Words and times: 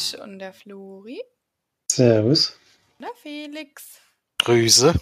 Matt 0.00 0.20
und 0.20 0.38
der 0.38 0.52
Flori. 0.52 1.20
Servus. 1.92 2.58
Na, 2.98 3.08
Felix. 3.22 4.00
Grüße. 4.42 4.94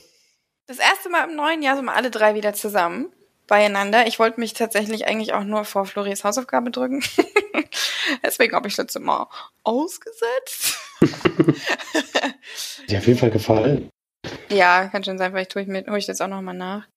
Das 0.67 0.79
erste 0.79 1.09
Mal 1.09 1.29
im 1.29 1.37
neuen 1.37 1.63
Jahr 1.63 1.77
sind 1.77 1.85
wir 1.85 1.95
alle 1.95 2.11
drei 2.11 2.35
wieder 2.35 2.53
zusammen 2.53 3.13
beieinander. 3.47 4.07
Ich 4.07 4.19
wollte 4.19 4.41
mich 4.41 4.55
tatsächlich 4.55 5.07
eigentlich 5.07 5.35
auch 5.35 5.45
nur 5.45 5.65
vor 5.65 5.87
Floris 5.87 6.25
Hausaufgabe 6.25 6.71
drücken. 6.71 7.03
Deswegen 8.25 8.57
habe 8.57 8.67
ich 8.67 8.75
das 8.75 8.85
letzte 8.85 9.01
Mal 9.01 9.29
ausgesetzt. 9.63 10.79
Dir 12.89 12.99
auf 12.99 13.07
jeden 13.07 13.19
Fall 13.19 13.31
gefallen. 13.31 13.91
Ja, 14.51 14.89
kann 14.89 15.05
schon 15.05 15.19
sein, 15.19 15.31
vielleicht 15.31 15.53
tue 15.53 15.63
ich, 15.63 15.69
mir, 15.69 15.87
hole 15.87 15.99
ich 15.99 16.07
das 16.07 16.21
auch 16.21 16.29
nochmal 16.29 16.57
nach. 16.57 16.89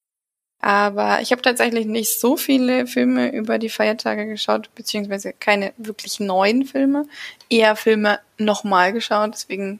Aber 0.62 1.22
ich 1.22 1.32
habe 1.32 1.42
tatsächlich 1.42 1.88
nicht 1.88 2.20
so 2.20 2.38
viele 2.38 2.86
Filme 2.86 3.34
über 3.34 3.58
die 3.58 3.70
Feiertage 3.70 4.28
geschaut, 4.28 4.70
beziehungsweise 4.76 5.34
keine 5.34 5.74
wirklich 5.78 6.20
neuen 6.20 6.66
Filme. 6.66 7.08
Eher 7.50 7.76
Filme 7.76 8.20
nochmal 8.38 8.94
geschaut, 8.94 9.34
deswegen 9.34 9.80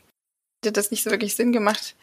hätte 0.64 0.74
das 0.74 0.90
nicht 0.90 1.04
so 1.04 1.12
wirklich 1.12 1.36
Sinn 1.36 1.52
gemacht, 1.52 1.96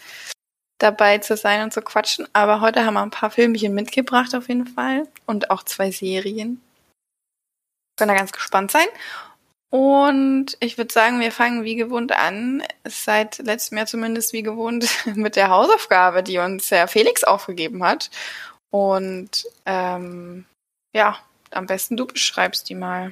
dabei 0.79 1.19
zu 1.19 1.37
sein 1.37 1.63
und 1.63 1.73
zu 1.73 1.83
quatschen. 1.83 2.29
Aber 2.33 2.61
heute 2.61 2.85
haben 2.85 2.95
wir 2.95 3.03
ein 3.03 3.11
paar 3.11 3.31
Filmchen 3.31 3.75
mitgebracht 3.75 4.33
auf 4.37 4.49
jeden 4.49 4.69
Fall 4.69 5.09
und 5.27 5.51
auch 5.51 5.65
zwei 5.65 5.91
Serien. 5.91 6.63
Können 7.97 8.09
da 8.09 8.15
ganz 8.15 8.31
gespannt 8.31 8.71
sein. 8.71 8.87
Und 9.71 10.57
ich 10.61 10.79
würde 10.79 10.93
sagen, 10.93 11.21
wir 11.21 11.31
fangen 11.31 11.63
wie 11.63 11.77
gewohnt 11.77 12.13
an, 12.13 12.63
seit 12.85 13.39
letztem 13.39 13.77
Jahr 13.77 13.87
zumindest 13.87 14.33
wie 14.33 14.43
gewohnt, 14.43 14.89
mit 15.15 15.37
der 15.37 15.51
Hausaufgabe, 15.51 16.23
die 16.23 16.39
uns 16.39 16.71
Herr 16.71 16.89
Felix 16.89 17.25
aufgegeben 17.25 17.85
hat. 17.85 18.11
Und 18.71 19.47
ähm, 19.67 20.45
ja, 20.95 21.19
am 21.51 21.67
besten 21.67 21.97
du 21.97 22.07
beschreibst 22.07 22.69
die 22.69 22.75
mal. 22.75 23.11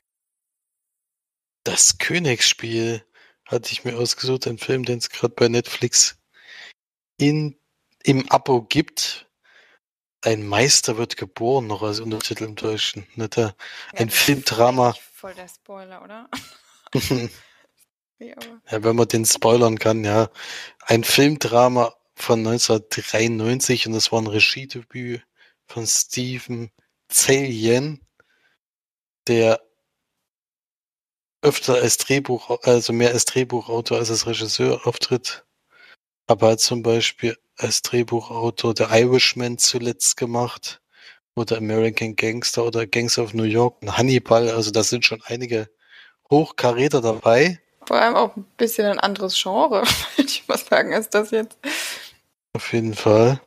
Das 1.65 1.99
Königsspiel 1.99 3.05
hatte 3.47 3.73
ich 3.73 3.85
mir 3.85 3.97
ausgesucht, 3.97 4.47
ein 4.47 4.59
Film, 4.59 4.85
den 4.85 4.99
es 4.99 5.11
gerade 5.11 5.35
bei 5.35 5.49
Netflix 5.49 6.19
in, 7.19 7.59
im 8.03 8.29
Abo 8.31 8.63
gibt. 8.63 9.27
Ein 10.23 10.47
Meister 10.47 10.97
wird 10.97 11.17
geboren, 11.17 11.67
noch 11.67 11.83
als 11.83 12.01
Untertitel 12.01 12.45
im 12.45 12.57
Deutschen. 12.57 13.07
Da, 13.17 13.55
ein 13.95 14.11
Filmdrama. 14.11 14.95
Voll 15.13 15.35
der 15.35 15.49
Spoiler, 15.49 16.03
oder? 16.03 16.29
ja, 18.19 18.37
wenn 18.71 18.97
man 18.97 19.09
den 19.09 19.25
spoilern 19.25 19.79
kann, 19.79 20.05
ja. 20.05 20.31
Ein 20.81 21.05
Filmdrama 21.05 21.95
von 22.15 22.41
1993 22.41 23.87
und 23.87 23.93
das 23.93 24.11
war 24.11 24.21
ein 24.21 24.27
Regiedebüt 24.27 25.23
von 25.67 25.87
Steven 25.87 26.71
Zaillian, 27.09 28.01
der 29.27 29.61
öfter 31.43 31.75
als 31.75 31.99
Drehbuch, 31.99 32.63
also 32.63 32.93
mehr 32.93 33.11
als 33.11 33.25
Drehbuchautor 33.25 33.99
als 33.99 34.11
als 34.11 34.27
Regisseur 34.27 34.87
auftritt. 34.87 35.45
Aber 36.27 36.51
hat 36.51 36.61
zum 36.61 36.83
Beispiel 36.83 37.37
als 37.57 37.83
Drehbuchautor 37.83 38.75
The 38.77 38.85
Irishman 38.85 39.59
zuletzt 39.59 40.17
gemacht 40.17 40.81
oder 41.37 41.59
American 41.59 42.17
Gangster 42.17 42.65
oder 42.65 42.87
Gangs 42.87 43.19
of 43.19 43.35
New 43.35 43.45
York 43.45 43.81
und 43.83 43.97
Hannibal. 43.97 44.51
Also 44.51 44.71
da 44.71 44.83
sind 44.83 45.05
schon 45.05 45.23
einige 45.27 45.69
Hochkaräter 46.31 47.01
dabei. 47.01 47.61
Vor 47.87 48.01
allem 48.01 48.17
auch 48.17 48.37
ein 48.37 48.45
bisschen 48.57 48.87
ein 48.87 48.99
anderes 48.99 49.41
Genre, 49.41 49.83
würde 50.17 50.29
ich 50.29 50.49
mal 50.49 50.59
sagen, 50.59 50.93
als 50.93 51.09
das 51.11 51.31
jetzt. 51.31 51.59
Auf 52.55 52.73
jeden 52.73 52.95
Fall. 52.95 53.41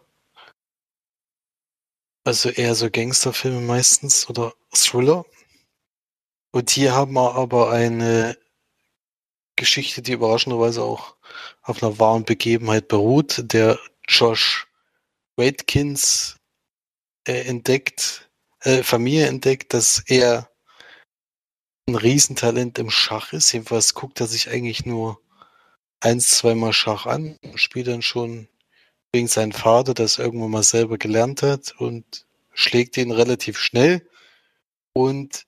Also 2.24 2.50
eher 2.50 2.76
so 2.76 2.90
Gangsterfilme 2.90 3.62
meistens 3.62 4.30
oder 4.30 4.54
Thriller. 4.74 5.26
Und 6.52 6.70
hier 6.70 6.94
haben 6.94 7.14
wir 7.14 7.36
aber 7.36 7.72
eine 7.72 8.38
Geschichte, 9.56 10.02
die 10.02 10.14
überraschenderweise 10.14 10.82
auch 10.82 11.16
auf 11.62 11.84
einer 11.84 12.00
wahren 12.00 12.26
Begebenheit 12.26 12.88
beruht. 12.88 13.44
Der 13.54 13.80
Josh 14.08 14.68
Watkins 15.36 16.38
äh, 17.28 17.42
entdeckt, 17.42 18.30
äh, 18.62 18.84
Familie 18.84 19.28
entdeckt, 19.28 19.74
dass 19.74 20.04
er 20.08 20.50
ein 21.88 21.96
Riesentalent 21.96 22.80
im 22.80 22.90
Schach 22.90 23.34
ist. 23.34 23.52
Jedenfalls 23.52 23.94
guckt 23.94 24.20
er 24.20 24.28
sich 24.28 24.50
eigentlich 24.50 24.86
nur 24.86 25.22
eins, 26.02 26.38
zweimal 26.38 26.74
Schach 26.74 27.06
an, 27.06 27.38
spielt 27.56 27.88
dann 27.88 28.02
schon 28.02 28.48
wegen 29.14 29.28
seinem 29.28 29.52
Vater, 29.52 29.94
das 29.94 30.20
irgendwann 30.20 30.52
mal 30.52 30.64
selber 30.64 30.98
gelernt 30.98 31.42
hat 31.42 31.74
und 31.80 32.26
schlägt 32.54 32.98
ihn 32.98 33.12
relativ 33.12 33.58
schnell. 33.58 34.08
Und 34.94 35.46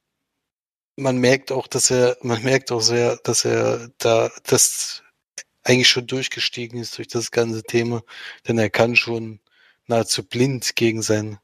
man 0.95 1.17
merkt 1.17 1.51
auch, 1.51 1.67
dass 1.67 1.91
er, 1.91 2.17
man 2.21 2.43
merkt 2.43 2.71
auch 2.71 2.81
sehr, 2.81 3.17
dass 3.23 3.45
er 3.45 3.89
da 3.97 4.31
das 4.43 5.03
eigentlich 5.63 5.89
schon 5.89 6.07
durchgestiegen 6.07 6.79
ist 6.79 6.97
durch 6.97 7.07
das 7.07 7.31
ganze 7.31 7.63
Thema, 7.63 8.01
denn 8.47 8.57
er 8.57 8.69
kann 8.69 8.95
schon 8.95 9.39
nahezu 9.87 10.23
blind 10.23 10.75
gegen 10.75 11.01
seinen 11.01 11.39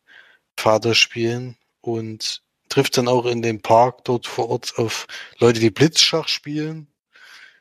Vater 0.57 0.95
spielen 0.95 1.57
und 1.81 2.41
trifft 2.69 2.97
dann 2.97 3.07
auch 3.07 3.25
in 3.25 3.41
dem 3.41 3.61
Park 3.61 4.05
dort 4.05 4.28
vor 4.28 4.49
Ort 4.49 4.78
auf 4.78 5.07
Leute, 5.38 5.59
die 5.59 5.69
Blitzschach 5.69 6.28
spielen. 6.28 6.88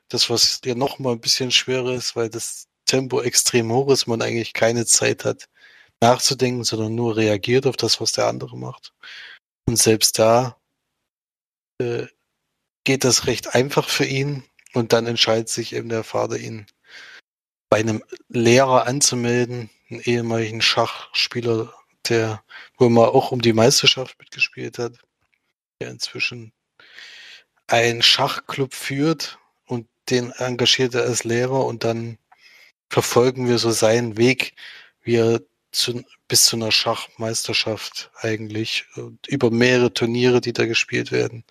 Das, 0.09 0.31
was 0.31 0.61
ja 0.65 0.75
noch 0.75 0.99
mal 0.99 1.13
ein 1.13 1.21
bisschen 1.21 1.51
schwerer 1.51 1.95
ist, 1.95 2.17
weil 2.17 2.31
das 2.31 2.66
Tempo 2.87 3.21
extrem 3.21 3.71
hoch 3.73 3.91
ist, 3.91 4.07
man 4.07 4.23
eigentlich 4.23 4.55
keine 4.55 4.87
Zeit 4.87 5.25
hat 5.25 5.49
nachzudenken, 6.01 6.65
sondern 6.65 6.95
nur 6.95 7.17
reagiert 7.17 7.67
auf 7.67 7.77
das, 7.77 8.01
was 8.01 8.13
der 8.13 8.27
andere 8.27 8.57
macht. 8.57 8.95
Und 9.67 9.77
selbst 9.77 10.19
da 10.19 10.57
äh, 11.79 12.07
geht 12.85 13.05
das 13.05 13.27
recht 13.27 13.55
einfach 13.55 13.89
für 13.89 14.05
ihn 14.05 14.45
und 14.75 14.93
dann 14.93 15.07
entscheidet 15.07 15.49
sich 15.49 15.75
eben 15.75 15.89
der 15.89 16.05
Vater, 16.05 16.39
ihn 16.39 16.67
bei 17.69 17.79
einem 17.79 18.03
Lehrer 18.29 18.87
anzumelden, 18.87 19.71
einen 19.91 20.01
ehemaligen 20.01 20.63
Schachspieler, 20.63 21.73
der 22.09 22.43
wohl 22.79 22.91
mal 22.91 23.09
auch 23.09 23.33
um 23.33 23.41
die 23.41 23.53
Meisterschaft 23.53 24.19
mitgespielt 24.19 24.79
hat, 24.79 24.99
der 25.81 25.91
inzwischen 25.91 26.53
einen 27.67 28.03
Schachclub 28.03 28.75
führt 28.75 29.39
und 29.67 29.89
den 30.09 30.31
engagiert 30.31 30.95
er 30.95 31.03
als 31.03 31.25
Lehrer 31.25 31.65
und 31.65 31.83
dann 31.83 32.19
verfolgen 32.89 33.49
wir 33.49 33.59
so 33.59 33.71
seinen 33.71 34.17
Weg, 34.17 34.55
wie 35.03 35.17
er 35.17 35.41
zu, 35.73 36.03
bis 36.29 36.45
zu 36.45 36.57
einer 36.57 36.73
Schachmeisterschaft 36.73 38.11
eigentlich 38.21 38.87
über 39.29 39.51
mehrere 39.51 39.93
Turniere, 39.93 40.41
die 40.41 40.53
da 40.53 40.67
gespielt 40.67 41.13
werden. 41.13 41.45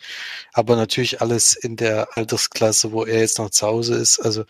Aber 0.53 0.75
natürlich 0.75 1.21
alles 1.21 1.55
in 1.55 1.75
der 1.75 2.17
Altersklasse, 2.17 2.91
wo 2.91 3.05
er 3.05 3.19
jetzt 3.19 3.37
noch 3.37 3.51
zu 3.51 3.67
Hause 3.67 3.95
ist. 3.95 4.19
Also 4.19 4.45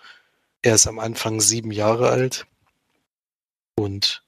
er 0.62 0.76
ist 0.76 0.88
am 0.88 1.00
Anfang 1.00 1.42
sieben 1.42 1.72
Jahre 1.72 2.10
alt 2.10 2.48
und 3.78 4.24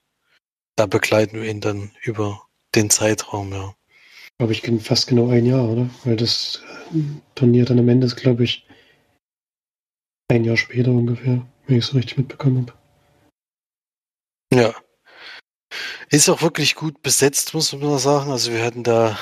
da 0.76 0.86
begleiten 0.86 1.42
wir 1.42 1.50
ihn 1.50 1.62
dann 1.62 1.92
über 2.04 2.44
den 2.76 2.90
Zeitraum, 2.90 3.52
ja. 3.52 3.74
Glaube 4.38 4.54
ich 4.54 4.62
fast 4.84 5.08
genau 5.08 5.30
ein 5.30 5.46
Jahr, 5.46 5.68
oder? 5.68 5.90
Weil 6.04 6.16
das 6.16 6.62
äh, 6.94 7.00
Turnier 7.34 7.66
dann 7.66 7.80
am 7.80 7.90
Ende 7.90 8.06
ist, 8.06 8.18
glaube 8.18 8.44
ich, 8.44 8.68
ein 10.28 10.44
Jahr 10.44 10.58
später 10.58 10.92
ungefähr, 10.92 11.44
wenn 11.68 11.78
ich 11.78 11.86
es 11.86 11.94
richtig 11.94 12.18
mitbekommen 12.18 12.68
habe. 12.68 12.74
Ja. 14.54 14.74
Ist 16.10 16.30
auch 16.30 16.42
wirklich 16.42 16.76
gut 16.76 17.02
besetzt, 17.02 17.54
muss 17.54 17.74
man 17.74 18.00
sagen. 18.00 18.32
Also 18.32 18.52
wir 18.52 18.64
hatten 18.64 18.84
da 18.84 19.20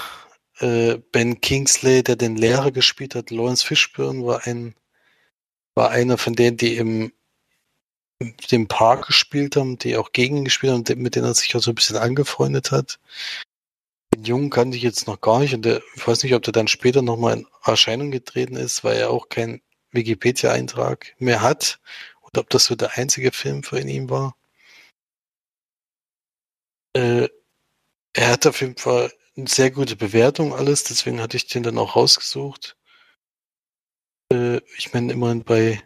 äh, 0.59 0.97
Ben 1.11 1.41
Kingsley, 1.41 2.03
der 2.03 2.15
den 2.15 2.35
Lehrer 2.35 2.71
gespielt 2.71 3.15
hat. 3.15 3.31
Lawrence 3.31 3.65
Fishburne 3.65 4.25
war 4.25 4.45
ein 4.45 4.75
war 5.73 5.91
einer 5.91 6.17
von 6.17 6.35
denen, 6.35 6.57
die 6.57 6.77
im 6.77 7.11
dem 8.49 8.67
Park 8.67 9.07
gespielt 9.07 9.57
haben, 9.57 9.77
die 9.77 9.97
auch 9.97 10.13
gegen 10.13 10.37
ihn 10.37 10.45
gespielt 10.45 10.71
haben, 10.71 11.01
mit 11.01 11.15
denen 11.15 11.25
er 11.25 11.33
sich 11.33 11.53
auch 11.55 11.61
so 11.61 11.71
ein 11.71 11.75
bisschen 11.75 11.97
angefreundet 11.97 12.71
hat. 12.71 12.97
Den 14.13 14.23
Jungen 14.23 14.49
kannte 14.49 14.77
ich 14.77 14.83
jetzt 14.83 15.05
noch 15.05 15.19
gar 15.19 15.39
nicht 15.39 15.53
und 15.53 15.65
der, 15.65 15.81
ich 15.95 16.07
weiß 16.07 16.23
nicht, 16.23 16.33
ob 16.33 16.43
der 16.43 16.53
dann 16.53 16.69
später 16.69 17.01
nochmal 17.01 17.39
in 17.39 17.47
Erscheinung 17.65 18.11
getreten 18.11 18.55
ist, 18.55 18.85
weil 18.85 18.97
er 18.97 19.09
auch 19.09 19.27
keinen 19.27 19.61
Wikipedia-Eintrag 19.91 21.13
mehr 21.19 21.41
hat 21.41 21.79
ob 22.37 22.49
das 22.49 22.65
so 22.65 22.75
der 22.75 22.97
einzige 22.97 23.31
Film 23.31 23.63
für 23.63 23.79
ihn 23.79 24.09
war. 24.09 24.35
Äh, 26.95 27.29
er 28.13 28.29
hat 28.31 28.47
auf 28.47 28.61
jeden 28.61 28.77
Fall 28.77 29.11
eine 29.37 29.47
sehr 29.47 29.71
gute 29.71 29.95
Bewertung 29.95 30.53
alles, 30.53 30.83
deswegen 30.85 31.21
hatte 31.21 31.37
ich 31.37 31.47
den 31.47 31.63
dann 31.63 31.77
auch 31.77 31.95
rausgesucht. 31.95 32.77
Äh, 34.31 34.61
ich 34.77 34.93
meine 34.93 35.13
immerhin 35.13 35.43
bei 35.43 35.83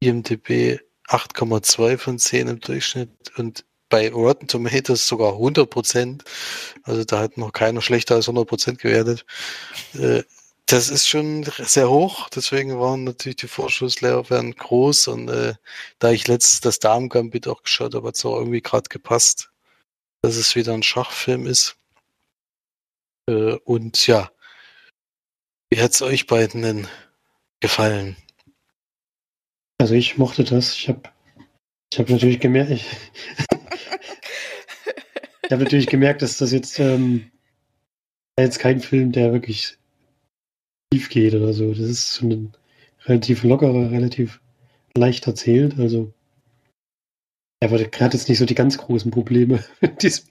IMDb 0.00 0.80
8,2 1.08 1.98
von 1.98 2.18
10 2.18 2.48
im 2.48 2.60
Durchschnitt 2.60 3.10
und 3.36 3.64
bei 3.88 4.10
Rotten 4.10 4.48
Tomatoes 4.48 5.06
sogar 5.06 5.34
100 5.34 5.68
Prozent. 5.68 6.24
Also 6.84 7.04
da 7.04 7.20
hat 7.20 7.36
noch 7.36 7.52
keiner 7.52 7.82
schlechter 7.82 8.14
als 8.14 8.28
100 8.28 8.48
Prozent 8.48 8.78
gewertet. 8.78 9.26
Äh, 9.94 10.22
das 10.66 10.88
ist 10.88 11.08
schon 11.08 11.44
sehr 11.58 11.90
hoch, 11.90 12.28
deswegen 12.30 12.78
waren 12.78 13.04
natürlich 13.04 13.36
die 13.36 13.48
Vorschusslehrer 13.48 14.24
groß 14.24 15.08
und 15.08 15.28
äh, 15.28 15.54
da 15.98 16.10
ich 16.10 16.28
letztes 16.28 16.60
das 16.60 16.78
Damen-Gambit 16.78 17.48
auch 17.48 17.62
geschaut 17.62 17.94
habe, 17.94 18.08
hat 18.08 18.16
es 18.16 18.24
auch 18.24 18.36
irgendwie 18.36 18.62
gerade 18.62 18.88
gepasst 18.88 19.52
dass 20.22 20.36
es 20.36 20.54
wieder 20.54 20.72
ein 20.72 20.84
Schachfilm 20.84 21.46
ist. 21.46 21.76
Äh, 23.28 23.56
und 23.64 24.06
ja, 24.06 24.30
wie 25.70 25.80
hat 25.80 25.90
es 25.92 26.02
euch 26.02 26.26
beiden 26.26 26.62
denn 26.62 26.88
gefallen? 27.60 28.16
Also 29.78 29.94
ich 29.94 30.16
mochte 30.16 30.44
das. 30.44 30.76
Ich 30.76 30.88
habe 30.88 31.02
ich 31.92 31.98
hab 31.98 32.08
natürlich 32.08 32.40
gemerkt, 32.40 32.70
ich, 32.70 32.86
ich 35.42 35.50
habe 35.50 35.64
natürlich 35.64 35.88
gemerkt, 35.88 36.22
dass 36.22 36.38
das 36.38 36.52
jetzt, 36.52 36.78
ähm, 36.78 37.30
jetzt 38.38 38.60
kein 38.60 38.80
Film, 38.80 39.12
der 39.12 39.32
wirklich 39.32 39.76
tief 40.92 41.08
geht 41.08 41.34
oder 41.34 41.52
so. 41.52 41.70
Das 41.70 41.78
ist 41.78 42.14
so 42.14 42.26
ein 42.26 42.52
relativ 43.06 43.44
lockerer, 43.44 43.90
relativ 43.90 44.40
leicht 44.96 45.26
erzählt. 45.26 45.78
Also 45.78 46.12
er 47.60 47.70
hat 47.70 48.14
jetzt 48.14 48.28
nicht 48.28 48.38
so 48.38 48.44
die 48.44 48.54
ganz 48.54 48.76
großen 48.76 49.10
Probleme 49.10 49.64
in 49.80 49.96
diesem, 49.96 50.24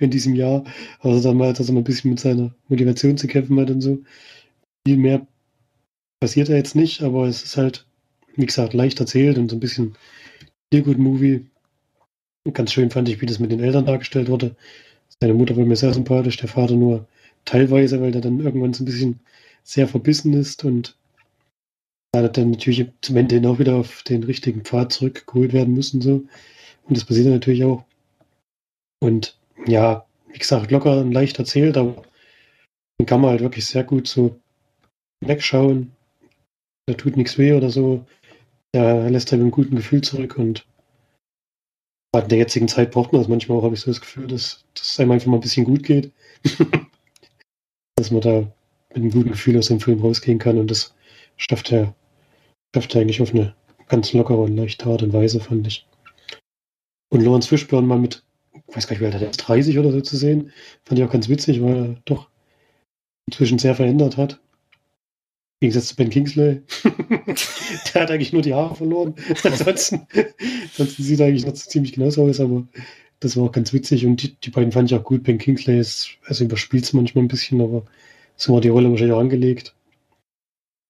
in 0.00 0.10
diesem 0.10 0.34
Jahr. 0.34 0.64
Also 1.00 1.22
dann 1.22 1.36
mal, 1.36 1.52
dass 1.52 1.68
er 1.68 1.74
mal 1.74 1.80
ein 1.80 1.84
bisschen 1.84 2.10
mit 2.10 2.20
seiner 2.20 2.54
Motivation 2.68 3.16
zu 3.16 3.26
kämpfen 3.28 3.60
hat 3.60 3.70
und 3.70 3.80
so. 3.80 3.98
Viel 4.86 4.96
mehr 4.96 5.26
passiert 6.20 6.48
er 6.48 6.56
jetzt 6.56 6.74
nicht, 6.74 7.02
aber 7.02 7.28
es 7.28 7.44
ist 7.44 7.56
halt, 7.56 7.86
wie 8.34 8.46
gesagt, 8.46 8.74
leicht 8.74 8.98
erzählt 8.98 9.38
und 9.38 9.50
so 9.50 9.56
ein 9.56 9.60
bisschen 9.60 9.96
Feel 10.72 10.82
Good 10.82 10.98
Movie. 10.98 11.46
Ganz 12.52 12.72
schön 12.72 12.90
fand 12.90 13.08
ich, 13.08 13.20
wie 13.20 13.26
das 13.26 13.38
mit 13.38 13.52
den 13.52 13.60
Eltern 13.60 13.86
dargestellt 13.86 14.28
wurde. 14.28 14.56
Seine 15.20 15.34
Mutter 15.34 15.56
war 15.56 15.64
mir 15.64 15.76
sehr 15.76 15.92
sympathisch, 15.92 16.38
der 16.38 16.48
Vater 16.48 16.74
nur 16.74 17.06
teilweise, 17.44 18.00
weil 18.00 18.12
der 18.12 18.20
dann 18.20 18.40
irgendwann 18.40 18.72
so 18.72 18.82
ein 18.82 18.86
bisschen 18.86 19.20
sehr 19.68 19.86
verbissen 19.86 20.32
ist 20.32 20.64
und 20.64 20.96
da 22.12 22.26
dann 22.26 22.52
natürlich 22.52 22.86
zum 23.02 23.16
Ende 23.16 23.34
hin 23.34 23.46
auch 23.46 23.58
wieder 23.58 23.76
auf 23.76 24.02
den 24.02 24.22
richtigen 24.24 24.62
Pfad 24.62 24.92
zurückgeholt 24.92 25.52
werden 25.52 25.74
müssen. 25.74 26.00
So. 26.00 26.24
Und 26.84 26.96
das 26.96 27.04
passiert 27.04 27.26
natürlich 27.26 27.64
auch. 27.64 27.84
Und 29.00 29.38
ja, 29.66 30.06
wie 30.28 30.38
gesagt, 30.38 30.70
locker 30.70 31.00
und 31.00 31.12
leicht 31.12 31.38
erzählt, 31.38 31.76
aber 31.76 32.02
den 32.98 33.06
kann 33.06 33.20
man 33.20 33.30
halt 33.30 33.42
wirklich 33.42 33.66
sehr 33.66 33.84
gut 33.84 34.08
so 34.08 34.40
wegschauen. 35.20 35.92
Da 36.86 36.94
tut 36.94 37.18
nichts 37.18 37.36
weh 37.36 37.52
oder 37.52 37.68
so. 37.68 38.06
Der 38.74 39.10
lässt 39.10 39.32
einen 39.34 39.50
guten 39.50 39.76
Gefühl 39.76 40.00
zurück 40.00 40.38
und 40.38 40.66
gerade 42.12 42.24
in 42.24 42.30
der 42.30 42.38
jetzigen 42.38 42.68
Zeit 42.68 42.90
braucht 42.90 43.12
man 43.12 43.20
das 43.20 43.28
manchmal 43.28 43.58
auch, 43.58 43.64
habe 43.64 43.74
ich 43.74 43.80
so 43.80 43.90
das 43.90 44.00
Gefühl, 44.00 44.26
dass, 44.28 44.64
dass 44.74 44.90
es 44.92 45.00
einem 45.00 45.10
einfach 45.10 45.26
mal 45.26 45.36
ein 45.36 45.42
bisschen 45.42 45.66
gut 45.66 45.82
geht. 45.82 46.10
dass 47.96 48.10
man 48.10 48.22
da 48.22 48.50
mit 48.98 49.12
einem 49.12 49.22
guten 49.22 49.32
Gefühl 49.32 49.58
aus 49.58 49.68
dem 49.68 49.80
Film 49.80 50.00
rausgehen 50.00 50.38
kann 50.38 50.58
und 50.58 50.70
das 50.70 50.94
schafft 51.36 51.72
er, 51.72 51.94
schafft 52.74 52.94
er 52.94 53.02
eigentlich 53.02 53.20
auf 53.20 53.34
eine 53.34 53.54
ganz 53.88 54.12
lockere 54.12 54.38
und 54.38 54.56
leichte 54.56 54.86
Art 54.86 55.02
und 55.02 55.12
Weise, 55.12 55.40
fand 55.40 55.66
ich. 55.66 55.86
Und 57.10 57.22
Lawrence 57.22 57.48
Fishburne 57.48 57.86
mal 57.86 57.98
mit, 57.98 58.22
ich 58.68 58.76
weiß 58.76 58.86
gar 58.86 58.94
nicht, 58.94 59.00
wie 59.00 59.06
alt 59.06 59.14
er 59.14 59.30
ist, 59.30 59.38
30 59.38 59.78
oder 59.78 59.92
so 59.92 60.00
zu 60.00 60.16
sehen, 60.16 60.52
fand 60.84 60.98
ich 60.98 61.06
auch 61.06 61.12
ganz 61.12 61.28
witzig, 61.28 61.62
weil 61.62 61.76
er 61.76 61.96
doch 62.04 62.28
inzwischen 63.26 63.58
sehr 63.58 63.74
verändert 63.74 64.16
hat. 64.16 64.40
Im 65.60 65.66
Gegensatz 65.66 65.88
zu 65.88 65.96
Ben 65.96 66.10
Kingsley. 66.10 66.62
der 66.84 68.02
hat 68.02 68.10
eigentlich 68.10 68.32
nur 68.32 68.42
die 68.42 68.54
Haare 68.54 68.76
verloren. 68.76 69.14
ansonsten, 69.42 70.06
ansonsten 70.70 71.02
sieht 71.02 71.20
er 71.20 71.26
eigentlich 71.26 71.46
noch 71.46 71.54
ziemlich 71.54 71.94
genauso 71.94 72.24
aus, 72.24 72.40
aber 72.40 72.66
das 73.20 73.36
war 73.36 73.44
auch 73.44 73.52
ganz 73.52 73.72
witzig 73.72 74.06
und 74.06 74.22
die, 74.22 74.36
die 74.36 74.50
beiden 74.50 74.70
fand 74.70 74.90
ich 74.90 74.96
auch 74.96 75.02
gut. 75.02 75.24
Ben 75.24 75.38
Kingsley 75.38 75.78
ist, 75.78 76.10
also 76.26 76.44
überspielt 76.44 76.84
es 76.84 76.92
manchmal 76.92 77.24
ein 77.24 77.28
bisschen, 77.28 77.60
aber 77.60 77.84
so 78.38 78.54
war 78.54 78.60
die 78.60 78.68
Rolle 78.68 78.90
wahrscheinlich 78.90 79.14
auch 79.14 79.20
angelegt. 79.20 79.74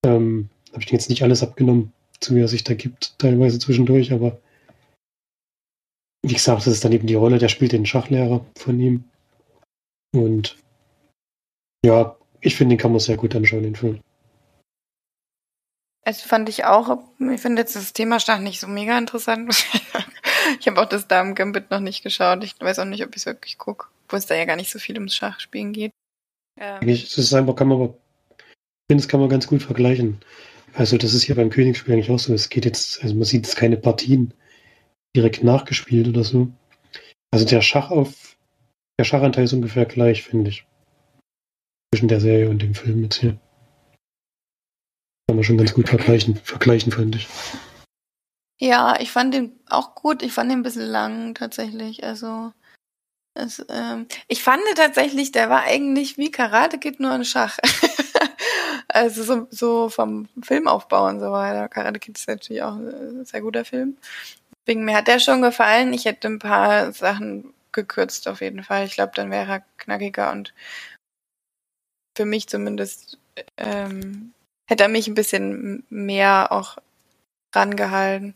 Ähm, 0.05 0.49
Habe 0.73 0.83
ich 0.83 0.91
jetzt 0.91 1.09
nicht 1.09 1.23
alles 1.23 1.43
abgenommen, 1.43 1.93
zu 2.21 2.35
wie 2.35 2.41
er 2.41 2.49
sich 2.49 2.62
da 2.62 2.75
gibt, 2.75 3.19
teilweise 3.19 3.59
zwischendurch, 3.59 4.12
aber 4.12 4.39
wie 6.23 6.35
gesagt, 6.35 6.61
das 6.61 6.75
ist 6.75 6.85
dann 6.85 6.93
eben 6.93 7.06
die 7.06 7.15
Rolle, 7.15 7.39
der 7.39 7.49
spielt 7.49 7.73
den 7.73 7.87
Schachlehrer 7.87 8.45
von 8.56 8.79
ihm. 8.79 9.05
Und 10.15 10.59
ja, 11.85 12.17
ich 12.41 12.56
finde, 12.56 12.75
den 12.75 12.81
kann 12.81 12.91
man 12.91 13.00
sehr 13.00 13.17
gut 13.17 13.35
anschauen, 13.35 13.62
den 13.62 13.77
Film. 13.77 14.01
Es 16.05 16.23
fand 16.23 16.49
ich 16.49 16.65
auch, 16.65 17.03
ich 17.19 17.41
finde 17.41 17.62
jetzt 17.62 17.77
das 17.77 17.93
Thema 17.93 18.19
Schach 18.19 18.41
nicht 18.41 18.61
so 18.61 18.67
mega 18.67 18.97
interessant. 18.97 19.55
ich 20.61 20.67
habe 20.67 20.81
auch 20.81 20.89
das 20.89 21.06
Damen 21.06 21.35
Gambit 21.35 21.71
noch 21.71 21.81
nicht 21.81 22.03
geschaut. 22.03 22.43
Ich 22.44 22.59
weiß 22.61 22.79
auch 22.81 22.85
nicht, 22.85 23.05
ob 23.05 23.11
ich 23.11 23.23
es 23.23 23.27
wirklich 23.27 23.59
gucke, 23.59 23.89
wo 24.09 24.17
es 24.17 24.27
da 24.27 24.35
ja 24.35 24.44
gar 24.44 24.56
nicht 24.56 24.71
so 24.71 24.79
viel 24.79 24.97
ums 24.97 25.15
Schachspielen 25.15 25.73
geht. 25.73 25.93
Ähm. 26.60 26.88
Ich, 26.88 27.05
das 27.05 27.19
ist 27.19 27.34
einfach, 27.34 27.56
kann 27.56 27.69
man 27.69 27.81
aber, 27.81 27.94
ich 28.38 28.44
finde, 28.90 29.02
das 29.02 29.08
kann 29.08 29.20
man 29.20 29.28
ganz 29.28 29.46
gut 29.46 29.62
vergleichen. 29.62 30.20
Also 30.75 30.96
das 30.96 31.14
ist 31.14 31.22
hier 31.22 31.34
beim 31.34 31.50
Königsspiel 31.50 31.94
eigentlich 31.94 32.10
auch 32.10 32.19
so. 32.19 32.32
Es 32.34 32.49
geht 32.49 32.64
jetzt, 32.64 33.02
also 33.02 33.14
man 33.14 33.25
sieht 33.25 33.46
jetzt 33.46 33.56
keine 33.56 33.76
Partien 33.76 34.32
direkt 35.16 35.43
nachgespielt 35.43 36.08
oder 36.08 36.25
so. 36.25 36.49
Also 37.31 37.44
der 37.44 37.60
Schach 37.60 37.90
auf, 37.90 38.37
der 38.99 39.05
Schachanteil 39.05 39.44
ist 39.44 39.52
ungefähr 39.52 39.87
gleich, 39.87 40.22
finde 40.22 40.50
ich. 40.50 40.66
Zwischen 41.93 42.08
der 42.08 42.20
Serie 42.20 42.49
und 42.49 42.62
dem 42.62 42.75
Film 42.75 43.02
jetzt 43.02 43.16
hier. 43.16 43.38
Kann 45.26 45.37
man 45.37 45.44
schon 45.44 45.58
ganz 45.58 45.75
gut 45.75 45.88
vergleichen, 45.88 46.37
vergleichen, 46.37 46.93
fand 46.93 47.16
ich. 47.16 47.28
Ja, 48.60 48.99
ich 49.00 49.10
fand 49.10 49.34
den 49.34 49.52
auch 49.69 49.94
gut. 49.94 50.22
Ich 50.22 50.32
fand 50.32 50.50
den 50.50 50.60
ein 50.60 50.62
bisschen 50.62 50.87
lang 50.87 51.34
tatsächlich. 51.34 52.05
Also 52.05 52.52
es, 53.38 53.64
ähm, 53.69 54.06
ich 54.26 54.43
fand 54.43 54.62
tatsächlich, 54.76 55.32
der 55.32 55.49
war 55.49 55.62
eigentlich 55.62 56.19
wie 56.19 56.31
Karate 56.31 56.79
Kid 56.79 57.00
nur 57.00 57.12
ein 57.12 57.25
Schach. 57.25 57.58
also 58.88 59.23
so, 59.23 59.46
so 59.50 59.88
vom 59.88 60.29
Filmaufbau 60.43 61.06
und 61.06 61.20
so 61.20 61.31
weiter. 61.31 61.69
Karate 61.69 62.00
Kid 62.00 62.19
ist 62.19 62.29
natürlich 62.29 62.62
auch 62.62 62.75
ein 62.75 63.25
sehr 63.25 63.40
guter 63.40 63.64
Film. 63.64 63.96
Deswegen, 64.67 64.85
mir 64.85 64.96
hat 64.96 65.08
der 65.08 65.20
schon 65.20 65.40
gefallen. 65.40 65.93
Ich 65.93 66.05
hätte 66.05 66.29
ein 66.29 66.38
paar 66.38 66.93
Sachen 66.93 67.55
gekürzt 67.73 68.29
auf 68.29 68.40
jeden 68.40 68.64
Fall. 68.64 68.87
Ich 68.87 68.94
glaube, 68.94 69.12
dann 69.14 69.31
wäre 69.31 69.50
er 69.50 69.64
knackiger 69.79 70.32
und 70.32 70.52
für 72.17 72.25
mich 72.25 72.49
zumindest 72.49 73.19
ähm, 73.56 74.34
hätte 74.69 74.82
er 74.84 74.88
mich 74.88 75.06
ein 75.06 75.14
bisschen 75.14 75.84
mehr 75.88 76.50
auch 76.50 76.79
rangehalten. 77.55 78.34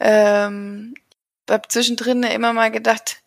Ähm, 0.00 0.94
ich 1.46 1.52
habe 1.52 1.68
zwischendrin 1.68 2.22
immer 2.24 2.52
mal 2.52 2.70
gedacht, 2.70 3.22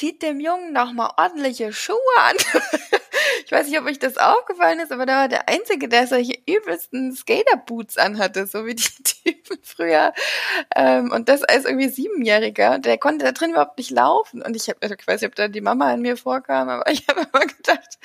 zieht 0.00 0.22
dem 0.22 0.40
Jungen 0.40 0.74
doch 0.74 0.92
mal 0.94 1.12
ordentliche 1.18 1.74
Schuhe 1.74 1.98
an. 2.16 2.34
ich 3.44 3.52
weiß 3.52 3.68
nicht, 3.68 3.78
ob 3.78 3.84
euch 3.84 3.98
das 3.98 4.16
aufgefallen 4.16 4.80
ist, 4.80 4.92
aber 4.92 5.04
da 5.04 5.12
war 5.16 5.28
der 5.28 5.46
Einzige, 5.46 5.90
der 5.90 6.06
solche 6.06 6.38
übelsten 6.46 7.14
Skaterboots 7.14 7.98
anhatte, 7.98 8.46
so 8.46 8.64
wie 8.64 8.74
die 8.74 8.82
Typen 9.04 9.58
früher. 9.62 10.14
Ähm, 10.74 11.12
und 11.12 11.28
das 11.28 11.42
als 11.42 11.66
irgendwie 11.66 11.90
Siebenjähriger. 11.90 12.78
Der 12.78 12.96
konnte 12.96 13.26
da 13.26 13.32
drin 13.32 13.50
überhaupt 13.50 13.76
nicht 13.76 13.90
laufen. 13.90 14.40
Und 14.40 14.56
ich 14.56 14.70
habe, 14.70 14.78
ich 14.82 15.06
weiß 15.06 15.20
nicht, 15.20 15.28
ob 15.28 15.34
da 15.34 15.48
die 15.48 15.60
Mama 15.60 15.92
an 15.92 16.00
mir 16.00 16.16
vorkam, 16.16 16.70
aber 16.70 16.90
ich 16.90 17.06
habe 17.06 17.26
immer 17.30 17.44
gedacht, 17.44 17.98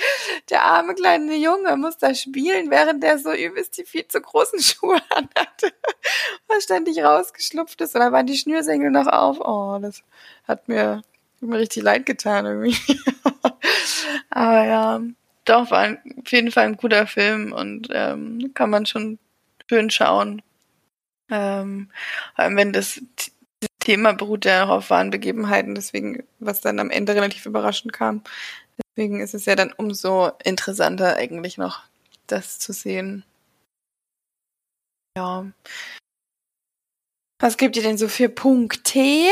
der 0.50 0.64
arme 0.64 0.96
kleine 0.96 1.38
Junge 1.38 1.78
muss 1.78 1.98
da 1.98 2.14
spielen, 2.14 2.72
während 2.72 3.04
der 3.04 3.20
so 3.20 3.32
übelst 3.32 3.78
die 3.78 3.86
viel 3.86 4.06
zu 4.06 4.20
großen 4.20 4.60
Schuhe 4.60 5.00
anhatte. 5.12 5.72
Und 6.50 6.62
ständig 6.62 7.02
rausgeschlupft 7.02 7.80
ist. 7.80 7.96
Und 7.96 8.02
da 8.02 8.12
waren 8.12 8.28
die 8.28 8.38
Schnürsenkel 8.38 8.92
noch 8.92 9.08
auf. 9.08 9.40
Oh, 9.40 9.80
das 9.82 10.04
hat 10.46 10.68
mir, 10.68 11.02
hat 11.42 11.50
mir 11.50 11.60
richtig 11.60 11.84
leid 11.84 12.06
getan 12.06 12.46
irgendwie. 12.46 12.78
Aber 14.30 14.66
ja, 14.66 15.02
doch, 15.46 15.72
war 15.72 15.92
auf 15.92 16.32
jeden 16.32 16.52
Fall 16.52 16.66
ein 16.66 16.78
guter 16.78 17.08
Film 17.08 17.54
und 17.54 17.90
ähm, 17.92 18.52
kann 18.54 18.70
man 18.70 18.86
schon 18.86 19.20
schön 19.70 19.90
schauen. 19.90 20.42
Ähm, 21.30 21.92
wenn 22.38 22.74
das, 22.74 23.02
das 23.16 23.32
Thema 23.80 24.14
beruht 24.14 24.46
ja 24.46 24.66
auch 24.66 24.70
auf 24.70 24.90
wahren 24.90 25.12
Begebenheiten, 25.12 25.76
deswegen, 25.76 26.24
was 26.40 26.62
dann 26.62 26.80
am 26.80 26.90
Ende 26.90 27.16
relativ 27.16 27.46
überraschend 27.46 27.94
kam. 27.94 28.24
Deswegen 28.98 29.20
ist 29.20 29.34
es 29.34 29.46
ja 29.46 29.56
dann 29.56 29.74
umso 29.74 30.32
interessanter 30.44 31.16
eigentlich 31.16 31.58
noch, 31.58 31.84
das 32.28 32.60
zu 32.60 32.74
sehen. 32.74 33.24
Ja. 35.18 35.46
Was 37.40 37.58
gibt 37.58 37.76
ihr 37.78 37.84
denn 37.84 37.98
so 37.98 38.08
für 38.08 38.30
Punkte? 38.30 39.30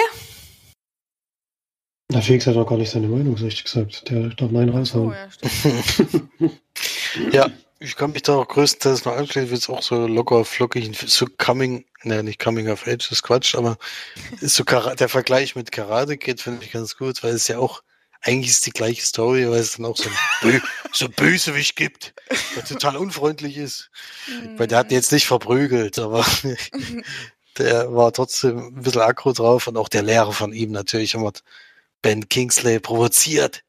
Der 2.14 2.22
Felix 2.22 2.46
hat 2.46 2.56
doch 2.56 2.68
gar 2.68 2.78
nicht 2.78 2.92
seine 2.92 3.08
Meinung, 3.08 3.36
so 3.38 3.46
richtig 3.46 3.66
gesagt. 3.66 4.10
Der 4.10 4.30
darf 4.30 4.52
Nein 4.52 4.70
raushauen. 4.70 5.14
Oh, 5.14 6.48
ja, 6.48 6.50
ja, 7.32 7.52
ich 7.80 7.96
kann 7.96 8.12
mich 8.12 8.22
da 8.22 8.36
auch 8.36 8.48
größtenteils 8.48 9.04
noch 9.06 9.18
anschließen, 9.18 9.50
wird 9.50 9.62
es 9.62 9.70
auch 9.70 9.82
so 9.82 10.08
locker, 10.08 10.46
flockig, 10.46 10.96
so 11.08 11.26
coming, 11.38 11.86
ne, 12.04 12.24
nicht 12.24 12.40
coming 12.40 12.70
of 12.70 12.88
age, 12.88 13.00
das 13.00 13.12
ist 13.12 13.24
Quatsch, 13.24 13.56
aber 13.56 13.78
ist 14.40 14.56
so 14.56 14.64
der 14.64 15.10
Vergleich 15.10 15.56
mit 15.56 15.72
Karate 15.72 16.18
geht, 16.18 16.42
finde 16.42 16.64
ich 16.64 16.72
ganz 16.72 16.98
gut, 16.98 17.24
weil 17.24 17.34
es 17.34 17.48
ja 17.48 17.58
auch, 17.58 17.82
eigentlich 18.22 18.52
ist 18.52 18.66
die 18.66 18.72
gleiche 18.72 19.02
Story, 19.02 19.50
weil 19.50 19.60
es 19.60 19.76
dann 19.76 19.86
auch 19.86 19.98
so 19.98 20.08
ein 20.08 20.16
Bö 20.42 20.60
so 20.94 21.10
Bösewicht 21.10 21.76
gibt, 21.76 22.14
der 22.56 22.64
total 22.64 22.96
unfreundlich 22.96 23.58
ist. 23.58 23.90
Mhm. 24.28 24.58
Weil 24.58 24.68
der 24.68 24.78
hat 24.78 24.92
jetzt 24.92 25.12
nicht 25.12 25.28
verprügelt, 25.28 26.00
aber 26.00 26.26
der 27.58 27.94
war 27.94 28.14
trotzdem 28.14 28.60
ein 28.60 28.82
bisschen 28.82 29.02
aggro 29.02 29.34
drauf 29.34 29.68
und 29.68 29.76
auch 29.76 29.90
der 29.90 30.04
Lehrer 30.04 30.32
von 30.32 30.54
ihm 30.54 30.72
natürlich 30.72 31.16
immer 31.16 31.34
Ben 32.04 32.30
Kingsley 32.30 32.80
provoziert. 32.80 33.64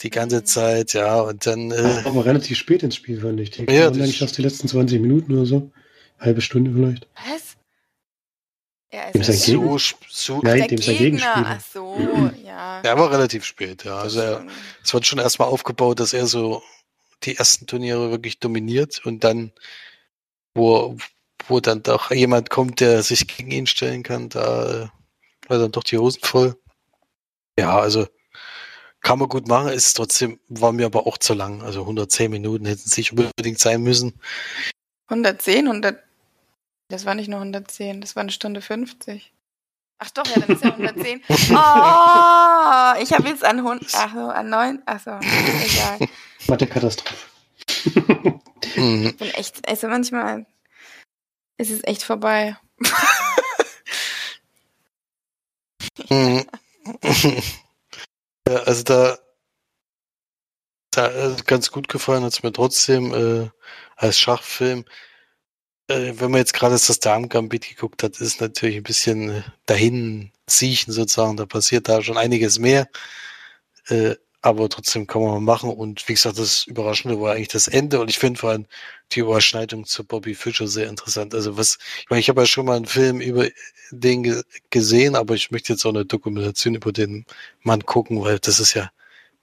Die 0.00 0.10
ganze 0.10 0.40
mhm. 0.40 0.46
Zeit, 0.46 0.92
ja, 0.92 1.20
und 1.20 1.46
dann. 1.46 1.70
Äh, 1.70 2.02
aber 2.04 2.24
relativ 2.24 2.58
spät 2.58 2.82
ins 2.82 2.96
Spiel, 2.96 3.20
fand 3.20 3.38
ich. 3.40 3.52
Die 3.52 3.64
ja, 3.72 3.86
eigentlich 3.86 4.20
erst 4.20 4.36
die 4.36 4.42
letzten 4.42 4.66
20 4.66 5.00
Minuten 5.00 5.32
oder 5.32 5.46
so. 5.46 5.70
Halbe 6.18 6.40
Stunde 6.40 6.72
vielleicht. 6.72 7.06
Was? 7.14 7.56
Ja, 8.92 9.10
dem 9.12 9.22
sein 9.22 9.36
so, 9.36 9.78
so 10.08 10.40
Nein, 10.42 10.66
dem 10.66 10.78
sein 10.78 10.96
Gegenspieler. 10.96 11.58
Ach 11.58 11.60
so, 11.60 12.30
ja. 12.44 12.80
Er 12.82 12.98
war 12.98 13.10
relativ 13.12 13.44
spät, 13.44 13.84
ja. 13.84 13.98
Also 13.98 14.20
er, 14.20 14.46
es 14.82 14.92
wird 14.92 15.06
schon 15.06 15.20
erstmal 15.20 15.48
aufgebaut, 15.48 16.00
dass 16.00 16.12
er 16.12 16.26
so 16.26 16.62
die 17.22 17.36
ersten 17.36 17.66
Turniere 17.66 18.10
wirklich 18.10 18.40
dominiert 18.40 19.04
und 19.04 19.22
dann, 19.22 19.52
wo 20.54 20.96
wo 21.48 21.60
dann 21.60 21.82
doch 21.82 22.10
jemand 22.10 22.50
kommt, 22.50 22.80
der 22.80 23.02
sich 23.02 23.26
gegen 23.26 23.50
ihn 23.50 23.66
stellen 23.66 24.02
kann, 24.02 24.28
da 24.28 24.84
äh, 24.84 24.88
war 25.48 25.58
dann 25.58 25.72
doch 25.72 25.84
die 25.84 25.98
Hosen 25.98 26.20
voll. 26.22 26.56
Ja, 27.58 27.78
also 27.78 28.06
kann 29.00 29.18
man 29.18 29.28
gut 29.28 29.48
machen, 29.48 29.68
ist 29.68 29.94
trotzdem, 29.94 30.40
war 30.48 30.72
mir 30.72 30.86
aber 30.86 31.06
auch 31.06 31.18
zu 31.18 31.34
lang. 31.34 31.62
Also 31.62 31.82
110 31.82 32.30
Minuten 32.30 32.64
hätten 32.64 32.82
es 32.86 32.96
nicht 32.96 33.12
unbedingt 33.12 33.58
sein 33.58 33.82
müssen. 33.82 34.18
110, 35.08 35.68
100. 35.68 36.02
Das 36.88 37.04
war 37.04 37.14
nicht 37.14 37.28
nur 37.28 37.38
110, 37.38 38.00
das 38.00 38.16
war 38.16 38.22
eine 38.22 38.32
Stunde 38.32 38.60
50. 38.60 39.32
Ach 39.98 40.10
doch, 40.10 40.26
ja, 40.26 40.40
dann 40.40 40.56
ist 40.56 40.64
ja 40.64 40.70
110. 40.70 41.22
Oh, 41.28 43.02
ich 43.02 43.12
habe 43.12 43.28
jetzt 43.28 43.44
an 43.44 43.58
100, 43.58 43.90
ach 43.94 44.14
so, 44.14 44.28
an 44.28 44.48
9, 44.48 44.82
ach 44.86 45.00
so, 45.00 45.10
egal. 45.10 46.08
Mathe-Katastrophe. 46.48 47.16
Mhm. 48.76 49.06
Ich 49.06 49.16
bin 49.16 49.30
echt, 49.30 49.68
also 49.68 49.88
manchmal 49.88 50.46
ist 51.58 51.70
es 51.70 51.84
echt 51.84 52.02
vorbei. 52.02 52.56
Ja, 58.46 58.56
also 58.64 58.82
da, 58.82 59.18
da 60.90 61.10
äh, 61.10 61.36
ganz 61.46 61.70
gut 61.70 61.88
gefallen 61.88 62.24
hat 62.24 62.32
es 62.32 62.42
mir 62.42 62.52
trotzdem 62.52 63.12
äh, 63.14 63.50
als 63.96 64.18
Schachfilm. 64.18 64.84
Äh, 65.88 66.12
wenn 66.16 66.30
man 66.30 66.40
jetzt 66.40 66.54
gerade 66.54 66.74
das 66.74 67.00
Damen-Gambit 67.00 67.68
geguckt 67.68 68.02
hat, 68.02 68.20
ist 68.20 68.40
natürlich 68.40 68.76
ein 68.76 68.82
bisschen 68.82 69.30
äh, 69.30 69.42
dahin 69.66 70.32
siechen 70.46 70.92
sozusagen. 70.92 71.36
Da 71.36 71.46
passiert 71.46 71.88
da 71.88 72.02
schon 72.02 72.18
einiges 72.18 72.58
mehr. 72.58 72.88
Äh, 73.88 74.16
aber 74.44 74.68
trotzdem 74.68 75.06
kann 75.06 75.22
man 75.22 75.30
mal 75.32 75.40
machen. 75.40 75.70
Und 75.70 76.06
wie 76.06 76.12
gesagt, 76.12 76.38
das 76.38 76.66
Überraschende 76.66 77.18
war 77.18 77.32
eigentlich 77.32 77.48
das 77.48 77.66
Ende. 77.66 77.98
Und 77.98 78.10
ich 78.10 78.18
finde 78.18 78.38
vor 78.38 78.50
allem 78.50 78.66
die 79.12 79.20
Überschneidung 79.20 79.86
zu 79.86 80.04
Bobby 80.04 80.34
Fischer 80.34 80.66
sehr 80.68 80.88
interessant. 80.90 81.34
Also 81.34 81.56
was, 81.56 81.78
ich 82.02 82.10
meine, 82.10 82.20
ich 82.20 82.28
habe 82.28 82.42
ja 82.42 82.46
schon 82.46 82.66
mal 82.66 82.76
einen 82.76 82.84
Film 82.84 83.22
über 83.22 83.48
den 83.90 84.22
ge 84.22 84.42
gesehen, 84.68 85.16
aber 85.16 85.34
ich 85.34 85.50
möchte 85.50 85.72
jetzt 85.72 85.86
auch 85.86 85.90
eine 85.90 86.04
Dokumentation 86.04 86.74
über 86.74 86.92
den 86.92 87.24
Mann 87.62 87.86
gucken, 87.86 88.20
weil 88.22 88.38
das 88.38 88.60
ist 88.60 88.74
ja, 88.74 88.90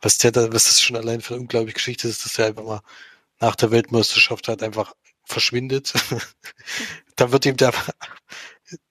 was 0.01 0.20
der 0.20 0.31
da, 0.31 0.53
was 0.53 0.65
das 0.65 0.79
schon 0.81 0.96
allein 0.98 1.22
für 1.22 1.34
eine 1.34 1.41
unglaubliche 1.41 1.75
Geschichte 1.75 2.08
ist, 2.08 2.24
dass 2.24 2.34
der 2.34 2.48
einfach 2.48 2.63
mal 2.63 2.81
nach 3.39 3.55
der 3.55 3.72
Weltmeisterschaft 3.72 4.48
halt 4.50 4.62
einfach 4.62 4.93
verschwindet. 5.25 5.93
dann 7.15 7.31
wird 7.31 7.48
ihm 7.48 7.58
der 7.58 7.74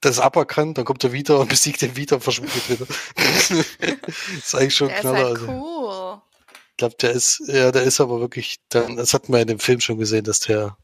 das 0.00 0.18
aberkannt, 0.18 0.78
dann 0.78 0.84
kommt 0.84 1.04
er 1.04 1.12
wieder 1.12 1.38
und 1.40 1.48
besiegt 1.50 1.82
ihn 1.82 1.96
wieder 1.96 2.16
und 2.16 2.22
verschwindet 2.22 2.68
wieder. 2.70 2.86
ist 4.38 4.54
eigentlich 4.54 4.74
schon 4.76 4.88
Der 4.88 4.96
ist 4.96 5.00
knaller. 5.02 5.18
halt 5.18 5.38
also. 5.40 5.48
cool. 5.48 6.22
Ich 6.72 6.76
glaube, 6.76 6.94
der 7.00 7.10
ist, 7.12 7.42
ja, 7.46 7.72
der 7.72 7.82
ist 7.82 8.00
aber 8.00 8.20
wirklich, 8.20 8.56
dann, 8.70 8.96
das 8.96 9.12
hatten 9.12 9.32
wir 9.32 9.40
in 9.40 9.48
dem 9.48 9.58
Film 9.58 9.80
schon 9.80 9.98
gesehen, 9.98 10.24
dass 10.24 10.40
der 10.40 10.76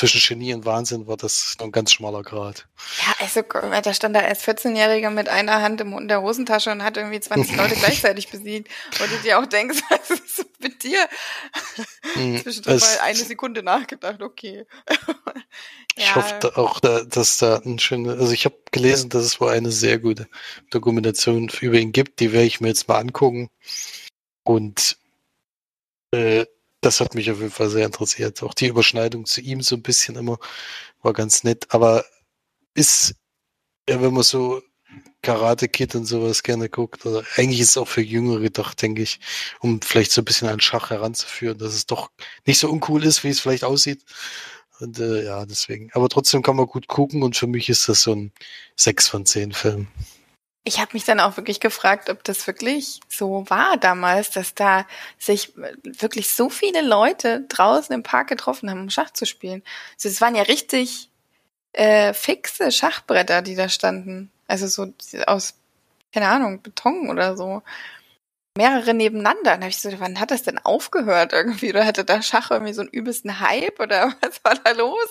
zwischen 0.00 0.20
Genie 0.26 0.54
und 0.54 0.64
Wahnsinn 0.64 1.06
war 1.06 1.18
das 1.18 1.56
noch 1.58 1.66
ein 1.66 1.72
ganz 1.72 1.92
schmaler 1.92 2.22
Grad. 2.22 2.66
Ja, 3.06 3.14
also 3.18 3.42
da 3.42 3.92
stand 3.94 4.16
da 4.16 4.20
als 4.20 4.46
14-Jähriger 4.46 5.10
mit 5.10 5.28
einer 5.28 5.60
Hand 5.60 5.80
im, 5.82 5.92
in 5.98 6.08
der 6.08 6.22
Hosentasche 6.22 6.70
und 6.70 6.82
hat 6.82 6.96
irgendwie 6.96 7.20
20 7.20 7.54
Leute 7.56 7.74
gleichzeitig 7.78 8.30
besiegt. 8.30 8.70
Wo 8.98 9.04
du 9.04 9.16
dir 9.22 9.38
auch 9.38 9.46
denkst, 9.46 9.78
was 9.90 10.10
ist 10.10 10.46
mit 10.58 10.82
dir? 10.82 11.06
Mhm. 12.16 12.38
Zwischendrin 12.42 12.76
Es- 12.76 12.96
mal 12.96 13.04
eine 13.04 13.18
Sekunde 13.18 13.62
nachgedacht, 13.62 14.22
okay. 14.22 14.66
Ich 15.96 16.14
hoffe 16.14 16.36
da 16.40 16.48
auch, 16.54 16.80
da, 16.80 17.02
dass 17.02 17.36
da 17.38 17.58
ein 17.58 17.78
schöner, 17.78 18.12
also 18.12 18.32
ich 18.32 18.46
habe 18.46 18.56
gelesen, 18.70 19.10
dass 19.10 19.24
es 19.24 19.40
wohl 19.40 19.50
eine 19.50 19.70
sehr 19.70 19.98
gute 19.98 20.28
Dokumentation 20.70 21.50
über 21.60 21.76
ihn 21.76 21.92
gibt, 21.92 22.20
die 22.20 22.32
werde 22.32 22.46
ich 22.46 22.60
mir 22.60 22.68
jetzt 22.68 22.88
mal 22.88 22.98
angucken. 22.98 23.50
Und 24.44 24.96
äh, 26.12 26.46
das 26.80 27.00
hat 27.00 27.14
mich 27.14 27.30
auf 27.30 27.38
jeden 27.38 27.50
Fall 27.50 27.70
sehr 27.70 27.86
interessiert. 27.86 28.42
Auch 28.42 28.54
die 28.54 28.66
Überschneidung 28.68 29.26
zu 29.26 29.40
ihm 29.40 29.62
so 29.62 29.76
ein 29.76 29.82
bisschen 29.82 30.16
immer 30.16 30.38
war 31.02 31.12
ganz 31.12 31.44
nett, 31.44 31.66
aber 31.70 32.04
ist, 32.74 33.14
ja, 33.88 34.00
wenn 34.02 34.14
man 34.14 34.22
so 34.22 34.62
Karate 35.22 35.68
Kid 35.68 35.94
und 35.94 36.06
sowas 36.06 36.42
gerne 36.42 36.68
guckt, 36.68 37.04
oder 37.06 37.24
eigentlich 37.36 37.60
ist 37.60 37.70
es 37.70 37.76
auch 37.76 37.88
für 37.88 38.02
Jüngere 38.02 38.40
gedacht, 38.40 38.80
denke 38.82 39.02
ich, 39.02 39.20
um 39.60 39.80
vielleicht 39.82 40.12
so 40.12 40.22
ein 40.22 40.24
bisschen 40.24 40.48
an 40.48 40.60
Schach 40.60 40.90
heranzuführen, 40.90 41.58
dass 41.58 41.74
es 41.74 41.86
doch 41.86 42.10
nicht 42.46 42.58
so 42.58 42.70
uncool 42.70 43.04
ist, 43.04 43.24
wie 43.24 43.28
es 43.28 43.40
vielleicht 43.40 43.64
aussieht. 43.64 44.04
Und 44.80 44.98
äh, 44.98 45.24
ja, 45.26 45.44
deswegen. 45.46 45.90
Aber 45.92 46.08
trotzdem 46.08 46.42
kann 46.42 46.56
man 46.56 46.66
gut 46.66 46.88
gucken 46.88 47.22
und 47.22 47.36
für 47.36 47.46
mich 47.46 47.68
ist 47.68 47.88
das 47.88 48.02
so 48.02 48.14
ein 48.14 48.32
6 48.76 49.08
von 49.08 49.26
10 49.26 49.52
Film. 49.52 49.88
Ich 50.62 50.78
habe 50.78 50.90
mich 50.92 51.04
dann 51.04 51.20
auch 51.20 51.36
wirklich 51.36 51.58
gefragt, 51.58 52.10
ob 52.10 52.22
das 52.22 52.46
wirklich 52.46 53.00
so 53.08 53.44
war 53.48 53.78
damals, 53.78 54.30
dass 54.30 54.54
da 54.54 54.86
sich 55.18 55.54
wirklich 55.56 56.28
so 56.30 56.50
viele 56.50 56.82
Leute 56.82 57.46
draußen 57.48 57.94
im 57.94 58.02
Park 58.02 58.28
getroffen 58.28 58.70
haben, 58.70 58.82
um 58.82 58.90
Schach 58.90 59.10
zu 59.10 59.24
spielen. 59.24 59.62
Also 59.94 60.08
es 60.08 60.20
waren 60.20 60.34
ja 60.34 60.42
richtig 60.42 61.08
äh, 61.72 62.12
fixe 62.12 62.72
Schachbretter, 62.72 63.42
die 63.42 63.54
da 63.54 63.68
standen. 63.68 64.30
Also 64.46 64.66
so 64.66 64.92
aus, 65.26 65.54
keine 66.12 66.28
Ahnung, 66.28 66.60
Beton 66.60 67.08
oder 67.08 67.36
so. 67.36 67.62
Mehrere 68.60 68.92
nebeneinander. 68.92 69.54
Und 69.54 69.60
da 69.60 69.64
hab 69.64 69.68
ich 69.68 69.78
so, 69.78 69.88
wann 70.00 70.20
hat 70.20 70.30
das 70.30 70.42
denn 70.42 70.58
aufgehört 70.58 71.32
irgendwie? 71.32 71.70
Oder 71.70 71.86
hatte 71.86 72.04
da 72.04 72.20
Schach 72.20 72.50
irgendwie 72.50 72.74
so 72.74 72.82
einen 72.82 72.90
übelsten 72.90 73.40
Hype? 73.40 73.80
Oder 73.80 74.12
was 74.20 74.44
war 74.44 74.54
da 74.62 74.72
los? 74.72 75.08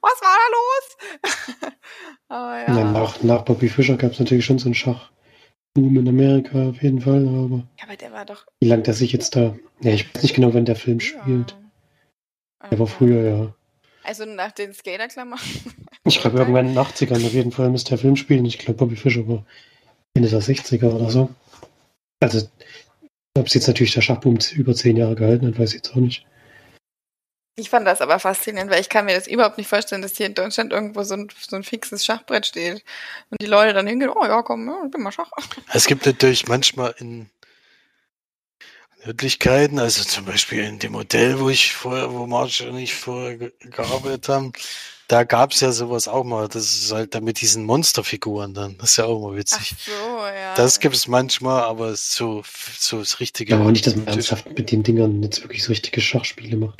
Was 0.00 0.20
war 0.22 0.36
da 0.42 1.28
los? 1.28 1.72
Aber 2.28 2.58
ja. 2.60 2.78
Ja, 2.78 2.90
nach, 2.90 3.22
nach 3.22 3.42
Bobby 3.42 3.68
Fischer 3.68 3.98
gab 3.98 4.12
es 4.12 4.20
natürlich 4.20 4.46
schon 4.46 4.58
so 4.58 4.68
einen 4.68 4.74
Schachboom 4.74 5.98
in 5.98 6.08
Amerika 6.08 6.70
auf 6.70 6.82
jeden 6.82 7.00
Fall, 7.00 7.26
aber 7.26 7.66
Ja, 7.78 7.84
aber 7.84 7.96
der 7.96 8.12
war 8.12 8.26
doch 8.26 8.44
wie 8.60 8.68
lange 8.68 8.82
der 8.82 8.92
sich 8.92 9.12
jetzt 9.12 9.34
da. 9.34 9.54
Ja, 9.80 9.92
ich 9.92 10.14
weiß 10.14 10.22
nicht 10.22 10.34
genau, 10.34 10.52
wann 10.52 10.66
der 10.66 10.76
Film 10.76 11.00
spielt. 11.00 11.56
Ja. 12.62 12.68
Der 12.68 12.78
war 12.78 12.86
früher, 12.86 13.22
ja. 13.22 13.54
Also 14.02 14.24
nach 14.24 14.52
den 14.52 14.72
Skaterklammern. 14.72 15.38
Ich 16.04 16.20
glaube, 16.20 16.38
irgendwann 16.38 16.68
in 16.68 16.74
den 16.74 16.82
80ern 16.82 17.26
auf 17.26 17.32
jeden 17.34 17.52
Fall 17.52 17.68
müsste 17.68 17.90
der 17.90 17.98
Film 17.98 18.16
spielen. 18.16 18.46
Ich 18.46 18.58
glaube, 18.58 18.78
Bobby 18.78 18.96
Fischer 18.96 19.28
war 19.28 19.44
Ende 20.14 20.30
der 20.30 20.40
60er 20.40 20.90
oder 20.90 21.10
so. 21.10 21.28
Also, 22.20 22.48
ob 23.36 23.46
es 23.46 23.54
jetzt 23.54 23.68
natürlich 23.68 23.94
der 23.94 24.00
Schachboom 24.00 24.38
über 24.54 24.74
zehn 24.74 24.96
Jahre 24.96 25.14
gehalten 25.14 25.46
hat, 25.46 25.58
weiß 25.58 25.70
ich 25.70 25.76
jetzt 25.76 25.90
auch 25.90 25.96
nicht. 25.96 26.26
Ich 27.58 27.70
fand 27.70 27.86
das 27.86 28.00
aber 28.00 28.20
faszinierend, 28.20 28.70
weil 28.70 28.80
ich 28.80 28.88
kann 28.88 29.04
mir 29.04 29.16
das 29.16 29.26
überhaupt 29.26 29.58
nicht 29.58 29.66
vorstellen, 29.66 30.00
dass 30.00 30.16
hier 30.16 30.26
in 30.26 30.34
Deutschland 30.34 30.72
irgendwo 30.72 31.02
so 31.02 31.14
ein, 31.14 31.28
so 31.40 31.56
ein 31.56 31.64
fixes 31.64 32.04
Schachbrett 32.04 32.46
steht 32.46 32.84
und 33.30 33.42
die 33.42 33.46
Leute 33.46 33.74
dann 33.74 33.86
hingehen, 33.88 34.10
oh 34.14 34.24
ja, 34.24 34.42
komm, 34.42 34.68
ja, 34.68 34.80
ich 34.84 34.90
bin 34.92 35.02
mal 35.02 35.10
Schach. 35.10 35.30
Es 35.72 35.86
gibt 35.86 36.06
natürlich 36.06 36.46
manchmal 36.46 36.94
in 36.98 37.28
Möglichkeiten, 39.04 39.80
also 39.80 40.04
zum 40.04 40.24
Beispiel 40.24 40.62
in 40.62 40.78
dem 40.78 40.92
Modell, 40.92 41.40
wo 41.40 41.48
ich 41.48 41.72
vorher, 41.72 42.12
wo 42.12 42.26
Marge 42.28 42.68
und 42.68 42.78
ich 42.78 42.94
vorher 42.94 43.36
ge 43.36 43.52
gearbeitet 43.58 44.28
haben, 44.28 44.52
da 45.08 45.24
gab 45.24 45.52
es 45.52 45.60
ja 45.60 45.72
sowas 45.72 46.06
auch 46.06 46.22
mal. 46.22 46.48
Das 46.48 46.64
ist 46.74 46.92
halt 46.92 47.14
da 47.14 47.20
mit 47.20 47.40
diesen 47.40 47.64
Monsterfiguren 47.64 48.54
dann. 48.54 48.76
Das 48.78 48.90
ist 48.90 48.96
ja 48.98 49.06
auch 49.06 49.20
mal 49.20 49.32
Ach 49.32 49.36
witzig. 49.38 49.74
so, 49.84 49.90
ja. 50.26 50.54
Das 50.54 50.78
gibt 50.80 50.94
es 50.94 51.08
manchmal, 51.08 51.62
aber 51.64 51.96
so, 51.96 52.42
so 52.78 52.98
das 53.00 53.18
richtige. 53.18 53.54
Ja, 53.54 53.60
aber 53.60 53.72
nicht, 53.72 53.86
dass 53.86 53.96
man 53.96 54.06
ernsthaft 54.06 54.46
mit 54.56 54.70
den 54.70 54.82
Dingern 54.82 55.22
jetzt 55.22 55.42
wirklich 55.42 55.64
so 55.64 55.72
richtige 55.72 56.00
Schachspiele 56.00 56.56
macht. 56.56 56.78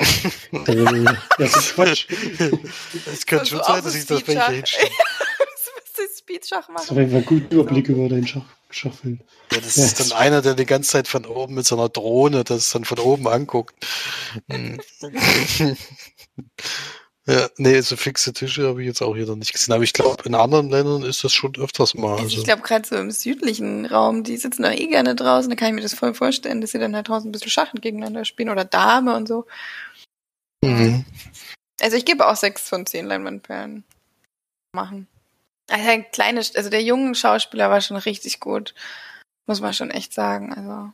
Also, 0.67 0.85
das 1.39 1.57
ist 1.57 1.75
Quatsch. 1.75 2.07
Es 3.13 3.27
könnte 3.27 3.47
So- 3.47 3.57
schon 3.57 3.65
so 3.65 3.73
sein, 3.73 3.83
dass 3.85 3.95
ich 3.95 4.07
das 4.07 4.27
welche 4.27 4.43
Speedschach. 4.43 4.49
hinstelle. 4.53 4.91
Speedschach 6.19 6.67
Das 6.69 6.87
machen? 6.91 6.97
war 6.97 7.03
einfach 7.03 7.17
einen 7.17 7.25
guten 7.25 7.55
Überblick 7.55 7.89
über 7.89 8.09
deinen 8.09 8.27
Schach, 8.27 8.45
Schachfilm. 8.69 9.21
Ja, 9.51 9.61
das 9.61 9.77
Ja. 9.77 9.85
ist 9.87 9.99
dann 9.99 10.13
einer, 10.13 10.43
der 10.43 10.55
die 10.55 10.67
ganze 10.67 10.91
Zeit 10.91 11.09
von 11.09 11.25
oben 11.25 11.55
mit 11.55 11.67
so 11.67 11.75
einer 11.77 11.89
Drohne 11.89 12.45
das 12.45 12.71
dann 12.71 12.85
von 12.85 12.99
oben 12.99 13.27
anguckt. 13.27 13.75
Ja, 17.29 17.51
nee, 17.59 17.79
so 17.83 17.95
fixe 17.95 18.33
Tische 18.33 18.67
habe 18.67 18.81
ich 18.81 18.87
jetzt 18.87 19.03
auch 19.03 19.15
hier 19.15 19.27
noch 19.27 19.37
nicht 19.37 19.53
gesehen. 19.53 19.75
Aber 19.75 19.85
ich 19.85 19.93
glaube, 19.93 20.23
in 20.25 20.35
anderen 20.35 20.71
Ländern 20.71 21.03
ist 21.03 21.23
das 21.25 21.35
schon 21.35 21.55
öfters 21.57 21.93
mal. 21.93 22.13
Also 22.13 22.23
Also, 22.23 22.39
ich 22.39 22.45
glaube, 22.45 22.63
gerade 22.63 22.89
so 22.89 22.97
im 22.97 23.11
südlichen 23.11 23.85
Raum, 23.85 24.25
die 24.25 24.39
sitzen 24.39 24.63
doch 24.63 24.71
eh 24.71 24.87
gerne 24.87 25.15
draußen, 25.15 25.51
da 25.51 25.55
kann 25.55 25.69
ich 25.69 25.75
mir 25.75 25.83
das 25.83 25.93
voll 25.93 26.15
vorstellen, 26.15 26.63
dass 26.63 26.71
sie 26.71 26.79
dann 26.79 26.97
halt 26.97 27.09
draußen 27.09 27.29
ein 27.29 27.33
bisschen 27.33 27.51
Schach 27.51 27.71
gegeneinander 27.75 28.25
spielen 28.25 28.49
oder 28.49 28.65
Dame 28.65 29.15
und 29.15 29.29
so. 29.29 29.45
mhm. 30.65 31.05
Also 31.83 31.99
ich 31.99 32.07
gebe 32.07 32.27
auch 32.27 32.35
sechs 32.35 32.67
von 32.67 32.87
zehn 32.87 33.07
Leinwandperlen 33.07 33.85
machen. 34.75 35.07
Also 35.71 35.87
ein 35.87 36.11
kleines, 36.11 36.57
also 36.57 36.71
der 36.71 36.83
junge 36.83 37.15
Schauspieler 37.15 37.69
war 37.69 37.83
schon 37.83 37.99
richtig 37.99 38.41
gut. 38.41 38.75
Muss 39.47 39.61
man 39.61 39.75
schon 39.75 39.91
echt 39.91 40.15
sagen. 40.15 40.55
Also 40.55 40.93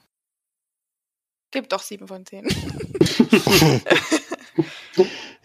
gebe 1.52 1.68
doch 1.68 1.80
sieben 1.80 2.08
von 2.08 2.26
zehn. 2.26 2.48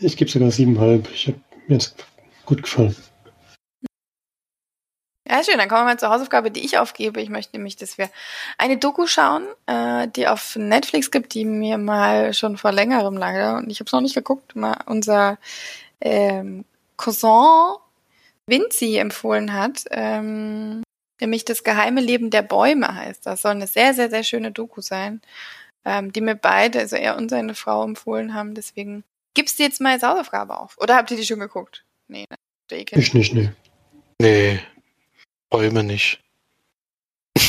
Ich 0.01 0.15
gebe 0.15 0.31
sogar 0.31 0.49
siebeneinhalb. 0.51 1.11
Ich 1.11 1.27
habe 1.27 1.39
mir 1.67 1.75
jetzt 1.75 2.05
gut 2.45 2.63
gefallen. 2.63 2.95
Ja, 5.27 5.43
schön. 5.43 5.57
Dann 5.57 5.67
kommen 5.67 5.81
wir 5.81 5.85
mal 5.93 5.99
zur 5.99 6.09
Hausaufgabe, 6.09 6.51
die 6.51 6.65
ich 6.65 6.77
aufgebe. 6.77 7.21
Ich 7.21 7.29
möchte 7.29 7.57
nämlich, 7.57 7.75
dass 7.75 7.97
wir 7.97 8.09
eine 8.57 8.77
Doku 8.77 9.05
schauen, 9.05 9.43
äh, 9.67 10.07
die 10.07 10.27
auf 10.27 10.55
Netflix 10.55 11.11
gibt, 11.11 11.33
die 11.33 11.45
mir 11.45 11.77
mal 11.77 12.33
schon 12.33 12.57
vor 12.57 12.71
längerem 12.71 13.17
leider, 13.17 13.57
und 13.57 13.69
ich 13.69 13.79
habe 13.79 13.87
es 13.87 13.91
noch 13.91 14.01
nicht 14.01 14.15
geguckt, 14.15 14.55
mal 14.55 14.77
unser 14.85 15.37
ähm, 16.01 16.65
Cousin 16.97 17.75
Vinci 18.47 18.97
empfohlen 18.97 19.53
hat. 19.53 19.83
Ähm, 19.91 20.81
nämlich 21.21 21.45
das 21.45 21.63
geheime 21.63 22.01
Leben 22.01 22.29
der 22.29 22.41
Bäume 22.41 22.95
heißt. 22.95 23.25
Das 23.25 23.41
soll 23.41 23.51
eine 23.51 23.67
sehr, 23.67 23.93
sehr, 23.93 24.09
sehr 24.09 24.23
schöne 24.23 24.51
Doku 24.51 24.81
sein, 24.81 25.21
ähm, 25.85 26.13
die 26.13 26.21
mir 26.21 26.35
beide, 26.35 26.79
also 26.79 26.95
er 26.95 27.17
und 27.17 27.29
seine 27.29 27.53
Frau 27.53 27.83
empfohlen 27.83 28.33
haben. 28.33 28.55
Deswegen 28.55 29.03
gibst 29.39 29.58
du 29.58 29.63
jetzt 29.63 29.79
mal 29.79 29.93
als 29.93 30.03
Hausaufgabe 30.03 30.58
auf. 30.58 30.77
Oder 30.79 30.98
habt 30.98 31.12
ihr 31.12 31.17
die 31.17 31.25
schon 31.25 31.39
geguckt? 31.39 31.86
Nee, 32.10 32.25
ne? 32.29 32.36
Ekeln. 32.77 33.01
Ich 33.01 33.13
nicht, 33.13 33.34
ne. 33.34 33.55
Nee, 34.22 34.60
Bäume 35.50 35.84
nicht. 35.84 36.22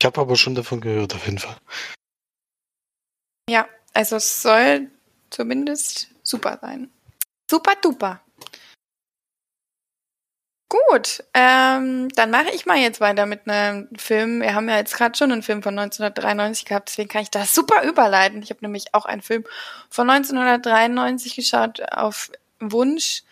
Ich 0.00 0.06
habe 0.06 0.20
aber 0.20 0.34
schon 0.34 0.56
davon 0.56 0.80
gehört, 0.80 1.14
auf 1.14 1.26
jeden 1.26 1.38
Fall. 1.38 1.56
ja, 3.48 3.68
also 3.92 4.16
es 4.16 4.42
soll 4.42 4.90
zumindest 5.30 6.08
super 6.24 6.58
sein. 6.60 6.90
Super 7.48 7.76
duper. 7.80 8.20
Gut, 10.72 11.22
ähm, 11.34 12.08
dann 12.14 12.30
mache 12.30 12.48
ich 12.54 12.64
mal 12.64 12.78
jetzt 12.78 12.98
weiter 12.98 13.26
mit 13.26 13.46
einem 13.46 13.88
Film. 13.94 14.40
Wir 14.40 14.54
haben 14.54 14.70
ja 14.70 14.78
jetzt 14.78 14.96
gerade 14.96 15.14
schon 15.14 15.30
einen 15.30 15.42
Film 15.42 15.62
von 15.62 15.78
1993 15.78 16.64
gehabt, 16.64 16.88
deswegen 16.88 17.10
kann 17.10 17.20
ich 17.20 17.30
das 17.30 17.54
super 17.54 17.82
überleiten. 17.82 18.42
Ich 18.42 18.48
habe 18.48 18.60
nämlich 18.62 18.94
auch 18.94 19.04
einen 19.04 19.20
Film 19.20 19.44
von 19.90 20.08
1993 20.08 21.36
geschaut 21.36 21.82
auf 21.92 22.30
Wunsch 22.58 23.22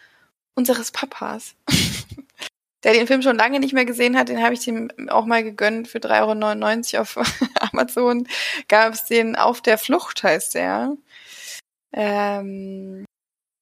unseres 0.55 0.91
Papas. 0.91 1.55
Der 2.85 2.93
den 2.93 3.07
Film 3.07 3.23
schon 3.23 3.39
lange 3.39 3.59
nicht 3.59 3.73
mehr 3.73 3.87
gesehen 3.87 4.19
hat, 4.19 4.29
den 4.29 4.43
habe 4.43 4.53
ich 4.53 4.67
ihm 4.67 4.91
auch 5.09 5.25
mal 5.25 5.43
gegönnt 5.43 5.89
für 5.89 5.99
3,99 5.99 6.95
Euro 6.95 7.03
auf 7.03 7.19
Amazon. 7.73 8.29
Gab 8.69 8.93
es 8.93 9.05
den 9.05 9.37
Auf 9.37 9.63
der 9.63 9.79
Flucht, 9.79 10.23
heißt 10.23 10.57
der. 10.57 10.95
Ähm, 11.95 13.07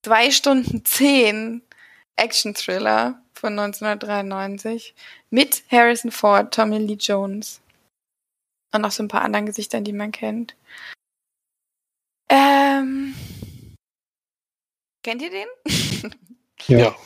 zwei 0.04 0.32
Stunden 0.32 0.85
zehn 0.85 1.62
Action-Thriller 2.16 3.23
von 3.38 3.59
1993 3.59 4.95
mit 5.30 5.62
Harrison 5.71 6.11
Ford, 6.11 6.52
Tommy 6.52 6.78
Lee 6.78 6.95
Jones 6.95 7.61
und 8.73 8.83
noch 8.83 8.90
so 8.90 9.02
ein 9.02 9.09
paar 9.09 9.23
anderen 9.23 9.47
Gesichtern, 9.47 9.85
die 9.85 9.92
man 9.92 10.12
kennt. 10.12 10.57
Ähm, 12.28 13.14
kennt 15.02 15.23
ihr 15.23 15.30
den? 15.30 15.49
Ja. 16.66 16.78
Ja. 16.78 16.97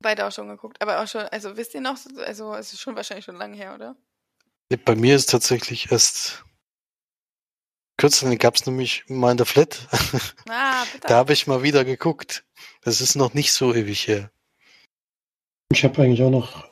Beide 0.00 0.26
auch 0.26 0.32
schon 0.32 0.48
geguckt, 0.48 0.80
aber 0.80 1.02
auch 1.02 1.08
schon, 1.08 1.22
also 1.22 1.56
wisst 1.56 1.74
ihr 1.74 1.80
noch, 1.80 1.96
also 2.18 2.54
es 2.54 2.72
ist 2.72 2.80
schon 2.80 2.94
wahrscheinlich 2.94 3.24
schon 3.24 3.36
lange 3.36 3.56
her, 3.56 3.74
oder? 3.74 3.96
Bei 4.84 4.94
mir 4.94 5.16
ist 5.16 5.30
tatsächlich 5.30 5.90
erst 5.90 6.44
kürzlich, 7.96 8.38
gab 8.38 8.54
es 8.54 8.66
nämlich 8.66 9.04
mal 9.08 9.32
in 9.32 9.38
der 9.38 9.46
Flat. 9.46 9.88
Ah, 10.48 10.84
bitte. 10.92 11.08
Da 11.08 11.16
habe 11.16 11.32
ich 11.32 11.46
mal 11.46 11.62
wieder 11.62 11.84
geguckt. 11.84 12.44
Das 12.82 13.00
ist 13.00 13.16
noch 13.16 13.34
nicht 13.34 13.52
so 13.52 13.74
ewig 13.74 14.06
her. 14.06 14.30
Ich 15.72 15.84
habe 15.84 16.02
eigentlich 16.02 16.22
auch 16.22 16.30
noch 16.30 16.66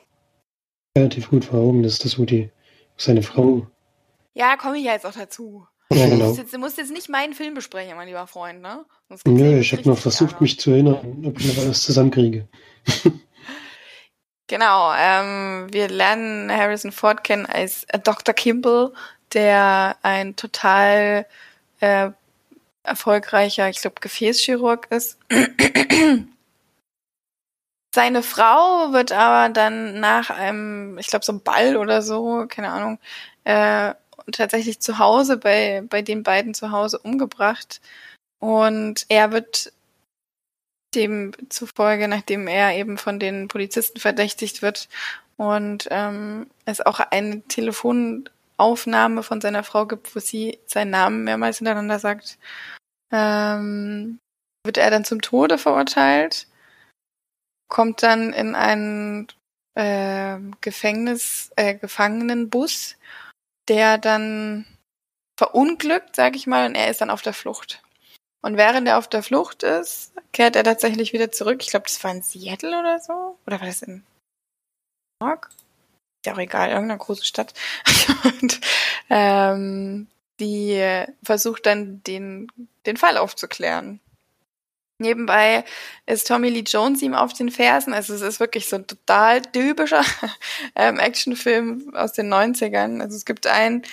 relativ 0.97 1.29
gut 1.29 1.45
vor 1.45 1.59
Augen, 1.59 1.83
dass 1.83 1.99
das 1.99 2.17
wo 2.17 2.25
die 2.25 2.49
seine 2.97 3.21
Frau. 3.21 3.67
Ja, 4.33 4.57
komme 4.57 4.77
ich 4.77 4.85
ja 4.85 4.93
jetzt 4.93 5.05
auch 5.05 5.13
dazu. 5.13 5.67
Ja, 5.91 6.05
Du 6.05 6.11
genau. 6.11 6.25
musst 6.25 6.39
jetzt, 6.39 6.53
du 6.53 6.57
musst 6.57 6.77
jetzt 6.77 6.91
nicht 6.91 7.07
meinen 7.07 7.33
Film 7.33 7.53
besprechen, 7.53 7.95
mein 7.95 8.07
lieber 8.07 8.27
Freund, 8.27 8.61
ne? 8.61 8.85
Nö, 9.25 9.59
ich 9.59 9.71
habe 9.71 9.83
nur 9.83 9.95
versucht, 9.95 10.33
Ärger. 10.33 10.41
mich 10.43 10.59
zu 10.59 10.71
erinnern, 10.71 11.23
ob 11.25 11.39
ich 11.39 11.55
noch 11.55 11.63
alles 11.63 11.83
zusammenkriege. 11.83 12.47
Genau, 14.49 14.93
ähm, 14.97 15.67
wir 15.71 15.89
lernen 15.89 16.49
Harrison 16.49 16.93
Ford 16.93 17.21
kennen 17.25 17.45
als 17.45 17.83
äh, 17.89 17.99
Dr. 17.99 18.33
Kimball, 18.33 18.93
der 19.33 19.97
ein 20.03 20.37
total 20.37 21.25
äh, 21.81 22.11
erfolgreicher, 22.83 23.67
ich 23.67 23.81
glaube, 23.81 23.97
Gefäßchirurg 23.99 24.87
ist. 24.89 25.19
Seine 27.97 28.21
Frau 28.21 28.93
wird 28.93 29.11
aber 29.11 29.51
dann 29.51 29.99
nach 29.99 30.29
einem, 30.29 30.99
ich 30.99 31.07
glaube, 31.07 31.25
so 31.25 31.31
einem 31.31 31.41
Ball 31.41 31.75
oder 31.77 32.03
so, 32.03 32.45
keine 32.47 32.69
Ahnung, 32.69 32.99
äh, 33.43 33.95
tatsächlich 34.31 34.79
zu 34.81 34.99
Hause 34.99 35.37
bei, 35.37 35.81
bei 35.89 36.03
den 36.03 36.21
beiden 36.21 36.53
zu 36.53 36.71
Hause 36.71 36.99
umgebracht. 36.99 37.81
Und 38.37 39.07
er 39.09 39.31
wird 39.31 39.73
dem 40.93 41.31
zufolge, 41.49 42.07
nachdem 42.07 42.47
er 42.47 42.75
eben 42.75 42.99
von 42.99 43.19
den 43.19 43.47
Polizisten 43.47 43.99
verdächtigt 43.99 44.61
wird 44.61 44.89
und 45.37 45.87
ähm, 45.89 46.51
es 46.65 46.81
auch 46.81 46.99
eine 46.99 47.41
Telefonaufnahme 47.47 49.23
von 49.23 49.41
seiner 49.41 49.63
Frau 49.63 49.87
gibt, 49.87 50.15
wo 50.15 50.19
sie 50.19 50.59
seinen 50.67 50.91
Namen 50.91 51.23
mehrmals 51.23 51.57
hintereinander 51.57 51.97
sagt, 51.97 52.37
ähm, 53.11 54.19
wird 54.63 54.77
er 54.77 54.91
dann 54.91 55.03
zum 55.03 55.23
Tode 55.23 55.57
verurteilt, 55.57 56.45
kommt 57.67 58.03
dann 58.03 58.33
in 58.33 58.55
einen 58.55 59.27
äh, 59.75 60.37
Gefängnis, 60.61 61.51
äh, 61.55 61.75
Gefangenenbus, 61.75 62.95
der 63.67 63.97
dann 63.97 64.65
verunglückt, 65.37 66.15
sag 66.15 66.35
ich 66.35 66.47
mal, 66.47 66.65
und 66.65 66.75
er 66.75 66.89
ist 66.89 67.01
dann 67.01 67.09
auf 67.09 67.21
der 67.21 67.33
Flucht. 67.33 67.81
Und 68.41 68.57
während 68.57 68.87
er 68.87 68.97
auf 68.97 69.07
der 69.07 69.23
Flucht 69.23 69.63
ist, 69.63 70.13
kehrt 70.31 70.55
er 70.55 70.63
tatsächlich 70.63 71.13
wieder 71.13 71.31
zurück. 71.31 71.61
Ich 71.61 71.69
glaube, 71.69 71.85
das 71.85 72.03
war 72.03 72.11
in 72.11 72.21
Seattle 72.21 72.79
oder 72.79 72.99
so. 72.99 73.37
Oder 73.45 73.59
war 73.59 73.67
das 73.67 73.81
in 73.81 74.03
New 75.19 75.27
York? 75.27 75.49
Ist 75.49 76.27
ja 76.27 76.33
auch 76.33 76.39
egal, 76.39 76.69
irgendeine 76.69 76.99
große 76.99 77.25
Stadt. 77.25 77.53
Und 78.23 78.61
ähm, 79.09 80.07
die 80.39 81.05
versucht 81.23 81.65
dann 81.65 82.01
den, 82.03 82.51
den 82.85 82.97
Fall 82.97 83.17
aufzuklären. 83.17 83.99
Nebenbei 84.99 85.63
ist 86.07 86.27
Tommy 86.27 86.49
Lee 86.49 86.63
Jones 86.65 87.03
ihm 87.03 87.13
auf 87.13 87.33
den 87.33 87.51
Fersen. 87.51 87.93
Also 87.93 88.15
es 88.15 88.21
ist 88.21 88.39
wirklich 88.39 88.67
so 88.67 88.77
ein 88.77 88.87
total 88.87 89.43
typischer 89.43 90.03
ähm, 90.75 90.97
Actionfilm 90.97 91.93
aus 91.95 92.13
den 92.13 92.33
90ern. 92.33 92.99
Also 92.99 93.15
es 93.15 93.25
gibt 93.25 93.45
einen, 93.45 93.83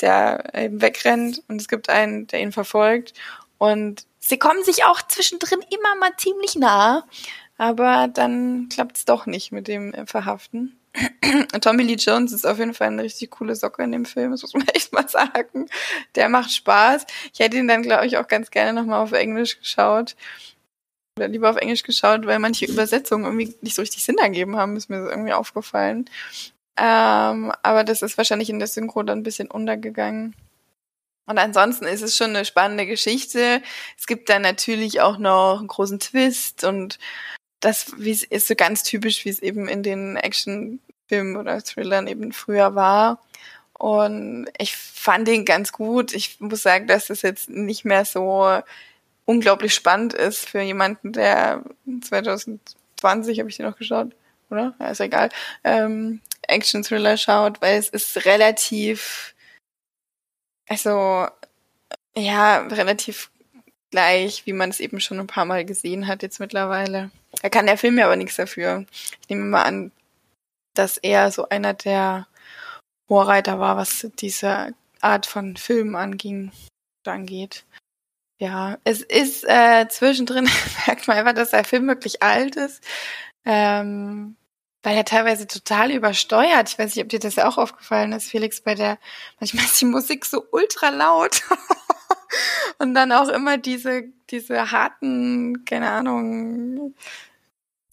der 0.00 0.54
eben 0.54 0.80
wegrennt 0.80 1.42
und 1.48 1.60
es 1.60 1.68
gibt 1.68 1.90
einen, 1.90 2.26
der 2.28 2.40
ihn 2.40 2.52
verfolgt. 2.52 3.12
Und 3.58 4.06
sie 4.20 4.38
kommen 4.38 4.64
sich 4.64 4.84
auch 4.84 5.02
zwischendrin 5.02 5.60
immer 5.70 5.96
mal 5.96 6.12
ziemlich 6.16 6.56
nah. 6.56 7.04
Aber 7.58 8.08
dann 8.08 8.70
klappt 8.70 8.96
es 8.96 9.04
doch 9.04 9.26
nicht 9.26 9.52
mit 9.52 9.68
dem 9.68 9.92
äh, 9.92 10.06
Verhaften. 10.06 10.78
Tommy 11.60 11.82
Lee 11.82 11.96
Jones 11.96 12.32
ist 12.32 12.46
auf 12.46 12.58
jeden 12.58 12.74
Fall 12.74 12.86
eine 12.88 13.02
richtig 13.02 13.30
coole 13.30 13.56
Socke 13.56 13.82
in 13.82 13.92
dem 13.92 14.04
Film, 14.04 14.30
das 14.30 14.42
muss 14.42 14.54
man 14.54 14.66
echt 14.74 14.92
mal 14.92 15.08
sagen. 15.08 15.68
Der 16.14 16.28
macht 16.28 16.52
Spaß. 16.52 17.04
Ich 17.32 17.40
hätte 17.40 17.56
ihn 17.56 17.68
dann, 17.68 17.82
glaube 17.82 18.06
ich, 18.06 18.16
auch 18.16 18.28
ganz 18.28 18.50
gerne 18.50 18.72
nochmal 18.72 19.00
auf 19.00 19.12
Englisch 19.12 19.58
geschaut. 19.58 20.16
Lieber 21.16 21.50
auf 21.50 21.56
Englisch 21.56 21.84
geschaut, 21.84 22.26
weil 22.26 22.40
manche 22.40 22.66
Übersetzungen 22.66 23.24
irgendwie 23.24 23.54
nicht 23.60 23.76
so 23.76 23.82
richtig 23.82 24.04
Sinn 24.04 24.18
ergeben 24.18 24.56
haben, 24.56 24.76
ist 24.76 24.90
mir 24.90 25.02
so 25.02 25.08
irgendwie 25.08 25.32
aufgefallen. 25.32 26.10
Ähm, 26.76 27.52
aber 27.62 27.84
das 27.84 28.02
ist 28.02 28.18
wahrscheinlich 28.18 28.50
in 28.50 28.58
der 28.58 28.66
Synchro 28.66 29.04
dann 29.04 29.20
ein 29.20 29.22
bisschen 29.22 29.48
untergegangen. 29.48 30.34
Und 31.26 31.38
ansonsten 31.38 31.84
ist 31.84 32.02
es 32.02 32.16
schon 32.16 32.30
eine 32.30 32.44
spannende 32.44 32.84
Geschichte. 32.86 33.62
Es 33.96 34.06
gibt 34.06 34.28
dann 34.28 34.42
natürlich 34.42 35.00
auch 35.00 35.18
noch 35.18 35.58
einen 35.58 35.68
großen 35.68 36.00
Twist 36.00 36.64
und 36.64 36.98
das 37.60 37.88
ist 37.88 38.48
so 38.48 38.54
ganz 38.56 38.82
typisch, 38.82 39.24
wie 39.24 39.30
es 39.30 39.40
eben 39.40 39.68
in 39.68 39.82
den 39.82 40.16
Actionfilmen 40.16 41.36
oder 41.36 41.62
Thrillern 41.62 42.08
eben 42.08 42.32
früher 42.32 42.74
war. 42.74 43.22
Und 43.78 44.48
ich 44.58 44.76
fand 44.76 45.28
ihn 45.28 45.44
ganz 45.44 45.72
gut. 45.72 46.12
Ich 46.12 46.40
muss 46.40 46.62
sagen, 46.62 46.88
dass 46.88 47.08
es 47.08 47.22
jetzt 47.22 47.48
nicht 47.48 47.84
mehr 47.84 48.04
so 48.04 48.60
unglaublich 49.24 49.74
spannend 49.74 50.14
ist 50.14 50.48
für 50.48 50.60
jemanden, 50.60 51.12
der 51.12 51.64
2020 52.02 53.38
habe 53.38 53.48
ich 53.48 53.56
den 53.56 53.66
noch 53.66 53.76
geschaut, 53.76 54.14
oder? 54.50 54.74
Ja, 54.78 54.88
ist 54.88 55.00
egal. 55.00 55.30
Ähm, 55.62 56.20
Action-Thriller 56.42 57.16
schaut, 57.16 57.60
weil 57.62 57.78
es 57.78 57.88
ist 57.88 58.24
relativ, 58.24 59.34
also 60.68 61.26
ja, 62.16 62.58
relativ 62.66 63.30
gleich, 63.90 64.44
wie 64.46 64.52
man 64.52 64.70
es 64.70 64.80
eben 64.80 65.00
schon 65.00 65.20
ein 65.20 65.26
paar 65.26 65.44
Mal 65.44 65.64
gesehen 65.64 66.06
hat 66.06 66.22
jetzt 66.22 66.40
mittlerweile. 66.40 67.10
Da 67.42 67.48
kann 67.48 67.66
der 67.66 67.78
Film 67.78 67.98
ja 67.98 68.06
aber 68.06 68.16
nichts 68.16 68.36
dafür. 68.36 68.84
Ich 69.22 69.28
nehme 69.28 69.44
mal 69.44 69.62
an, 69.62 69.92
dass 70.74 70.98
er 70.98 71.30
so 71.30 71.48
einer 71.48 71.74
der 71.74 72.26
Vorreiter 73.06 73.60
war, 73.60 73.76
was 73.76 74.08
diese 74.18 74.74
Art 75.00 75.26
von 75.26 75.56
Film 75.56 75.94
anging, 75.94 76.50
angeht. 77.06 77.64
Ja, 78.44 78.76
es 78.84 79.00
ist 79.00 79.44
äh, 79.48 79.88
zwischendrin, 79.88 80.46
merkt 80.86 81.08
man 81.08 81.16
einfach, 81.16 81.32
dass 81.32 81.52
der 81.52 81.64
Film 81.64 81.88
wirklich 81.88 82.22
alt 82.22 82.56
ist. 82.56 82.84
Ähm, 83.46 84.36
weil 84.82 84.98
er 84.98 85.06
teilweise 85.06 85.46
total 85.46 85.90
übersteuert. 85.90 86.68
Ich 86.68 86.78
weiß 86.78 86.94
nicht, 86.94 87.02
ob 87.02 87.08
dir 87.08 87.20
das 87.20 87.38
auch 87.38 87.56
aufgefallen 87.56 88.12
ist, 88.12 88.28
Felix, 88.28 88.60
bei 88.60 88.74
der, 88.74 88.98
manchmal 89.40 89.64
ist 89.64 89.80
die 89.80 89.86
Musik 89.86 90.26
so 90.26 90.44
ultra 90.52 90.90
laut. 90.90 91.40
Und 92.78 92.92
dann 92.92 93.12
auch 93.12 93.28
immer 93.28 93.56
diese, 93.56 94.04
diese 94.28 94.70
harten, 94.70 95.64
keine 95.64 95.90
Ahnung, 95.90 96.94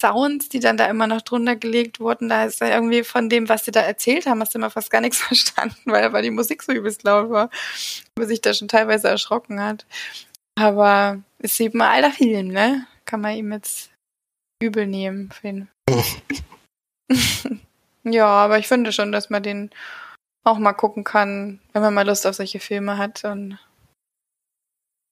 Sounds, 0.02 0.50
die 0.50 0.60
dann 0.60 0.76
da 0.76 0.86
immer 0.86 1.06
noch 1.06 1.22
drunter 1.22 1.56
gelegt 1.56 1.98
wurden. 1.98 2.28
Da 2.28 2.44
ist 2.44 2.60
ja 2.60 2.68
irgendwie 2.68 3.04
von 3.04 3.30
dem, 3.30 3.48
was 3.48 3.64
sie 3.64 3.70
da 3.70 3.80
erzählt 3.80 4.26
haben, 4.26 4.40
hast 4.42 4.52
du 4.52 4.58
immer 4.58 4.68
fast 4.68 4.90
gar 4.90 5.00
nichts 5.00 5.18
verstanden, 5.22 5.80
weil, 5.86 6.12
weil 6.12 6.22
die 6.22 6.30
Musik 6.30 6.62
so 6.62 6.72
übelst 6.72 7.04
laut 7.04 7.30
war. 7.30 7.48
Man 8.18 8.28
sich 8.28 8.42
da 8.42 8.52
schon 8.52 8.68
teilweise 8.68 9.08
erschrocken 9.08 9.62
hat. 9.62 9.86
Aber 10.54 11.22
ist 11.38 11.60
eben 11.60 11.80
ein 11.80 12.04
alter 12.04 12.12
Film, 12.12 12.48
ne? 12.48 12.86
Kann 13.04 13.20
man 13.20 13.36
ihm 13.36 13.52
jetzt 13.52 13.90
übel 14.62 14.86
nehmen, 14.86 15.30
für 15.30 15.48
ihn. 15.48 15.68
ja, 18.04 18.26
aber 18.26 18.58
ich 18.58 18.68
finde 18.68 18.92
schon, 18.92 19.12
dass 19.12 19.30
man 19.30 19.42
den 19.42 19.70
auch 20.44 20.58
mal 20.58 20.72
gucken 20.72 21.04
kann, 21.04 21.60
wenn 21.72 21.82
man 21.82 21.94
mal 21.94 22.06
Lust 22.06 22.26
auf 22.26 22.34
solche 22.34 22.60
Filme 22.60 22.98
hat 22.98 23.24
und 23.24 23.58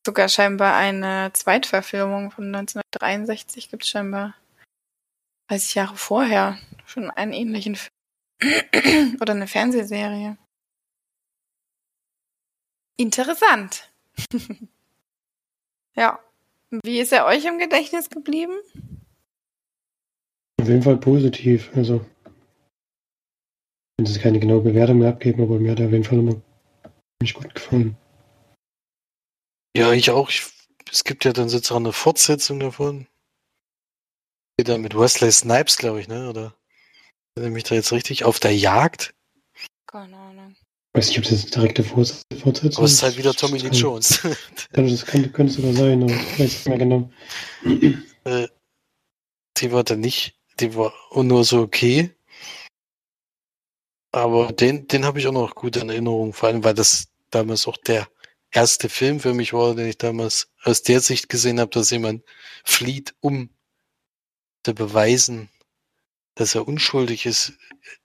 sogar 0.07 0.29
scheinbar 0.29 0.77
eine 0.77 1.33
Zweitverfilmung 1.33 2.31
von 2.31 2.55
1963 2.55 3.71
gibt 3.71 3.85
es 3.85 3.91
scheinbar 3.91 4.35
30 5.49 5.75
Jahre 5.75 5.97
vorher 5.97 6.59
schon 6.87 7.11
einen 7.11 7.33
ähnlichen 7.33 7.77
Film 7.77 7.91
oder 9.21 9.33
eine 9.35 9.47
Fernsehserie. 9.47 10.37
Interessant. 12.97 13.91
ja. 15.97 16.19
Wie 16.85 17.01
ist 17.01 17.13
er 17.13 17.27
euch 17.27 17.45
im 17.45 17.59
Gedächtnis 17.59 18.11
geblieben? 18.11 18.55
Auf 20.61 20.69
jeden 20.69 20.83
Fall 20.83 20.99
positiv. 20.99 21.71
Also, 21.75 22.05
wenn 23.99 24.07
sie 24.07 24.21
keine 24.21 24.39
genaue 24.39 24.61
Bewertung 24.61 24.99
mehr 24.99 25.09
abgeben, 25.09 25.43
aber 25.43 25.59
mir 25.59 25.73
hat 25.73 25.81
er 25.81 25.87
auf 25.87 25.93
jeden 25.93 26.05
Fall 26.05 26.19
immer 26.19 26.41
ziemlich 27.19 27.35
gut 27.35 27.55
gefallen. 27.55 27.97
Ja, 29.77 29.93
ich 29.93 30.11
auch. 30.11 30.29
Ich, 30.29 30.47
es 30.91 31.05
gibt 31.05 31.25
ja 31.25 31.33
dann 31.33 31.49
sozusagen 31.49 31.85
eine 31.85 31.93
Fortsetzung 31.93 32.61
davon. 32.61 33.07
Geht 34.57 34.69
dann 34.69 34.83
mit 34.83 34.97
Wesley 34.97 35.33
Snipes, 35.33 35.77
glaube 35.77 36.01
ich, 36.01 36.09
ne? 36.09 36.29
Oder 36.29 36.55
erinnere 37.35 37.55
mich 37.55 37.65
da 37.65 37.75
jetzt 37.75 37.93
richtig? 37.93 38.25
Auf 38.25 38.41
der 38.41 38.57
Jagd? 38.57 39.15
Keine 39.87 40.17
Ahnung. 40.17 40.40
Ich 40.93 40.99
weiß 40.99 41.09
nicht, 41.09 41.19
ob 41.19 41.25
das 41.25 41.43
jetzt 41.43 41.55
direkte 41.55 41.85
Fortsetzung 41.85 42.77
Aber 42.77 42.85
es 42.85 42.93
ist 42.93 43.03
halt 43.03 43.17
wieder 43.17 43.33
Tommy 43.33 43.59
Lee 43.59 43.69
Jones. 43.69 44.21
das 44.73 45.07
könnte, 45.07 45.31
könnte 45.31 45.53
sogar 45.53 45.73
sein, 45.73 46.03
aber 46.03 46.13
ich 46.13 46.39
weiß 46.39 46.39
nicht 46.41 46.67
mehr 46.67 46.79
genau. 46.79 47.11
äh, 48.25 48.49
die 49.57 49.71
war 49.71 49.85
dann 49.85 50.01
nicht, 50.01 50.37
die 50.59 50.75
war 50.75 50.93
nur 51.15 51.45
so 51.45 51.61
okay. 51.61 52.13
Aber 54.11 54.51
den, 54.51 54.89
den 54.89 55.05
habe 55.05 55.21
ich 55.21 55.29
auch 55.29 55.33
noch 55.33 55.55
gut 55.55 55.77
in 55.77 55.91
Erinnerung, 55.91 56.33
vor 56.33 56.49
allem 56.49 56.65
weil 56.65 56.75
das 56.75 57.09
damals 57.31 57.69
auch 57.69 57.77
der 57.77 58.09
erste 58.51 58.89
Film 58.89 59.21
für 59.21 59.33
mich 59.33 59.53
war, 59.53 59.77
den 59.77 59.87
ich 59.87 59.99
damals 59.99 60.51
aus 60.65 60.83
der 60.83 61.01
Sicht 61.01 61.29
gesehen 61.29 61.61
habe, 61.61 61.71
dass 61.71 61.91
jemand 61.91 62.25
flieht, 62.65 63.15
um 63.21 63.51
zu 64.65 64.75
beweisen, 64.75 65.49
dass 66.41 66.55
er 66.55 66.67
unschuldig 66.67 67.27
ist. 67.27 67.53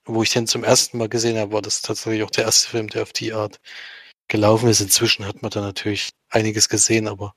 Wo 0.04 0.22
ich 0.22 0.32
den 0.32 0.46
zum 0.46 0.64
ersten 0.64 0.98
Mal 0.98 1.10
gesehen 1.10 1.38
habe, 1.38 1.54
war 1.54 1.62
das 1.62 1.82
tatsächlich 1.82 2.24
auch 2.24 2.32
der 2.32 2.44
erste 2.44 2.70
Film, 2.70 2.90
der 2.90 3.04
auf 3.04 3.14
die 3.14 3.34
Art 3.34 3.62
gelaufen 4.28 4.68
ist. 4.68 4.82
Inzwischen 4.82 5.26
hat 5.26 5.42
man 5.42 5.52
da 5.52 5.62
natürlich 5.62 6.10
einiges 6.30 6.68
gesehen, 6.68 7.08
aber 7.08 7.34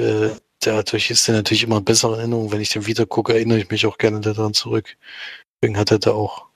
äh, 0.00 0.30
dadurch 0.60 1.10
ist 1.10 1.28
er 1.28 1.34
natürlich 1.34 1.64
immer 1.64 1.80
bessere 1.80 2.18
Erinnerung. 2.18 2.52
Wenn 2.52 2.60
ich 2.60 2.70
den 2.70 2.86
wieder 2.86 3.06
gucke, 3.06 3.34
erinnere 3.34 3.58
ich 3.58 3.70
mich 3.70 3.86
auch 3.86 3.98
gerne 3.98 4.20
daran 4.20 4.54
zurück. 4.54 4.96
Deswegen 5.60 5.78
hat 5.78 5.90
er 5.90 5.98
da 5.98 6.12
auch 6.12 6.46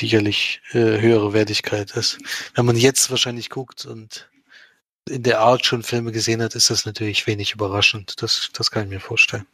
sicherlich 0.00 0.60
äh, 0.72 1.00
höhere 1.00 1.32
Wertigkeit. 1.34 1.92
Ist. 1.92 2.18
Wenn 2.54 2.66
man 2.66 2.76
jetzt 2.76 3.10
wahrscheinlich 3.10 3.48
guckt 3.48 3.86
und 3.86 4.28
in 5.08 5.22
der 5.22 5.40
Art 5.40 5.64
schon 5.64 5.84
Filme 5.84 6.10
gesehen 6.10 6.42
hat, 6.42 6.56
ist 6.56 6.70
das 6.70 6.84
natürlich 6.84 7.28
wenig 7.28 7.52
überraschend. 7.52 8.20
Das, 8.22 8.50
das 8.52 8.72
kann 8.72 8.84
ich 8.84 8.90
mir 8.90 9.00
vorstellen. 9.00 9.46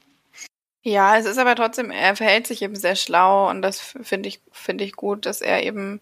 Ja, 0.83 1.19
es 1.19 1.27
ist 1.27 1.39
aber 1.39 1.55
trotzdem, 1.57 1.91
er 1.91 2.17
verhält 2.17 2.47
sich 2.47 2.63
eben 2.63 2.75
sehr 2.77 2.97
schlau 2.97 3.51
und 3.51 3.61
das 3.61 3.81
finde 3.81 4.29
ich, 4.29 4.41
finde 4.51 4.85
ich 4.85 4.93
gut, 4.93 5.27
dass 5.27 5.43
er 5.43 5.63
eben 5.63 6.01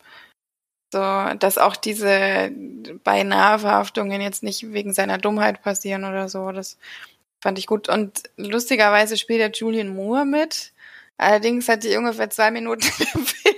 so, 0.93 1.01
dass 1.39 1.59
auch 1.59 1.77
diese 1.77 2.51
beinahe 3.05 3.59
Verhaftungen 3.59 4.21
jetzt 4.23 4.43
nicht 4.43 4.73
wegen 4.73 4.93
seiner 4.95 5.19
Dummheit 5.19 5.63
passieren 5.63 6.05
oder 6.05 6.29
so. 6.29 6.51
Das 6.53 6.79
fand 7.43 7.59
ich 7.59 7.67
gut. 7.67 7.89
Und 7.89 8.23
lustigerweise 8.37 9.17
spielt 9.19 9.41
er 9.41 9.51
Julian 9.51 9.95
Moore 9.95 10.25
mit. 10.25 10.73
Allerdings 11.19 11.69
hat 11.69 11.85
die 11.85 11.97
ungefähr 11.97 12.31
zwei 12.31 12.51
Minuten 12.51 12.83
im 13.15 13.27
Film. 13.27 13.57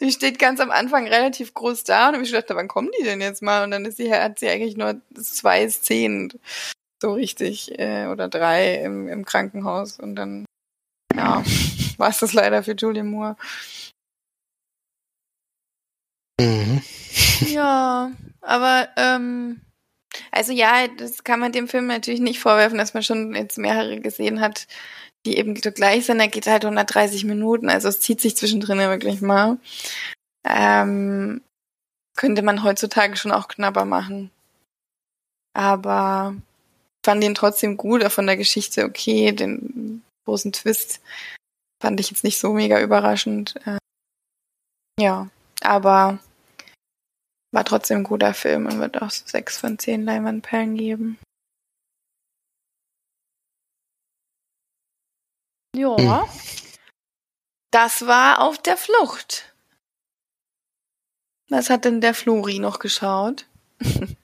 Die 0.00 0.10
steht 0.10 0.38
ganz 0.38 0.60
am 0.60 0.70
Anfang 0.70 1.06
relativ 1.06 1.54
groß 1.54 1.84
da 1.84 2.08
und 2.10 2.22
ich 2.22 2.32
dachte, 2.32 2.56
wann 2.56 2.68
kommen 2.68 2.90
die 2.98 3.04
denn 3.04 3.20
jetzt 3.20 3.42
mal? 3.42 3.62
Und 3.64 3.70
dann 3.70 3.84
ist 3.84 3.96
sie, 3.98 4.12
hat 4.12 4.38
sie 4.38 4.48
eigentlich 4.48 4.76
nur 4.76 5.00
zwei 5.22 5.68
Szenen 5.70 6.32
so 7.04 7.12
richtig 7.12 7.78
äh, 7.78 8.06
oder 8.06 8.28
drei 8.28 8.76
im, 8.76 9.08
im 9.08 9.26
Krankenhaus 9.26 10.00
und 10.00 10.16
dann 10.16 10.46
ja, 11.14 11.44
war 11.98 12.08
es 12.08 12.18
das 12.20 12.32
leider 12.32 12.62
für 12.62 12.72
Julian 12.72 13.08
Moore. 13.08 13.36
Mhm. 16.40 16.80
ja, 17.48 18.10
aber 18.40 18.88
ähm, 18.96 19.60
also 20.32 20.52
ja, 20.52 20.88
das 20.88 21.24
kann 21.24 21.40
man 21.40 21.52
dem 21.52 21.68
Film 21.68 21.88
natürlich 21.88 22.20
nicht 22.20 22.40
vorwerfen, 22.40 22.78
dass 22.78 22.94
man 22.94 23.02
schon 23.02 23.34
jetzt 23.34 23.58
mehrere 23.58 24.00
gesehen 24.00 24.40
hat, 24.40 24.66
die 25.26 25.36
eben 25.36 25.54
so 25.56 25.72
gleich 25.72 26.06
sind. 26.06 26.20
Er 26.20 26.28
geht 26.28 26.46
halt 26.46 26.64
130 26.64 27.24
Minuten, 27.24 27.68
also 27.68 27.88
es 27.88 28.00
zieht 28.00 28.22
sich 28.22 28.34
zwischendrin 28.34 28.78
wirklich 28.78 29.20
mal. 29.20 29.58
Ähm, 30.46 31.42
könnte 32.16 32.40
man 32.40 32.62
heutzutage 32.62 33.16
schon 33.16 33.32
auch 33.32 33.48
knapper 33.48 33.84
machen. 33.84 34.30
Aber 35.52 36.34
fand 37.04 37.22
ihn 37.22 37.34
trotzdem 37.34 37.76
gut, 37.76 38.04
auch 38.04 38.10
von 38.10 38.26
der 38.26 38.36
Geschichte 38.36 38.84
okay, 38.84 39.32
den 39.32 40.02
großen 40.24 40.52
Twist 40.52 41.00
fand 41.82 42.00
ich 42.00 42.10
jetzt 42.10 42.24
nicht 42.24 42.38
so 42.38 42.52
mega 42.52 42.80
überraschend. 42.80 43.54
Äh, 43.66 43.78
ja, 44.98 45.28
aber 45.60 46.18
war 47.52 47.64
trotzdem 47.64 47.98
ein 47.98 48.04
guter 48.04 48.34
Film 48.34 48.66
und 48.66 48.80
wird 48.80 49.00
auch 49.00 49.10
so 49.10 49.26
sechs 49.26 49.58
von 49.58 49.78
zehn 49.78 50.04
Leinwandperlen 50.04 50.76
geben. 50.76 51.18
Ja. 55.76 55.96
Hm. 55.96 56.28
Das 57.70 58.06
war 58.06 58.40
auf 58.40 58.58
der 58.58 58.76
Flucht. 58.76 59.52
Was 61.48 61.70
hat 61.70 61.84
denn 61.84 62.00
der 62.00 62.14
Flori 62.14 62.60
noch 62.60 62.78
geschaut? 62.78 63.46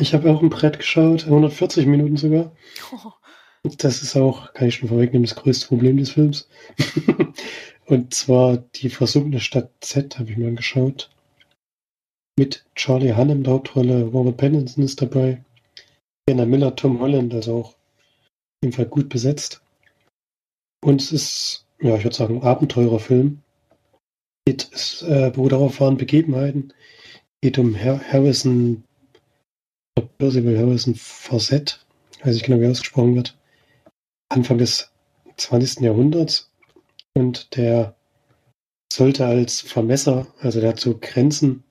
Ich 0.00 0.14
habe 0.14 0.30
auch 0.30 0.42
ein 0.42 0.48
Brett 0.48 0.78
geschaut, 0.78 1.24
140 1.24 1.86
Minuten 1.86 2.16
sogar. 2.16 2.52
Oh. 2.92 3.12
Das 3.78 4.02
ist 4.02 4.16
auch, 4.16 4.52
kann 4.54 4.68
ich 4.68 4.76
schon 4.76 4.88
vorwegnehmen, 4.88 5.26
das 5.26 5.34
größte 5.34 5.66
Problem 5.66 5.96
des 5.96 6.10
Films. 6.10 6.48
Und 7.86 8.14
zwar 8.14 8.58
die 8.58 8.90
versunkene 8.90 9.40
Stadt 9.40 9.72
Z 9.80 10.18
habe 10.18 10.30
ich 10.30 10.36
mir 10.36 10.48
angeschaut. 10.48 11.10
Mit 12.38 12.64
Charlie 12.76 13.14
Hunnam 13.14 13.38
in 13.38 13.44
der 13.44 13.54
Hauptrolle, 13.54 14.04
Robert 14.04 14.36
Pattinson 14.36 14.84
ist 14.84 15.02
dabei, 15.02 15.42
Anna 16.30 16.44
Miller, 16.44 16.76
Tom 16.76 17.00
Holland, 17.00 17.34
also 17.34 17.54
auch 17.56 17.68
auf 17.70 17.76
jeden 18.62 18.74
Fall 18.74 18.86
gut 18.86 19.08
besetzt. 19.08 19.60
Und 20.84 21.00
es 21.00 21.10
ist, 21.10 21.66
ja, 21.80 21.96
ich 21.96 22.04
würde 22.04 22.16
sagen, 22.16 22.36
ein 22.36 22.42
Abenteurerfilm. 22.46 23.40
Geht, 24.46 24.68
es 24.72 25.02
äh, 25.02 25.30
beruht 25.34 25.52
darauf 25.52 25.80
waren 25.80 25.96
Begebenheiten. 25.96 26.72
Geht 27.42 27.58
um 27.58 27.74
Har 27.74 28.00
Harrison, 28.12 28.84
Percival 30.00 30.56
Harrison 30.56 30.94
Fawcett, 30.94 31.84
weiß 32.22 32.36
ich 32.36 32.42
genau, 32.42 32.60
wie 32.60 32.66
ausgesprochen 32.66 33.14
wird. 33.16 33.36
Anfang 34.28 34.58
des 34.58 34.90
20. 35.36 35.80
Jahrhunderts. 35.80 36.50
Und 37.14 37.56
der 37.56 37.96
sollte 38.92 39.26
als 39.26 39.60
Vermesser, 39.60 40.26
also 40.40 40.60
der 40.60 40.70
hat 40.70 40.80
so 40.80 40.98
Grenzen 40.98 41.64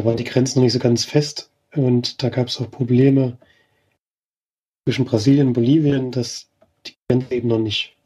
da 0.00 0.06
waren 0.06 0.16
die 0.16 0.24
Grenzen 0.24 0.58
noch 0.58 0.64
nicht 0.64 0.72
so 0.72 0.78
ganz 0.78 1.04
fest 1.04 1.50
und 1.74 2.22
da 2.22 2.30
gab 2.30 2.48
es 2.48 2.58
auch 2.58 2.70
Probleme 2.70 3.36
zwischen 4.88 5.04
Brasilien 5.04 5.48
und 5.48 5.52
Bolivien, 5.52 6.10
dass 6.10 6.48
die 6.86 6.94
Grenze 7.06 7.34
eben 7.34 7.48
noch 7.48 7.58
nicht 7.58 7.96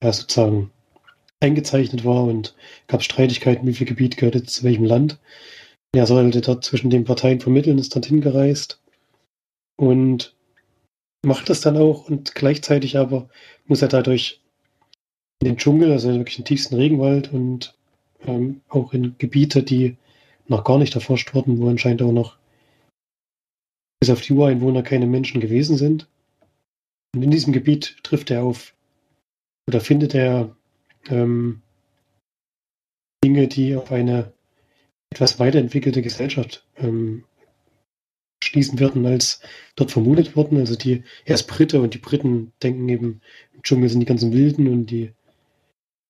ja, 0.00 0.12
sozusagen 0.12 0.70
eingezeichnet 1.40 2.04
war 2.04 2.22
und 2.22 2.54
gab 2.86 3.02
Streitigkeiten, 3.02 3.66
wie 3.66 3.74
viel 3.74 3.86
Gebiet 3.86 4.16
gehört 4.16 4.36
jetzt 4.36 4.54
zu 4.54 4.62
welchem 4.62 4.84
Land. 4.84 5.18
Er 5.94 6.06
sollte 6.06 6.40
dort 6.40 6.64
zwischen 6.64 6.90
den 6.90 7.04
Parteien 7.04 7.40
vermitteln, 7.40 7.78
ist 7.78 7.94
dorthin 7.94 8.20
gereist 8.20 8.82
und 9.76 10.34
macht 11.24 11.48
das 11.48 11.60
dann 11.60 11.76
auch 11.76 12.08
und 12.08 12.34
gleichzeitig 12.34 12.98
aber 12.98 13.28
muss 13.66 13.80
er 13.80 13.88
dadurch 13.88 14.42
in 15.40 15.46
den 15.46 15.56
Dschungel, 15.56 15.92
also 15.92 16.12
wirklich 16.12 16.34
den 16.36 16.44
tiefsten 16.44 16.74
Regenwald 16.74 17.32
und 17.32 17.78
ähm, 18.26 18.60
auch 18.68 18.92
in 18.92 19.16
Gebiete, 19.18 19.62
die 19.62 19.96
noch 20.48 20.64
gar 20.64 20.78
nicht 20.78 20.96
erforscht 20.96 21.32
worden, 21.32 21.60
wo 21.60 21.68
anscheinend 21.68 22.02
auch 22.02 22.12
noch 22.12 22.38
bis 24.00 24.10
auf 24.10 24.20
die 24.20 24.32
Ureinwohner 24.32 24.82
keine 24.82 25.06
Menschen 25.06 25.40
gewesen 25.40 25.76
sind. 25.76 26.08
Und 27.14 27.22
in 27.22 27.30
diesem 27.30 27.52
Gebiet 27.52 27.98
trifft 28.02 28.32
er 28.32 28.42
auf 28.42 28.74
oder 29.68 29.80
findet 29.80 30.12
er 30.12 30.56
ähm, 31.08 31.62
Dinge, 33.24 33.46
die 33.46 33.76
auf 33.76 33.92
eine 33.92 34.33
etwas 35.14 35.38
weiterentwickelte 35.38 36.02
Gesellschaft 36.02 36.66
ähm, 36.76 37.24
schließen 38.42 38.78
würden, 38.80 39.06
als 39.06 39.40
dort 39.76 39.92
vermutet 39.92 40.36
wurden. 40.36 40.58
Also 40.58 40.74
die, 40.76 41.04
er 41.24 41.36
ist 41.36 41.44
Brite 41.44 41.80
und 41.80 41.94
die 41.94 41.98
Briten 41.98 42.52
denken 42.62 42.88
eben, 42.88 43.20
im 43.54 43.62
Dschungel 43.62 43.88
sind 43.88 44.00
die 44.00 44.06
ganzen 44.06 44.32
Wilden 44.32 44.66
und 44.68 44.86
die, 44.86 45.12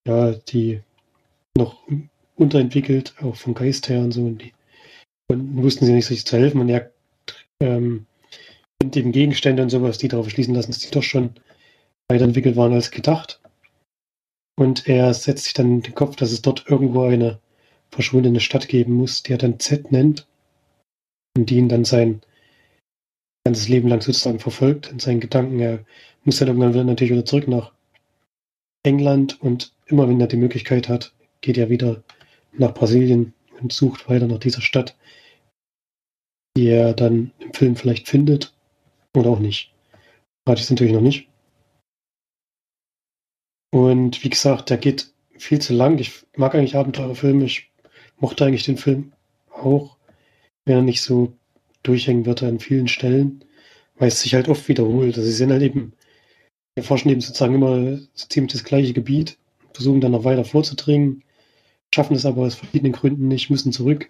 ja, 0.06 0.32
die 0.32 0.80
noch 1.56 1.86
unterentwickelt, 2.36 3.14
auch 3.20 3.36
vom 3.36 3.54
Geist 3.54 3.88
her 3.88 4.00
und 4.00 4.12
so. 4.12 4.22
Und 4.22 4.42
die 4.42 4.52
und 5.28 5.62
wussten 5.62 5.86
sie 5.86 5.92
nicht 5.92 6.06
sich 6.06 6.26
zu 6.26 6.36
helfen. 6.38 6.60
Und 6.60 6.68
er 6.70 6.90
ähm, 7.60 8.06
eben 8.82 9.12
Gegenstände 9.12 9.62
und 9.62 9.70
sowas, 9.70 9.98
die 9.98 10.08
darauf 10.08 10.28
schließen 10.30 10.54
lassen, 10.54 10.72
dass 10.72 10.80
die 10.80 10.90
doch 10.90 11.02
schon 11.02 11.34
weiterentwickelt 12.08 12.56
waren 12.56 12.72
als 12.72 12.90
gedacht. 12.90 13.40
Und 14.56 14.88
er 14.88 15.12
setzt 15.14 15.44
sich 15.44 15.54
dann 15.54 15.66
in 15.66 15.82
den 15.82 15.94
Kopf, 15.94 16.16
dass 16.16 16.32
es 16.32 16.42
dort 16.42 16.66
irgendwo 16.68 17.02
eine 17.02 17.40
verschwundene 17.94 18.40
Stadt 18.40 18.68
geben 18.68 18.94
muss, 18.94 19.22
die 19.22 19.32
er 19.32 19.38
dann 19.38 19.58
Z 19.60 19.92
nennt. 19.92 20.26
Und 21.36 21.50
die 21.50 21.56
ihn 21.56 21.68
dann 21.68 21.84
sein 21.84 22.20
ganzes 23.44 23.68
Leben 23.68 23.88
lang 23.88 24.00
sozusagen 24.00 24.38
verfolgt 24.38 24.90
in 24.90 24.98
seinen 24.98 25.20
Gedanken. 25.20 25.60
Er 25.60 25.84
muss 26.24 26.38
dann 26.38 26.48
irgendwann 26.48 26.72
wieder 26.74 26.84
natürlich 26.84 27.12
wieder 27.12 27.24
zurück 27.24 27.48
nach 27.48 27.72
England 28.84 29.40
und 29.40 29.72
immer 29.86 30.08
wenn 30.08 30.20
er 30.20 30.26
die 30.26 30.36
Möglichkeit 30.36 30.88
hat, 30.88 31.14
geht 31.40 31.58
er 31.58 31.70
wieder 31.70 32.02
nach 32.52 32.72
Brasilien 32.72 33.34
und 33.60 33.72
sucht 33.72 34.08
weiter 34.08 34.26
nach 34.26 34.38
dieser 34.38 34.60
Stadt, 34.60 34.96
die 36.56 36.68
er 36.68 36.94
dann 36.94 37.32
im 37.40 37.52
Film 37.52 37.76
vielleicht 37.76 38.08
findet 38.08 38.54
oder 39.14 39.30
auch 39.30 39.40
nicht. 39.40 39.72
Rate 40.46 40.58
ich 40.58 40.64
es 40.64 40.70
natürlich 40.70 40.92
noch 40.92 41.00
nicht. 41.00 41.28
Und 43.72 44.22
wie 44.22 44.30
gesagt, 44.30 44.70
der 44.70 44.76
geht 44.76 45.12
viel 45.36 45.60
zu 45.60 45.74
lang. 45.74 45.98
Ich 45.98 46.24
mag 46.36 46.54
eigentlich 46.54 46.76
Abenteurerfilme. 46.76 47.44
Ich 47.44 47.70
mochte 48.24 48.46
eigentlich 48.46 48.64
den 48.64 48.78
Film 48.78 49.12
auch, 49.50 49.98
wenn 50.64 50.76
er 50.76 50.82
nicht 50.82 51.02
so 51.02 51.34
durchhängen 51.82 52.24
wird 52.24 52.42
an 52.42 52.58
vielen 52.58 52.88
Stellen, 52.88 53.44
weil 53.96 54.08
es 54.08 54.22
sich 54.22 54.32
halt 54.32 54.48
oft 54.48 54.66
wiederholt. 54.66 55.18
Also 55.18 55.28
sie 55.28 55.36
sind 55.36 55.52
halt 55.52 55.60
eben, 55.60 55.92
wir 56.74 56.84
forschen 56.84 57.10
eben 57.10 57.20
sozusagen 57.20 57.54
immer 57.54 57.98
so 58.14 58.26
ziemlich 58.26 58.54
das 58.54 58.64
gleiche 58.64 58.94
Gebiet, 58.94 59.36
versuchen 59.74 60.00
dann 60.00 60.12
noch 60.12 60.24
weiter 60.24 60.46
vorzudringen, 60.46 61.22
schaffen 61.94 62.16
es 62.16 62.24
aber 62.24 62.46
aus 62.46 62.54
verschiedenen 62.54 62.94
Gründen 62.94 63.28
nicht, 63.28 63.50
müssen 63.50 63.72
zurück. 63.72 64.08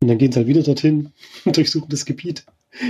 Und 0.00 0.06
dann 0.06 0.18
gehen 0.18 0.30
sie 0.30 0.38
halt 0.38 0.46
wieder 0.46 0.62
dorthin 0.62 1.10
und 1.44 1.56
durchsuchen 1.56 1.88
das 1.88 2.04
Gebiet, 2.04 2.44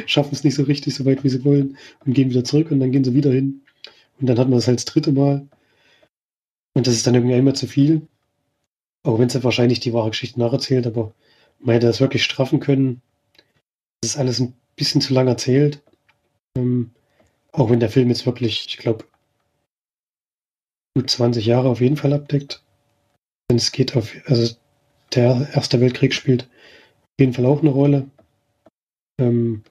schaffen 0.04 0.34
es 0.34 0.44
nicht 0.44 0.56
so 0.56 0.64
richtig, 0.64 0.94
so 0.94 1.06
weit 1.06 1.24
wie 1.24 1.30
sie 1.30 1.42
wollen 1.42 1.78
und 2.04 2.12
gehen 2.12 2.28
wieder 2.28 2.44
zurück 2.44 2.70
und 2.70 2.80
dann 2.80 2.92
gehen 2.92 3.04
sie 3.04 3.14
wieder 3.14 3.32
hin. 3.32 3.62
Und 4.20 4.26
dann 4.26 4.38
hat 4.38 4.50
man 4.50 4.58
das 4.58 4.66
halt 4.66 4.76
das 4.76 4.84
dritte 4.84 5.12
Mal. 5.12 5.48
Und 6.74 6.86
das 6.86 6.92
ist 6.96 7.06
dann 7.06 7.14
irgendwie 7.14 7.34
immer 7.34 7.54
zu 7.54 7.66
viel. 7.66 8.06
Auch 9.04 9.18
wenn 9.18 9.26
es 9.26 9.34
ja 9.34 9.42
wahrscheinlich 9.42 9.80
die 9.80 9.92
wahre 9.92 10.10
Geschichte 10.10 10.38
nacherzählt, 10.38 10.86
aber 10.86 11.12
man 11.58 11.74
hätte 11.74 11.86
das 11.86 12.00
wirklich 12.00 12.24
straffen 12.24 12.60
können. 12.60 13.02
Das 14.00 14.12
ist 14.12 14.16
alles 14.16 14.40
ein 14.40 14.54
bisschen 14.76 15.00
zu 15.00 15.12
lang 15.14 15.28
erzählt. 15.28 15.82
Ähm, 16.56 16.90
auch 17.52 17.70
wenn 17.70 17.80
der 17.80 17.90
Film 17.90 18.08
jetzt 18.08 18.26
wirklich, 18.26 18.66
ich 18.66 18.78
glaube, 18.78 19.04
gut 20.96 21.10
20 21.10 21.46
Jahre 21.46 21.68
auf 21.68 21.80
jeden 21.80 21.96
Fall 21.96 22.12
abdeckt. 22.12 22.62
Denn 23.50 23.58
es 23.58 23.72
geht 23.72 23.96
auf, 23.96 24.12
also 24.26 24.54
der 25.14 25.48
Erste 25.52 25.80
Weltkrieg 25.80 26.14
spielt 26.14 26.48
auf 27.12 27.20
jeden 27.20 27.34
Fall 27.34 27.46
auch 27.46 27.60
eine 27.60 27.70
Rolle. 27.70 28.10
Ähm, 29.20 29.62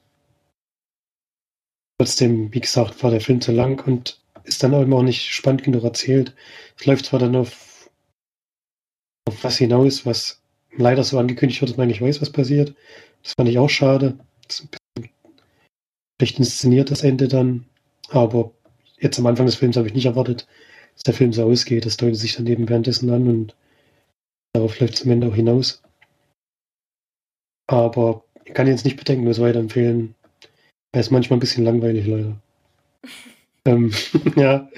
trotzdem, 2.00 2.54
wie 2.54 2.62
gesagt, 2.62 3.04
war 3.04 3.12
der 3.12 3.22
Film 3.22 3.42
zu 3.42 3.52
lang 3.52 3.86
und 3.86 4.20
ist 4.44 4.64
dann 4.64 4.74
auch 4.74 5.04
nicht 5.04 5.30
spannend 5.32 5.64
genug 5.64 5.84
erzählt. 5.84 6.36
Es 6.78 6.86
läuft 6.86 7.06
zwar 7.06 7.20
dann 7.20 7.36
auf, 7.36 7.71
auf 9.28 9.44
was 9.44 9.58
hinaus, 9.58 10.06
was 10.06 10.42
leider 10.78 11.04
so 11.04 11.20
angekündigt 11.20 11.62
wird, 11.62 11.72
dass 11.72 11.78
man 11.78 11.86
eigentlich 11.86 12.02
weiß, 12.02 12.22
was 12.22 12.32
passiert. 12.32 12.76
Das 13.24 13.34
fand 13.34 13.50
ich 13.50 13.60
auch 13.60 13.70
schade. 13.70 14.18
Das 14.48 14.60
ist 14.60 14.64
ein 14.64 14.70
bisschen 15.02 15.12
schlecht 16.20 16.40
inszeniert, 16.40 16.92
das 16.92 17.04
Ende 17.04 17.28
dann. 17.28 17.66
Aber 18.10 18.52
jetzt 19.00 19.20
am 19.20 19.26
Anfang 19.26 19.46
des 19.46 19.56
Films 19.56 19.78
habe 19.78 19.88
ich 19.88 19.94
nicht 19.94 20.06
erwartet, 20.06 20.48
dass 20.96 21.04
der 21.04 21.14
Film 21.14 21.34
so 21.34 21.44
ausgeht. 21.46 21.86
Das 21.86 21.98
deutet 21.98 22.18
sich 22.18 22.36
dann 22.36 22.48
eben 22.48 22.68
währenddessen 22.70 23.10
an 23.10 23.28
und 23.28 23.56
darauf 24.54 24.80
läuft 24.80 24.96
es 24.96 25.04
am 25.04 25.12
Ende 25.12 25.28
auch 25.28 25.36
hinaus. 25.36 25.82
Aber 27.68 28.24
ich 28.44 28.54
kann 28.54 28.68
jetzt 28.68 28.86
nicht 28.86 28.98
bedenkenlos 28.98 29.40
weiterempfehlen. 29.40 30.16
Er 30.94 31.02
ist 31.02 31.12
manchmal 31.12 31.38
ein 31.38 31.42
bisschen 31.42 31.64
langweilig, 31.64 32.06
leider. 32.06 32.42
ähm, 33.66 33.92
ja, 34.36 34.70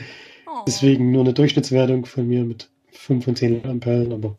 Oh. 0.63 0.63
deswegen 0.67 1.11
nur 1.11 1.21
eine 1.23 1.33
Durchschnittswertung 1.33 2.05
von 2.05 2.27
mir 2.27 2.43
mit 2.43 2.69
5 2.93 3.25
von 3.25 3.35
10 3.35 3.65
Ampellen, 3.65 4.11
aber 4.13 4.37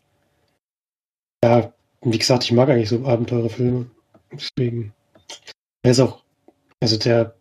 ja, 1.44 1.72
wie 2.02 2.18
gesagt, 2.18 2.44
ich 2.44 2.52
mag 2.52 2.68
eigentlich 2.68 2.88
so 2.88 3.04
Abenteurerfilme. 3.04 3.90
Deswegen. 4.32 4.92
Er 5.82 5.90
ist 5.90 6.00
auch, 6.00 6.24
also 6.80 6.96
der 6.96 7.36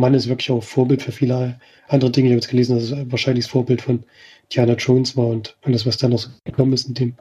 Mann 0.00 0.14
ist 0.14 0.28
wirklich 0.28 0.50
auch 0.50 0.62
Vorbild 0.62 1.02
für 1.02 1.12
viele 1.12 1.60
andere 1.88 2.10
Dinge. 2.10 2.28
Ich 2.28 2.32
habe 2.32 2.40
jetzt 2.40 2.50
gelesen, 2.50 2.76
dass 2.76 2.84
es 2.84 3.12
wahrscheinlich 3.12 3.44
das 3.44 3.52
Vorbild 3.52 3.82
von 3.82 4.04
Diana 4.52 4.74
Jones 4.74 5.16
war 5.16 5.26
und 5.26 5.56
alles, 5.62 5.86
was 5.86 5.98
da 5.98 6.08
noch 6.08 6.18
so 6.18 6.30
gekommen 6.44 6.72
ist 6.72 6.88
in 6.88 6.94
dem, 6.94 7.16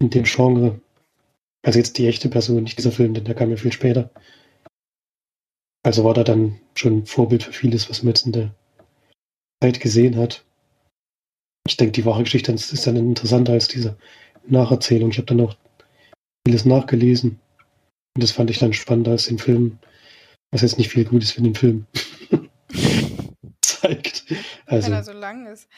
in 0.00 0.10
dem 0.10 0.24
Genre. 0.24 0.80
Also 1.62 1.78
jetzt 1.78 1.98
die 1.98 2.06
echte 2.06 2.28
Person, 2.28 2.62
nicht 2.62 2.78
dieser 2.78 2.92
Film, 2.92 3.14
denn 3.14 3.24
der 3.24 3.34
kam 3.34 3.50
ja 3.50 3.56
viel 3.56 3.72
später. 3.72 4.10
Also 5.82 6.04
war 6.04 6.14
da 6.14 6.24
dann 6.24 6.60
schon 6.74 7.06
Vorbild 7.06 7.42
für 7.42 7.52
vieles, 7.52 7.88
was 7.88 8.02
man 8.02 8.10
jetzt 8.10 8.26
in 8.26 8.32
der 8.32 8.54
Zeit 9.62 9.80
gesehen 9.80 10.16
hat. 10.16 10.44
Ich 11.66 11.76
denke, 11.76 11.92
die 11.92 12.04
wahre 12.04 12.24
Geschichte 12.24 12.52
ist 12.52 12.86
dann 12.86 12.96
interessanter 12.96 13.52
als 13.52 13.68
diese 13.68 13.96
Nacherzählung. 14.46 15.10
Ich 15.10 15.18
habe 15.18 15.26
dann 15.26 15.40
auch 15.40 15.56
vieles 16.46 16.64
nachgelesen. 16.64 17.40
Und 18.14 18.22
das 18.22 18.32
fand 18.32 18.50
ich 18.50 18.58
dann 18.58 18.72
spannender 18.72 19.12
als 19.12 19.26
den 19.26 19.38
Film, 19.38 19.78
was 20.50 20.62
jetzt 20.62 20.78
nicht 20.78 20.90
viel 20.90 21.04
Gutes 21.04 21.32
für 21.32 21.42
den 21.42 21.54
Film 21.54 21.86
zeigt. 23.62 24.24
Also, 24.66 24.88
Wenn 24.88 24.94
er 24.94 25.04
so 25.04 25.12
lang 25.12 25.46
ist. 25.46 25.68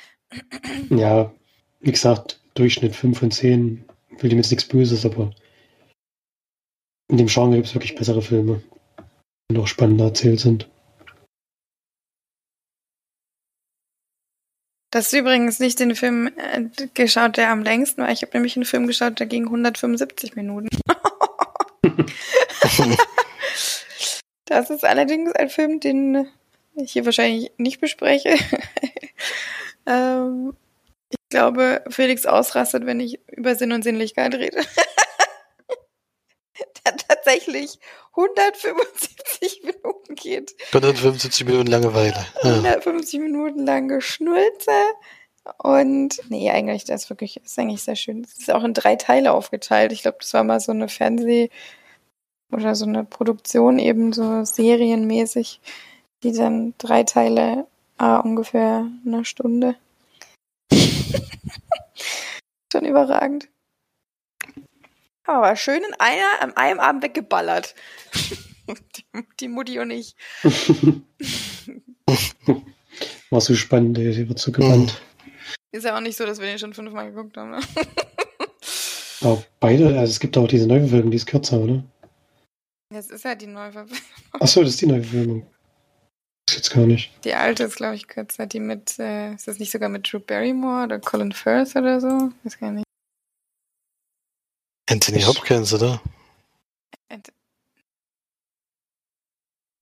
ja, 0.91 1.33
wie 1.81 1.93
gesagt, 1.93 2.41
Durchschnitt 2.55 2.97
5 2.97 3.19
von 3.19 3.31
10. 3.31 3.85
Will 4.19 4.31
dem 4.31 4.39
jetzt 4.39 4.51
nichts 4.51 4.67
Böses, 4.67 5.05
aber 5.05 5.33
in 7.11 7.19
dem 7.19 7.27
Genre 7.27 7.57
gibt 7.57 7.67
es 7.67 7.75
wirklich 7.75 7.95
bessere 7.95 8.23
Filme, 8.23 8.63
die 9.51 9.55
noch 9.55 9.67
spannender 9.67 10.07
erzählt 10.07 10.41
sind. 10.41 10.71
Das 14.93 15.07
ist 15.07 15.15
übrigens 15.15 15.59
nicht 15.59 15.81
den 15.81 15.97
Film 15.97 16.31
äh, 16.37 16.67
geschaut, 16.93 17.39
der 17.39 17.49
am 17.49 17.63
längsten 17.63 18.03
war. 18.03 18.13
Ich 18.13 18.21
habe 18.21 18.33
nämlich 18.35 18.57
einen 18.57 18.67
Film 18.67 18.87
geschaut, 18.87 19.19
der 19.19 19.27
ging 19.27 19.47
175 19.47 20.37
Minuten. 20.37 20.69
das 24.45 24.69
ist 24.69 24.85
allerdings 24.85 25.33
ein 25.33 25.49
Film, 25.49 25.81
den 25.81 26.29
ich 26.75 26.93
hier 26.93 27.07
wahrscheinlich 27.07 27.53
nicht 27.57 27.81
bespreche. 27.81 28.35
ähm, 29.87 30.55
ich 31.09 31.17
glaube, 31.31 31.83
Felix 31.89 32.27
ausrastet, 32.27 32.85
wenn 32.85 33.01
ich 33.01 33.19
über 33.29 33.55
Sinn 33.55 33.73
und 33.73 33.85
Sinnlichkeit 33.85 34.35
rede. 34.35 34.61
tatsächlich 37.23 37.79
175 38.17 39.63
Minuten 39.65 40.15
geht. 40.15 40.55
175 40.69 41.47
Minuten 41.47 41.67
Langeweile. 41.69 42.27
Ja. 42.43 42.51
150 42.51 43.21
Minuten 43.21 43.65
lang 43.65 43.89
Geschnulze. 43.89 44.73
Und 45.59 46.21
nee, 46.29 46.51
eigentlich, 46.51 46.85
das 46.85 47.05
ist 47.05 47.11
wirklich, 47.11 47.41
das 47.43 47.53
ist 47.53 47.59
eigentlich 47.59 47.83
sehr 47.83 47.97
schön. 47.97 48.23
Es 48.23 48.39
ist 48.39 48.51
auch 48.51 48.63
in 48.65 48.75
drei 48.75 48.97
Teile 48.97 49.33
aufgeteilt. 49.33 49.93
Ich 49.93 50.03
glaube, 50.03 50.19
das 50.21 50.33
war 50.35 50.45
mal 50.45 50.61
so 50.61 50.73
eine 50.73 50.89
Fernseh- 50.89 51.51
oder 52.53 52.75
so 52.75 52.85
eine 52.85 53.05
Produktion 53.05 53.79
eben 53.79 54.13
so 54.13 54.45
serienmäßig, 54.45 55.61
die 56.23 56.33
dann 56.33 56.75
drei 56.79 57.03
Teile, 57.03 57.67
ah, 57.99 58.19
ungefähr 58.19 58.87
eine 59.05 59.25
Stunde. 59.25 59.75
Schon 62.73 62.85
überragend. 62.85 63.49
Aber 65.25 65.57
schön 65.57 65.83
in 65.83 65.95
einer, 65.99 66.41
an 66.41 66.57
einem 66.57 66.81
Abend 66.81 67.03
weggeballert. 67.03 67.75
die, 68.97 69.05
die 69.41 69.49
Mutti 69.49 69.79
und 69.79 69.91
ich. 69.91 70.17
War 73.31 73.41
so 73.41 73.55
spannend, 73.55 73.97
sie 73.97 74.29
wird 74.29 74.39
so 74.39 74.53
gebannt. 74.53 75.01
Ist 75.71 75.85
ja 75.85 75.97
auch 75.97 76.01
nicht 76.01 76.19
so, 76.19 76.27
dass 76.27 76.39
wir 76.39 76.47
den 76.47 76.59
schon 76.59 76.75
fünfmal 76.75 77.11
geguckt 77.11 77.37
haben. 77.37 77.53
Ne? 77.53 77.61
Auch 79.23 79.43
beide, 79.61 79.87
also 79.99 80.11
es 80.11 80.19
gibt 80.19 80.37
auch 80.37 80.49
diese 80.49 80.67
Neuverfilmung, 80.67 81.13
die 81.13 81.17
ist 81.17 81.27
kürzer, 81.27 81.61
oder? 81.61 81.85
Das 82.91 83.09
ist 83.09 83.25
ja 83.25 83.37
die 83.37 83.47
Neuverfilmung. 83.47 84.03
Achso, 84.33 84.63
das 84.63 84.71
ist 84.71 84.81
die 84.81 84.87
Neuverfilmung. 84.87 85.47
Das 86.45 86.57
ist 86.57 86.65
jetzt 86.65 86.75
gar 86.75 86.87
nicht. 86.87 87.13
Die 87.25 87.33
alte 87.33 87.63
ist, 87.63 87.77
glaube 87.77 87.95
ich, 87.95 88.09
kürzer. 88.09 88.47
Die 88.47 88.59
mit, 88.59 88.99
äh, 88.99 89.33
ist 89.35 89.47
das 89.47 89.61
nicht 89.61 89.71
sogar 89.71 89.89
mit 89.89 90.13
Drew 90.13 90.19
Barrymore 90.19 90.85
oder 90.85 90.99
Colin 90.99 91.31
Firth 91.31 91.77
oder 91.77 92.01
so? 92.01 92.33
Weiß 92.43 92.59
gar 92.59 92.73
nicht. 92.73 92.85
Anthony 94.93 95.23
Hopkins, 95.23 95.73
oder? 95.73 96.01
Ent- 97.09 97.33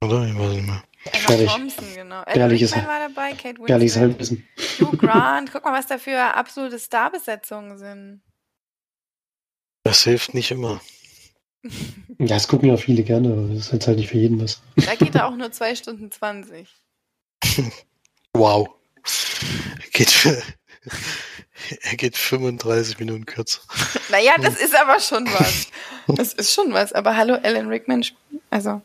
Oder? 0.02 0.26
Ich 0.26 0.34
weiß 0.38 0.50
nicht 0.54 0.66
mehr. 0.66 0.82
Emma. 1.12 1.52
Thompson, 1.52 1.94
genau. 1.94 2.22
Gefährliches- 2.24 2.74
Rickman 2.74 2.86
war 2.88 3.08
dabei, 3.08 3.32
Kate 3.32 3.58
Winslet, 3.58 3.96
Halbwissen. 3.96 4.48
Hugh 4.80 4.96
Grant. 4.96 5.50
Guck 5.52 5.64
mal, 5.64 5.72
was 5.78 5.86
da 5.86 5.98
für 5.98 6.18
absolute 6.34 6.78
Starbesetzungen 6.78 7.78
sind. 7.78 8.22
Das 9.84 10.04
hilft 10.04 10.34
nicht 10.34 10.50
immer. 10.50 10.80
Ja, 12.18 12.26
das 12.26 12.48
gucken 12.48 12.68
ja 12.68 12.76
viele 12.76 13.02
gerne, 13.02 13.32
aber 13.32 13.48
das 13.48 13.66
ist 13.66 13.72
jetzt 13.72 13.86
halt 13.86 13.96
nicht 13.98 14.10
für 14.10 14.18
jeden 14.18 14.38
was. 14.42 14.60
Da 14.76 14.94
geht 14.94 15.14
er 15.14 15.26
auch 15.26 15.36
nur 15.36 15.50
2 15.52 15.74
Stunden 15.74 16.10
20. 16.10 16.68
Wow. 18.34 18.68
Geht, 19.92 20.10
für, 20.10 20.42
er 21.82 21.96
geht 21.96 22.16
35 22.16 22.98
Minuten 22.98 23.26
kürzer. 23.26 23.60
Naja, 24.10 24.32
das 24.40 24.60
ist 24.60 24.74
aber 24.74 25.00
schon 25.00 25.26
was. 25.26 25.68
Das 26.16 26.32
ist 26.32 26.52
schon 26.52 26.72
was. 26.72 26.92
Aber 26.92 27.16
hallo, 27.16 27.34
Alan 27.34 27.68
Rickman, 27.68 28.04
also. 28.50 28.82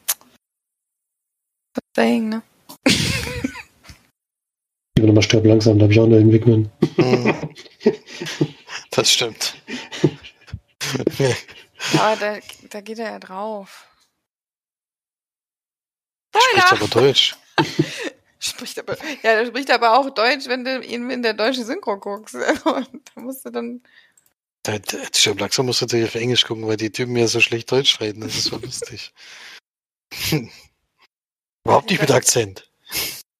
Saying, 1.95 2.29
ne? 2.29 2.43
Ich 2.85 3.23
will 4.97 5.07
nochmal 5.07 5.23
sterben 5.23 5.49
langsam, 5.49 5.79
da 5.79 5.83
habe 5.83 5.93
ich 5.93 5.99
auch 5.99 6.07
noch 6.07 6.17
einen 6.17 6.31
Wigman. 6.31 6.71
Hm. 6.97 7.35
Das 8.91 9.11
stimmt. 9.11 9.55
Aber 11.97 12.15
da, 12.17 12.37
da 12.69 12.81
geht 12.81 12.99
er 12.99 13.11
ja 13.11 13.19
drauf. 13.19 13.87
Spricht 16.35 16.71
aber 16.71 16.87
Deutsch. 16.87 17.35
Spricht 18.45 18.79
aber, 18.79 18.97
ja, 19.23 19.35
der 19.35 19.45
spricht 19.45 19.71
aber 19.71 19.97
auch 19.97 20.09
Deutsch, 20.09 20.47
wenn 20.47 20.63
du 20.63 20.79
ihn 20.81 21.09
in 21.09 21.23
der 21.23 21.33
deutschen 21.33 21.65
Synchro 21.65 21.97
guckst. 21.97 22.35
da 22.65 22.85
musst 23.15 23.45
du 23.45 23.49
dann. 23.49 23.81
Der, 24.65 24.79
der, 24.79 25.01
der 25.09 25.35
langsam 25.35 25.67
musst 25.67 25.81
du 25.81 25.85
natürlich 25.85 26.07
auf 26.07 26.15
Englisch 26.15 26.45
gucken, 26.45 26.67
weil 26.67 26.77
die 26.77 26.91
Typen 26.91 27.15
ja 27.15 27.27
so 27.27 27.39
schlecht 27.39 27.71
Deutsch 27.71 27.99
reden. 27.99 28.21
Das 28.21 28.35
ist 28.35 28.45
so 28.45 28.57
lustig. 28.57 29.13
Überhaupt 31.65 31.89
nicht 31.89 32.01
mit 32.01 32.11
Akzent. 32.11 32.69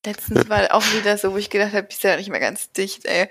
Letztens 0.05 0.49
war 0.49 0.73
auch 0.73 0.83
wieder 0.93 1.17
so, 1.17 1.33
wo 1.33 1.37
ich 1.37 1.49
gedacht 1.49 1.73
habe, 1.73 1.87
bist 1.87 2.03
ja 2.03 2.15
nicht 2.15 2.29
mehr 2.29 2.39
ganz 2.39 2.71
dicht, 2.71 3.05
ey. 3.05 3.29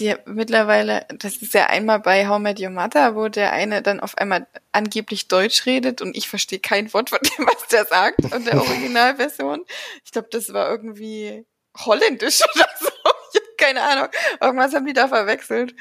Die 0.00 0.14
mittlerweile, 0.26 1.06
das 1.18 1.38
ist 1.38 1.54
ja 1.54 1.66
einmal 1.66 1.98
bei 1.98 2.28
How 2.28 2.38
Met 2.38 2.60
Your 2.60 2.70
Mother, 2.70 3.16
wo 3.16 3.28
der 3.28 3.52
eine 3.52 3.82
dann 3.82 3.98
auf 3.98 4.16
einmal 4.16 4.46
angeblich 4.70 5.26
Deutsch 5.26 5.66
redet 5.66 6.00
und 6.00 6.16
ich 6.16 6.28
verstehe 6.28 6.60
kein 6.60 6.92
Wort 6.92 7.10
von 7.10 7.18
dem, 7.20 7.46
was 7.46 7.66
der 7.68 7.84
sagt 7.84 8.20
und 8.32 8.46
der 8.46 8.56
Originalversion. 8.60 9.64
Ich 10.04 10.12
glaube, 10.12 10.28
das 10.30 10.52
war 10.52 10.70
irgendwie 10.70 11.44
holländisch 11.84 12.40
oder 12.54 12.68
so. 12.78 12.88
Ich 13.32 13.40
habe 13.40 13.56
keine 13.56 13.82
Ahnung. 13.82 14.08
Irgendwas 14.40 14.72
haben 14.72 14.86
die 14.86 14.92
da 14.92 15.08
verwechselt. 15.08 15.74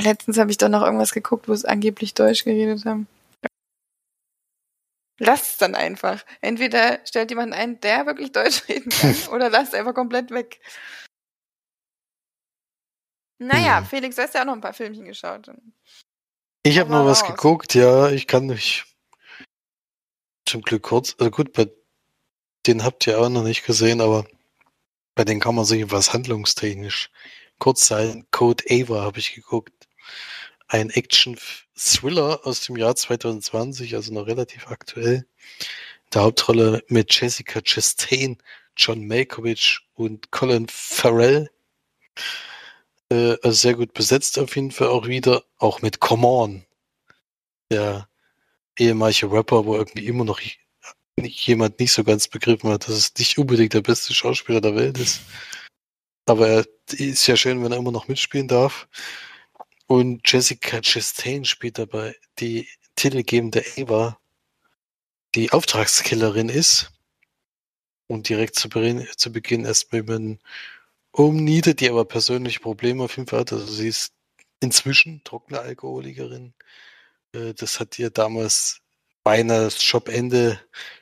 Letztens 0.00 0.38
habe 0.38 0.50
ich 0.50 0.58
doch 0.58 0.68
noch 0.68 0.82
irgendwas 0.82 1.12
geguckt, 1.12 1.48
wo 1.48 1.52
es 1.52 1.64
angeblich 1.64 2.14
Deutsch 2.14 2.44
geredet 2.44 2.86
haben. 2.86 3.06
Lasst 5.18 5.52
es 5.52 5.56
dann 5.58 5.74
einfach. 5.74 6.24
Entweder 6.40 6.98
stellt 7.04 7.30
jemand 7.30 7.52
ein, 7.52 7.80
der 7.80 8.06
wirklich 8.06 8.32
Deutsch 8.32 8.68
reden 8.68 8.90
kann, 8.90 9.14
oder 9.32 9.50
lasst 9.50 9.74
einfach 9.74 9.94
komplett 9.94 10.30
weg. 10.30 10.58
Naja, 13.42 13.78
hm. 13.78 13.86
Felix, 13.86 14.16
du 14.16 14.22
hast 14.22 14.34
ja 14.34 14.42
auch 14.42 14.46
noch 14.46 14.54
ein 14.54 14.60
paar 14.60 14.72
Filmchen 14.72 15.04
geschaut. 15.04 15.50
Ich 16.62 16.78
habe 16.78 16.90
noch 16.90 17.04
was 17.04 17.26
geguckt, 17.26 17.74
ja, 17.74 18.08
ich 18.10 18.26
kann 18.26 18.46
mich 18.46 18.84
zum 20.46 20.62
Glück 20.62 20.82
kurz, 20.82 21.16
also 21.18 21.30
gut, 21.30 21.52
bei 21.52 21.68
den 22.66 22.84
habt 22.84 23.06
ihr 23.06 23.20
auch 23.20 23.28
noch 23.28 23.42
nicht 23.42 23.64
gesehen, 23.64 24.00
aber 24.00 24.26
bei 25.14 25.24
denen 25.24 25.40
kann 25.40 25.54
man 25.54 25.64
sich 25.64 25.90
was 25.90 26.12
handlungstechnisch 26.12 27.10
kurz 27.58 27.86
sein. 27.86 28.26
Code 28.30 28.64
Ava 28.70 29.02
habe 29.02 29.18
ich 29.18 29.34
geguckt. 29.34 29.88
Ein 30.68 30.90
Action-Thriller 30.90 32.40
aus 32.44 32.62
dem 32.62 32.76
Jahr 32.76 32.94
2020, 32.94 33.94
also 33.94 34.12
noch 34.12 34.26
relativ 34.26 34.68
aktuell. 34.68 35.26
In 36.04 36.10
der 36.14 36.22
Hauptrolle 36.22 36.82
mit 36.88 37.12
Jessica 37.12 37.60
Chastain, 37.60 38.38
John 38.76 39.06
Malkovich 39.06 39.80
und 39.94 40.30
Colin 40.30 40.66
Farrell. 40.68 41.50
Äh, 43.12 43.36
also 43.42 43.52
sehr 43.52 43.74
gut 43.74 43.92
besetzt 43.92 44.38
auf 44.38 44.56
jeden 44.56 44.70
Fall 44.70 44.88
auch 44.88 45.06
wieder, 45.06 45.44
auch 45.58 45.82
mit 45.82 46.00
Come 46.00 46.26
On, 46.26 46.64
der 47.70 48.08
ehemalige 48.78 49.30
Rapper, 49.30 49.66
wo 49.66 49.76
irgendwie 49.76 50.06
immer 50.06 50.24
noch 50.24 50.40
jemand 51.18 51.78
nicht 51.78 51.92
so 51.92 52.04
ganz 52.04 52.26
begriffen 52.28 52.70
hat, 52.70 52.88
dass 52.88 52.96
es 52.96 53.14
nicht 53.18 53.36
unbedingt 53.36 53.74
der 53.74 53.82
beste 53.82 54.14
Schauspieler 54.14 54.62
der 54.62 54.76
Welt 54.76 54.98
ist. 54.98 55.20
Aber 56.26 56.48
er 56.48 56.66
ist 56.92 57.26
ja 57.26 57.36
schön, 57.36 57.62
wenn 57.62 57.72
er 57.72 57.78
immer 57.78 57.92
noch 57.92 58.08
mitspielen 58.08 58.48
darf. 58.48 58.88
Und 59.86 60.22
Jessica 60.30 60.80
Chastain 60.80 61.44
spielt 61.44 61.78
dabei 61.78 62.16
die 62.38 62.66
titelgebende 62.96 63.62
Ava, 63.76 64.18
die 65.34 65.52
Auftragskillerin 65.52 66.48
ist 66.48 66.92
und 68.06 68.30
direkt 68.30 68.54
zu, 68.54 68.70
Beginn, 68.70 69.64
erstmal 69.66 70.00
über 70.00 70.14
einen 70.14 70.40
umnietet, 71.12 71.80
die 71.80 71.90
aber 71.90 72.04
persönliche 72.04 72.60
Probleme 72.60 73.04
auf 73.04 73.16
jeden 73.16 73.28
Fall 73.28 73.40
hat. 73.40 73.52
Also 73.52 73.66
sie 73.66 73.88
ist 73.88 74.12
inzwischen 74.60 75.22
trockene 75.24 75.60
Alkoholikerin. 75.60 76.54
Äh, 77.34 77.54
das 77.54 77.80
hat 77.80 77.98
ihr 77.98 78.10
damals 78.10 78.80
beinahe 79.24 79.64
das 79.64 79.78
Jobende 79.88 80.60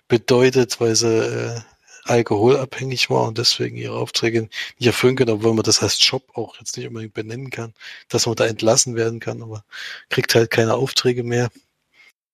bedeutet, 0.08 0.80
weil 0.80 0.96
sie 0.96 1.08
äh, 1.08 1.60
alkoholabhängig 2.04 3.10
war 3.10 3.28
und 3.28 3.38
deswegen 3.38 3.76
ihre 3.76 3.96
Aufträge 3.96 4.48
nicht 4.78 4.86
erfüllen 4.86 5.16
können, 5.16 5.30
obwohl 5.30 5.54
man 5.54 5.62
das 5.64 5.82
als 5.82 6.04
Job 6.04 6.24
auch 6.34 6.58
jetzt 6.58 6.76
nicht 6.76 6.86
unbedingt 6.88 7.14
benennen 7.14 7.50
kann, 7.50 7.74
dass 8.08 8.26
man 8.26 8.36
da 8.36 8.46
entlassen 8.46 8.96
werden 8.96 9.20
kann, 9.20 9.42
aber 9.42 9.64
kriegt 10.08 10.34
halt 10.34 10.50
keine 10.50 10.74
Aufträge 10.74 11.22
mehr. 11.22 11.50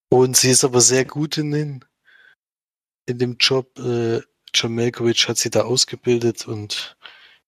Und 0.09 0.37
sie 0.37 0.51
ist 0.51 0.65
aber 0.65 0.81
sehr 0.81 1.05
gut 1.05 1.37
in, 1.37 1.51
den, 1.51 1.85
in 3.07 3.19
dem 3.19 3.37
Job. 3.39 3.79
Äh, 3.79 4.21
John 4.55 4.75
Malkovich 4.75 5.29
hat 5.29 5.37
sie 5.37 5.51
da 5.51 5.62
ausgebildet 5.62 6.47
und 6.47 6.95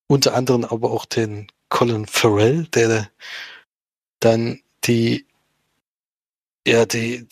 unter 0.08 0.34
anderem 0.34 0.64
aber 0.64 0.90
auch 0.90 1.04
den 1.04 1.46
Colin 1.68 2.06
Farrell, 2.06 2.64
der 2.68 3.10
dann 4.20 4.60
die, 4.84 5.26
ja, 6.66 6.86
die, 6.86 7.28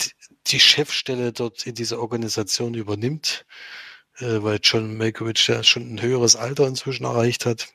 die 0.46 0.60
Chefstelle 0.60 1.32
dort 1.32 1.66
in 1.66 1.74
dieser 1.74 1.98
Organisation 2.00 2.74
übernimmt, 2.74 3.44
äh, 4.18 4.42
weil 4.42 4.60
John 4.62 4.96
Malkovich 4.96 5.48
ja 5.48 5.62
schon 5.64 5.94
ein 5.94 6.02
höheres 6.02 6.36
Alter 6.36 6.66
inzwischen 6.68 7.04
erreicht 7.04 7.46
hat. 7.46 7.68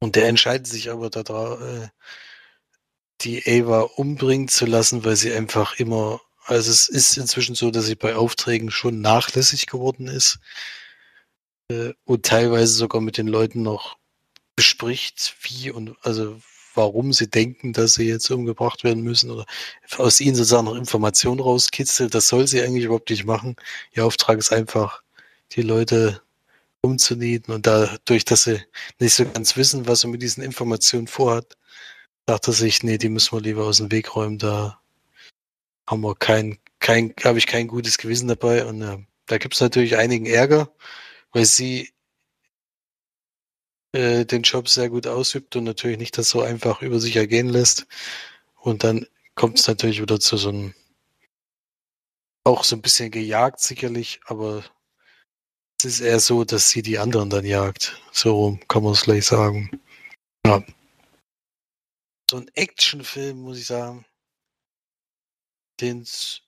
Und 0.00 0.16
der 0.16 0.28
entscheidet 0.28 0.66
sich 0.66 0.90
aber 0.90 1.08
darauf, 1.08 1.60
äh, 1.60 1.88
die 3.22 3.42
Ava 3.46 3.82
umbringen 3.82 4.48
zu 4.48 4.66
lassen, 4.66 5.04
weil 5.04 5.16
sie 5.16 5.32
einfach 5.32 5.78
immer, 5.78 6.20
also 6.44 6.70
es 6.70 6.88
ist 6.88 7.16
inzwischen 7.16 7.54
so, 7.54 7.70
dass 7.70 7.86
sie 7.86 7.94
bei 7.94 8.16
Aufträgen 8.16 8.70
schon 8.70 9.00
nachlässig 9.00 9.66
geworden 9.66 10.08
ist 10.08 10.40
äh, 11.70 11.92
und 12.04 12.24
teilweise 12.26 12.74
sogar 12.74 13.00
mit 13.00 13.18
den 13.18 13.28
Leuten 13.28 13.62
noch 13.62 13.98
bespricht, 14.56 15.36
wie 15.42 15.70
und 15.70 15.96
also 16.02 16.40
warum 16.74 17.12
sie 17.12 17.28
denken, 17.28 17.72
dass 17.72 17.94
sie 17.94 18.04
jetzt 18.08 18.30
umgebracht 18.30 18.84
werden 18.84 19.02
müssen 19.02 19.30
oder 19.30 19.46
aus 19.98 20.20
ihnen 20.20 20.36
sozusagen 20.36 20.66
noch 20.66 20.76
Informationen 20.76 21.40
rauskitzelt. 21.40 22.14
Das 22.14 22.28
soll 22.28 22.46
sie 22.46 22.62
eigentlich 22.62 22.84
überhaupt 22.84 23.10
nicht 23.10 23.24
machen. 23.24 23.56
Ihr 23.92 24.04
Auftrag 24.04 24.38
ist 24.38 24.52
einfach, 24.52 25.02
die 25.52 25.62
Leute 25.62 26.22
umzunieten 26.82 27.54
und 27.54 27.66
dadurch, 27.66 28.24
dass 28.24 28.44
sie 28.44 28.60
nicht 29.00 29.14
so 29.14 29.24
ganz 29.26 29.56
wissen, 29.56 29.88
was 29.88 30.00
sie 30.00 30.08
mit 30.08 30.22
diesen 30.22 30.42
Informationen 30.42 31.06
vorhat, 31.08 31.56
dachte 32.26 32.52
sich, 32.52 32.82
nee, 32.82 32.98
die 32.98 33.08
müssen 33.08 33.36
wir 33.36 33.40
lieber 33.42 33.64
aus 33.64 33.78
dem 33.78 33.90
Weg 33.92 34.14
räumen, 34.16 34.38
da 34.38 34.80
haben 35.88 36.02
wir 36.02 36.14
kein, 36.16 36.58
kein, 36.80 37.14
habe 37.24 37.38
ich 37.38 37.46
kein 37.46 37.68
gutes 37.68 37.98
Gewissen 37.98 38.28
dabei 38.28 38.64
und 38.66 38.82
äh, 38.82 38.98
da 39.26 39.38
gibt 39.38 39.54
es 39.54 39.60
natürlich 39.60 39.96
einigen 39.96 40.26
Ärger, 40.26 40.70
weil 41.36 41.44
sie 41.44 41.92
äh, 43.92 44.24
den 44.24 44.40
Job 44.40 44.70
sehr 44.70 44.88
gut 44.88 45.06
ausübt 45.06 45.54
und 45.54 45.64
natürlich 45.64 45.98
nicht 45.98 46.16
das 46.16 46.30
so 46.30 46.40
einfach 46.40 46.80
über 46.80 46.98
sich 46.98 47.14
ergehen 47.16 47.50
lässt. 47.50 47.86
Und 48.54 48.84
dann 48.84 49.06
kommt 49.34 49.58
es 49.58 49.68
natürlich 49.68 50.00
wieder 50.00 50.18
zu 50.18 50.38
so 50.38 50.48
einem, 50.48 50.74
auch 52.44 52.64
so 52.64 52.74
ein 52.74 52.80
bisschen 52.80 53.10
gejagt 53.10 53.60
sicherlich, 53.60 54.18
aber 54.24 54.64
es 55.78 55.84
ist 55.84 56.00
eher 56.00 56.20
so, 56.20 56.44
dass 56.44 56.70
sie 56.70 56.80
die 56.80 56.98
anderen 56.98 57.28
dann 57.28 57.44
jagt. 57.44 58.00
So 58.12 58.58
kann 58.66 58.82
man 58.82 58.94
es 58.94 59.02
gleich 59.02 59.26
sagen. 59.26 59.78
Ja. 60.46 60.64
So 62.30 62.38
ein 62.38 62.48
Actionfilm, 62.54 63.42
muss 63.42 63.58
ich 63.58 63.66
sagen, 63.66 64.06
den 65.82 66.00
es 66.00 66.40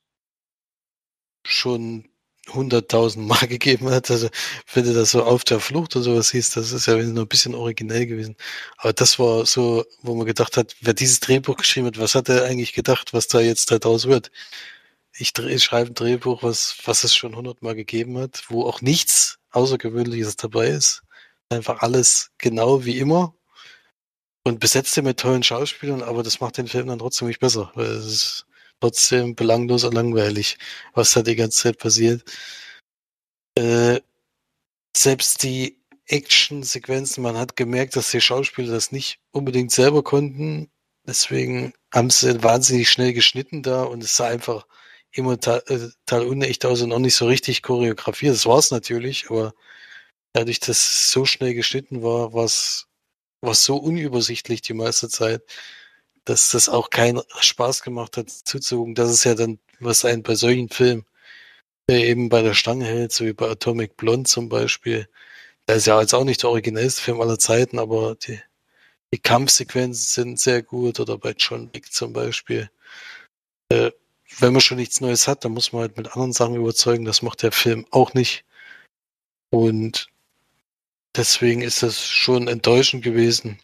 schon 1.44 2.08
100.000 2.48 3.20
Mal 3.20 3.46
gegeben 3.48 3.90
hat. 3.90 4.10
Also, 4.10 4.28
wenn 4.74 4.84
du 4.84 4.94
das 4.94 5.10
so 5.12 5.24
auf 5.24 5.44
der 5.44 5.60
Flucht 5.60 5.96
oder 5.96 6.04
sowas 6.04 6.30
hieß, 6.30 6.50
das 6.50 6.72
ist 6.72 6.86
ja 6.86 6.96
nur 6.96 7.24
ein 7.24 7.28
bisschen 7.28 7.54
originell 7.54 8.06
gewesen. 8.06 8.36
Aber 8.78 8.92
das 8.92 9.18
war 9.18 9.46
so, 9.46 9.84
wo 10.02 10.14
man 10.14 10.26
gedacht 10.26 10.56
hat, 10.56 10.76
wer 10.80 10.94
dieses 10.94 11.20
Drehbuch 11.20 11.56
geschrieben 11.56 11.86
hat, 11.86 11.98
was 11.98 12.14
hat 12.14 12.28
er 12.28 12.44
eigentlich 12.44 12.72
gedacht, 12.72 13.12
was 13.14 13.28
da 13.28 13.40
jetzt 13.40 13.70
daraus 13.70 14.06
wird? 14.06 14.30
Ich, 15.12 15.36
ich 15.38 15.64
schreibe 15.64 15.90
ein 15.90 15.94
Drehbuch, 15.94 16.42
was, 16.42 16.76
was 16.84 17.04
es 17.04 17.16
schon 17.16 17.32
100 17.32 17.62
Mal 17.62 17.74
gegeben 17.74 18.18
hat, 18.18 18.44
wo 18.48 18.64
auch 18.66 18.80
nichts 18.82 19.38
Außergewöhnliches 19.50 20.36
dabei 20.36 20.68
ist. 20.68 21.02
Einfach 21.50 21.80
alles 21.82 22.30
genau 22.38 22.84
wie 22.84 22.98
immer. 22.98 23.34
Und 24.44 24.60
besetzte 24.60 25.02
mit 25.02 25.20
tollen 25.20 25.42
Schauspielern, 25.42 26.02
aber 26.02 26.22
das 26.22 26.40
macht 26.40 26.56
den 26.56 26.68
Film 26.68 26.86
dann 26.88 27.00
trotzdem 27.00 27.28
nicht 27.28 27.40
besser, 27.40 27.70
weil 27.74 27.86
es 27.86 28.06
ist 28.06 28.47
trotzdem 28.80 29.34
belanglos 29.34 29.84
und 29.84 29.94
langweilig, 29.94 30.58
was 30.94 31.12
da 31.12 31.22
die 31.22 31.36
ganze 31.36 31.62
Zeit 31.62 31.78
passiert. 31.78 32.24
Äh, 33.56 34.00
selbst 34.96 35.42
die 35.42 35.78
Action-Sequenzen, 36.06 37.22
man 37.22 37.36
hat 37.36 37.56
gemerkt, 37.56 37.96
dass 37.96 38.10
die 38.10 38.20
Schauspieler 38.20 38.72
das 38.72 38.92
nicht 38.92 39.20
unbedingt 39.32 39.72
selber 39.72 40.02
konnten. 40.02 40.70
Deswegen 41.06 41.72
haben 41.92 42.10
sie 42.10 42.42
wahnsinnig 42.42 42.90
schnell 42.90 43.12
geschnitten 43.12 43.62
da 43.62 43.84
und 43.84 44.02
es 44.02 44.16
sah 44.16 44.28
einfach 44.28 44.66
immer 45.12 45.38
total, 45.40 45.62
äh, 46.22 46.26
unecht 46.26 46.64
aus 46.66 46.82
und 46.82 46.92
auch 46.92 46.98
nicht 46.98 47.16
so 47.16 47.26
richtig 47.26 47.62
choreografiert. 47.62 48.34
Das 48.34 48.46
war 48.46 48.58
es 48.58 48.70
natürlich, 48.70 49.30
aber 49.30 49.54
dadurch, 50.32 50.60
dass 50.60 50.78
es 50.78 51.10
so 51.12 51.24
schnell 51.24 51.54
geschnitten 51.54 52.02
war, 52.02 52.32
war 52.32 52.44
es 52.44 52.86
so 53.42 53.76
unübersichtlich 53.76 54.62
die 54.62 54.74
meiste 54.74 55.08
Zeit, 55.08 55.42
dass 56.28 56.50
das 56.50 56.68
auch 56.68 56.90
keinen 56.90 57.22
Spaß 57.40 57.82
gemacht 57.82 58.16
hat 58.18 58.30
zuzugucken. 58.30 58.94
Das 58.94 59.10
ist 59.10 59.24
ja 59.24 59.34
dann, 59.34 59.58
was 59.80 60.04
einen 60.04 60.22
bei 60.22 60.34
solchen 60.34 60.68
Filmen 60.68 61.06
eben 61.90 62.28
bei 62.28 62.42
der 62.42 62.54
Stange 62.54 62.84
hält, 62.84 63.12
so 63.12 63.24
wie 63.24 63.32
bei 63.32 63.48
Atomic 63.48 63.96
Blonde 63.96 64.28
zum 64.28 64.50
Beispiel. 64.50 65.08
Der 65.66 65.76
ist 65.76 65.86
ja 65.86 66.00
jetzt 66.00 66.14
auch 66.14 66.24
nicht 66.24 66.42
der 66.42 66.50
originellste 66.50 67.00
Film 67.02 67.20
aller 67.20 67.38
Zeiten, 67.38 67.78
aber 67.78 68.14
die, 68.16 68.40
die 69.12 69.18
Kampfsequenzen 69.18 69.94
sind 70.24 70.40
sehr 70.40 70.62
gut 70.62 71.00
oder 71.00 71.16
bei 71.18 71.32
John 71.32 71.70
Wick 71.72 71.92
zum 71.92 72.12
Beispiel. 72.12 72.70
Äh, 73.70 73.92
wenn 74.38 74.52
man 74.52 74.60
schon 74.60 74.76
nichts 74.78 75.00
Neues 75.00 75.28
hat, 75.28 75.44
dann 75.44 75.52
muss 75.52 75.72
man 75.72 75.82
halt 75.82 75.96
mit 75.96 76.08
anderen 76.08 76.34
Sachen 76.34 76.56
überzeugen. 76.56 77.06
Das 77.06 77.22
macht 77.22 77.42
der 77.42 77.52
Film 77.52 77.86
auch 77.90 78.12
nicht. 78.12 78.44
Und 79.50 80.08
deswegen 81.16 81.62
ist 81.62 81.82
das 81.82 82.06
schon 82.06 82.48
enttäuschend 82.48 83.02
gewesen 83.02 83.58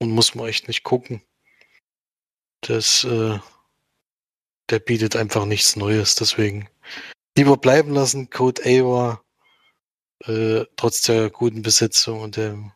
und 0.00 0.10
muss 0.12 0.36
man 0.36 0.46
echt 0.46 0.68
nicht 0.68 0.84
gucken. 0.84 1.22
Das, 2.60 3.04
äh, 3.04 3.38
der 4.70 4.78
bietet 4.78 5.16
einfach 5.16 5.44
nichts 5.44 5.76
Neues. 5.76 6.14
Deswegen 6.14 6.68
lieber 7.36 7.56
bleiben 7.56 7.92
lassen. 7.92 8.30
Code 8.30 8.62
A 8.64 8.84
war 8.84 9.24
äh, 10.24 10.64
trotz 10.76 11.02
der 11.02 11.30
guten 11.30 11.62
Besetzung 11.62 12.20
und 12.20 12.36
dem, 12.36 12.72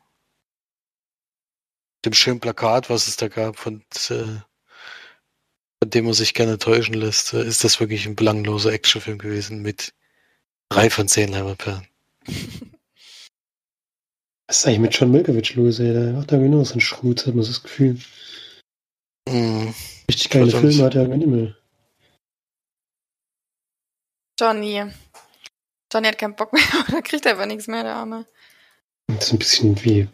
dem 2.05 2.13
schönen 2.13 2.39
Plakat, 2.39 2.89
was 2.89 3.07
es 3.07 3.17
da 3.17 3.27
gab, 3.27 3.57
von, 3.57 3.83
äh, 4.09 4.39
von 5.81 5.89
dem 5.89 6.05
man 6.05 6.13
sich 6.13 6.33
gerne 6.33 6.57
täuschen 6.57 6.93
lässt, 6.93 7.33
äh, 7.33 7.45
ist 7.45 7.63
das 7.63 7.79
wirklich 7.79 8.05
ein 8.05 8.15
belangloser 8.15 8.71
Actionfilm 8.71 9.17
gewesen 9.17 9.61
mit 9.61 9.93
drei 10.69 10.89
von 10.89 11.07
zehn 11.07 11.29
Leiberperlen. 11.29 11.87
Was 14.47 14.57
ist 14.59 14.65
eigentlich 14.65 14.79
mit 14.79 14.95
John 14.95 15.11
Milkovich 15.11 15.55
los, 15.55 15.79
ey? 15.79 15.93
Der 15.93 16.13
macht 16.13 16.31
da 16.31 16.37
genau 16.37 16.63
so 16.63 16.73
einen 16.73 16.81
Schrut, 16.81 17.25
hat 17.25 17.35
man 17.35 17.43
so 17.43 17.51
das 17.51 17.63
Gefühl. 17.63 17.99
Mm, 19.29 19.73
Richtig 20.09 20.29
geile. 20.29 20.51
Filme 20.51 20.83
hat 20.83 20.95
er 20.95 21.09
Ende 21.09 21.27
mehr. 21.27 21.55
Johnny. 24.39 24.83
Johnny 25.91 26.07
hat 26.07 26.17
keinen 26.17 26.35
Bock 26.35 26.51
mehr, 26.53 26.63
oder 26.89 27.01
kriegt 27.01 27.25
einfach 27.27 27.45
nichts 27.45 27.67
mehr, 27.67 27.83
der 27.83 27.95
Arme. 27.95 28.25
Das 29.07 29.25
ist 29.27 29.33
ein 29.33 29.39
bisschen 29.39 29.83
wie 29.83 30.07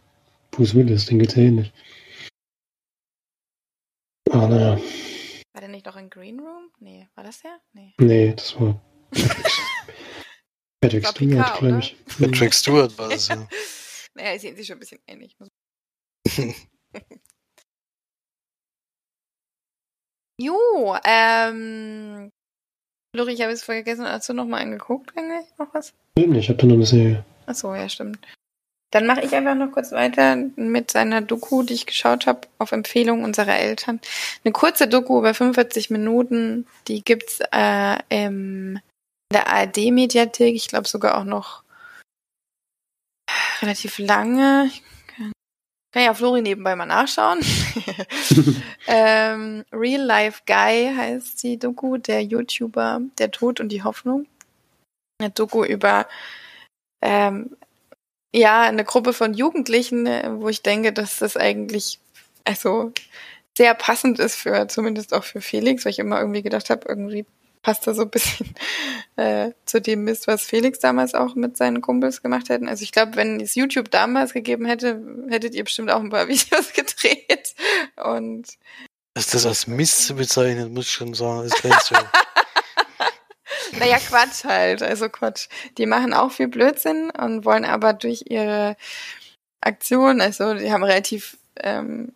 Bruce 0.52 0.76
Willis, 0.76 1.06
den 1.06 1.20
geht's 1.20 1.36
ja 1.36 1.44
ähnlich. 1.44 1.72
Ah, 4.32 4.48
naja. 4.48 4.78
War 5.54 5.62
der 5.62 5.70
nicht 5.70 5.86
noch 5.86 5.96
in 5.96 6.10
Green 6.10 6.40
Room? 6.40 6.70
Nee, 6.80 7.08
war 7.16 7.24
das 7.24 7.42
der? 7.42 7.60
Nee. 7.74 7.94
Nee, 7.98 8.34
das 8.34 8.60
war 8.60 8.80
Patrick 10.82 11.04
War 11.04 11.12
Stewart, 11.12 11.58
glaube 11.60 11.80
ich. 11.80 11.96
Patrick 12.20 12.54
Stewart 12.54 12.98
war 12.98 13.10
das, 13.10 13.28
ja. 13.30 13.48
naja, 14.16 14.38
sehen 14.38 14.56
sich 14.56 14.68
schon 14.68 14.76
ein 14.76 14.80
bisschen 14.80 15.02
ähnlich. 15.08 15.36
Jo, 20.40 20.96
ähm. 21.04 22.32
Lori, 23.16 23.34
ich 23.34 23.42
habe 23.42 23.52
es 23.52 23.64
vergessen. 23.64 24.08
Hast 24.08 24.30
du 24.30 24.34
noch 24.34 24.46
mal 24.46 24.62
angeguckt 24.62 25.12
eigentlich? 25.18 25.46
Noch 25.58 25.74
was? 25.74 25.94
Nicht, 26.18 26.36
ich 26.36 26.50
habe 26.50 26.60
da 26.60 26.68
noch 26.68 26.76
eine 26.76 26.86
Serie. 26.86 27.26
Achso, 27.46 27.76
ja, 27.76 27.90
stimmt. 27.90 28.20
Dann 28.92 29.06
mache 29.06 29.22
ich 29.22 29.36
einfach 29.36 29.56
noch 29.56 29.72
kurz 29.72 29.92
weiter 29.92 30.36
mit 30.56 30.92
seiner 30.92 31.22
Doku, 31.22 31.64
die 31.64 31.74
ich 31.74 31.86
geschaut 31.86 32.26
habe, 32.26 32.48
auf 32.58 32.72
Empfehlung 32.72 33.24
unserer 33.24 33.58
Eltern. 33.58 34.00
Eine 34.44 34.52
kurze 34.52 34.88
Doku 34.88 35.20
über 35.20 35.34
45 35.34 35.92
Minuten, 35.92 36.66
die 36.88 37.04
gibt's 37.04 37.40
äh, 37.52 37.98
im, 38.10 38.78
in 38.78 39.34
der 39.34 39.48
ARD-Mediathek. 39.48 40.56
Ich 40.56 40.70
glaube 40.70 40.88
sogar 40.88 41.18
auch 41.18 41.26
noch 41.26 41.64
relativ 43.62 44.00
lange. 44.00 44.72
Ich 46.00 46.06
kann, 46.06 46.06
kann 46.06 46.06
ja 46.06 46.14
Flori 46.14 46.42
nebenbei 46.42 46.76
mal 46.76 46.86
nachschauen. 46.86 47.40
ähm, 48.88 49.66
Real 49.74 50.02
Life 50.02 50.44
Guy 50.48 50.94
heißt 50.96 51.44
die 51.44 51.58
Doku, 51.58 51.98
der 51.98 52.24
YouTuber 52.24 53.02
Der 53.18 53.32
Tod 53.32 53.60
und 53.60 53.70
die 53.70 53.84
Hoffnung. 53.84 54.26
Eine 55.20 55.32
Doku 55.32 55.66
über 55.66 56.08
ähm, 57.02 57.58
ja, 58.34 58.62
eine 58.62 58.86
Gruppe 58.86 59.12
von 59.12 59.34
Jugendlichen, 59.34 60.06
äh, 60.06 60.30
wo 60.32 60.48
ich 60.48 60.62
denke, 60.62 60.94
dass 60.94 61.18
das 61.18 61.36
eigentlich 61.36 62.00
also 62.46 62.94
sehr 63.58 63.74
passend 63.74 64.20
ist 64.20 64.36
für, 64.36 64.68
zumindest 64.70 65.14
auch 65.14 65.26
für 65.26 65.42
Felix, 65.42 65.84
weil 65.84 65.92
ich 65.92 66.00
immer 66.00 66.20
irgendwie 66.20 66.44
gedacht 66.44 66.70
habe, 66.70 66.88
irgendwie 66.88 67.26
passt 67.62 67.88
das 67.88 67.98
so 67.98 68.04
ein 68.04 68.10
bisschen 68.10 68.56
äh, 69.16 69.52
zu 69.66 69.82
dem 69.82 70.04
Mist, 70.04 70.28
was 70.28 70.44
Felix 70.44 70.80
damals 70.80 71.14
auch 71.14 71.36
mit 71.36 71.58
seinen 71.58 71.82
Kumpels 71.82 72.22
gemacht 72.22 72.50
hätten. 72.50 72.68
Also 72.68 72.84
ich 72.84 72.92
glaube, 72.92 73.16
wenn 73.16 73.40
es 73.40 73.56
YouTube 73.56 73.92
damals 73.92 74.34
gegeben 74.34 74.66
hätte, 74.66 75.02
hättet 75.30 75.56
ihr 75.56 75.64
bestimmt 75.64 75.92
auch 75.92 76.00
ein 76.00 76.10
paar 76.10 76.28
Videos 76.28 76.74
gedreht. 76.74 77.56
Und 77.98 78.48
Ist 79.16 79.34
das 79.34 79.46
als 79.46 79.68
Mist 79.68 80.08
zu 80.08 80.16
bezeichnen, 80.16 80.74
muss 80.74 80.86
ich 80.86 80.92
schon 80.92 81.14
sagen, 81.14 81.44
ist 81.44 81.56
grenzwertig. 81.56 82.10
naja, 83.80 83.98
Quatsch 83.98 84.46
halt. 84.46 84.82
Also 84.82 85.10
Quatsch. 85.10 85.48
Die 85.78 85.86
machen 85.86 86.14
auch 86.14 86.32
viel 86.32 86.48
Blödsinn 86.48 87.12
und 87.12 87.46
wollen 87.46 87.66
aber 87.66 87.94
durch 87.94 88.26
ihre 88.28 88.78
Aktion, 89.62 90.22
also 90.22 90.54
die 90.54 90.72
haben 90.72 90.84
relativ 90.84 91.38
ähm, 91.58 92.14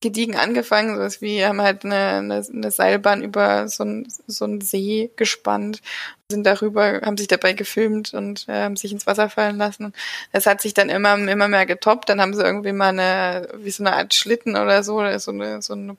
gediegen 0.00 0.36
angefangen, 0.36 0.94
sowas 0.96 1.20
wie, 1.20 1.44
haben 1.44 1.60
halt 1.60 1.84
eine, 1.84 2.18
eine, 2.18 2.46
eine 2.52 2.70
Seilbahn 2.70 3.22
über 3.22 3.68
so 3.68 3.82
einen 3.82 4.06
so 4.26 4.46
See 4.60 5.10
gespannt, 5.16 5.82
sind 6.30 6.44
darüber, 6.44 7.00
haben 7.02 7.16
sich 7.16 7.28
dabei 7.28 7.52
gefilmt 7.52 8.14
und 8.14 8.48
äh, 8.48 8.62
haben 8.62 8.76
sich 8.76 8.92
ins 8.92 9.06
Wasser 9.06 9.28
fallen 9.30 9.56
lassen. 9.56 9.92
Das 10.32 10.46
hat 10.46 10.60
sich 10.60 10.74
dann 10.74 10.88
immer, 10.88 11.16
immer 11.16 11.48
mehr 11.48 11.66
getoppt. 11.66 12.08
Dann 12.08 12.20
haben 12.20 12.34
sie 12.34 12.42
irgendwie 12.42 12.72
mal 12.72 12.90
eine, 12.90 13.48
wie 13.56 13.70
so 13.70 13.82
eine 13.82 13.94
Art 13.94 14.14
Schlitten 14.14 14.56
oder 14.56 14.82
so, 14.82 14.98
oder 14.98 15.18
so 15.18 15.32
eine, 15.32 15.62
so 15.62 15.72
eine, 15.74 15.96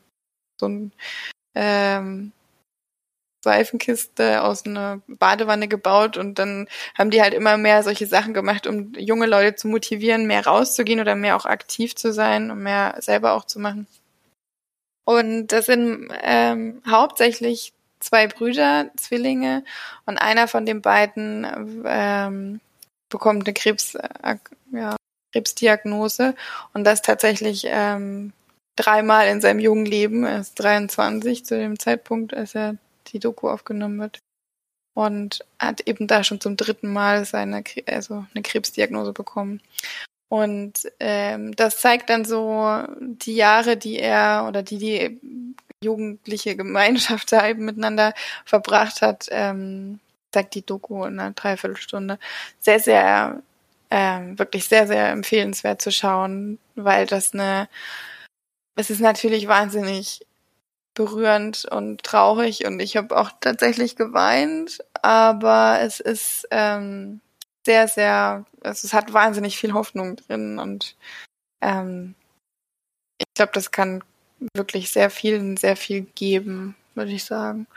so 0.60 0.68
ein, 0.68 0.92
ähm, 1.56 2.32
Seifenkiste 3.42 4.44
aus 4.44 4.66
einer 4.66 5.02
Badewanne 5.08 5.68
gebaut 5.68 6.18
und 6.18 6.40
dann 6.40 6.68
haben 6.98 7.10
die 7.10 7.22
halt 7.22 7.34
immer 7.34 7.58
mehr 7.58 7.84
solche 7.84 8.06
Sachen 8.06 8.34
gemacht, 8.34 8.68
um 8.68 8.94
junge 8.98 9.28
Leute 9.28 9.56
zu 9.56 9.68
motivieren, 9.68 10.28
mehr 10.28 10.46
rauszugehen 10.46 11.00
oder 11.00 11.16
mehr 11.16 11.36
auch 11.36 11.46
aktiv 11.46 11.96
zu 11.96 12.12
sein 12.12 12.52
und 12.52 12.62
mehr 12.62 12.96
selber 13.00 13.34
auch 13.34 13.46
zu 13.46 13.60
machen. 13.60 13.88
Und 15.06 15.48
das 15.48 15.66
sind 15.66 16.10
ähm, 16.22 16.82
hauptsächlich 16.88 17.74
zwei 18.00 18.28
Brüder, 18.28 18.92
Zwillinge 18.96 19.64
und 20.06 20.18
einer 20.18 20.48
von 20.48 20.66
den 20.66 20.82
beiden 20.82 21.48
ähm, 21.86 22.62
bekommt 23.10 23.48
eine 23.48 23.54
Krebs, 23.54 23.96
äh, 23.96 24.36
ja, 24.72 24.96
Krebsdiagnose 25.34 26.36
und 26.74 26.84
das 26.84 27.02
tatsächlich 27.02 27.64
ähm, 27.68 28.34
dreimal 28.76 29.28
in 29.28 29.42
seinem 29.42 29.60
jungen 29.60 29.86
Leben. 29.86 30.26
Er 30.26 30.40
ist 30.40 30.56
23 30.56 31.46
zu 31.46 31.58
dem 31.58 31.78
Zeitpunkt, 31.80 32.34
als 32.34 32.56
er 32.56 32.78
die 33.12 33.20
Doku 33.20 33.50
aufgenommen 33.50 34.00
wird. 34.00 34.20
Und 34.96 35.46
hat 35.60 35.82
eben 35.88 36.08
da 36.08 36.24
schon 36.24 36.42
zum 36.42 36.58
dritten 36.58 36.92
Mal 36.92 37.24
seine, 37.26 37.64
also 37.88 38.26
eine 38.34 38.44
Krebsdiagnose 38.44 39.14
bekommen. 39.14 39.62
Und 40.30 40.92
ähm, 41.00 41.56
das 41.56 41.80
zeigt 41.80 42.10
dann 42.10 42.26
so 42.26 42.84
die 43.00 43.36
Jahre, 43.36 43.78
die 43.78 43.98
er 44.00 44.46
oder 44.48 44.62
die 44.62 44.78
die 44.78 45.20
jugendliche 45.84 46.56
Gemeinschaft 46.56 47.32
da 47.32 47.48
eben 47.48 47.66
miteinander 47.66 48.14
verbracht 48.46 49.02
hat, 49.02 49.28
ähm, 49.32 50.00
zeigt 50.32 50.56
die 50.56 50.66
Doku 50.66 51.06
in 51.06 51.20
einer 51.20 51.32
Dreiviertelstunde. 51.32 52.20
Sehr, 52.60 52.80
sehr, 52.80 53.42
ähm, 53.90 54.38
wirklich 54.38 54.68
sehr, 54.68 54.88
sehr 54.88 55.10
empfehlenswert 55.10 55.82
zu 55.82 55.92
schauen, 55.92 56.60
weil 56.76 57.06
das 57.06 57.34
eine, 57.34 57.68
es 58.76 58.90
ist 58.90 59.02
natürlich 59.02 59.48
wahnsinnig 59.48 60.26
berührend 60.94 61.66
und 61.66 62.04
traurig 62.04 62.66
und 62.66 62.80
ich 62.80 62.98
habe 62.98 63.18
auch 63.18 63.32
tatsächlich 63.40 63.96
geweint, 63.96 64.80
aber 65.02 65.80
es 65.82 66.00
ist 66.00 66.48
ähm, 66.52 67.22
sehr, 67.66 67.88
sehr, 67.88 68.46
also 68.64 68.86
es 68.86 68.94
hat 68.94 69.14
wahnsinnig 69.14 69.58
viel 69.58 69.74
Hoffnung 69.74 70.16
drin 70.18 70.60
und 70.60 70.96
ähm, 71.62 72.16
ich 73.18 73.26
glaube, 73.36 73.52
das 73.54 73.72
kann 73.72 74.04
wirklich 74.54 74.92
sehr 74.92 75.10
vielen 75.10 75.58
sehr 75.58 75.76
viel 75.76 76.02
geben, 76.16 76.76
würde 76.96 77.12
ich 77.12 77.26
sagen. 77.26 77.68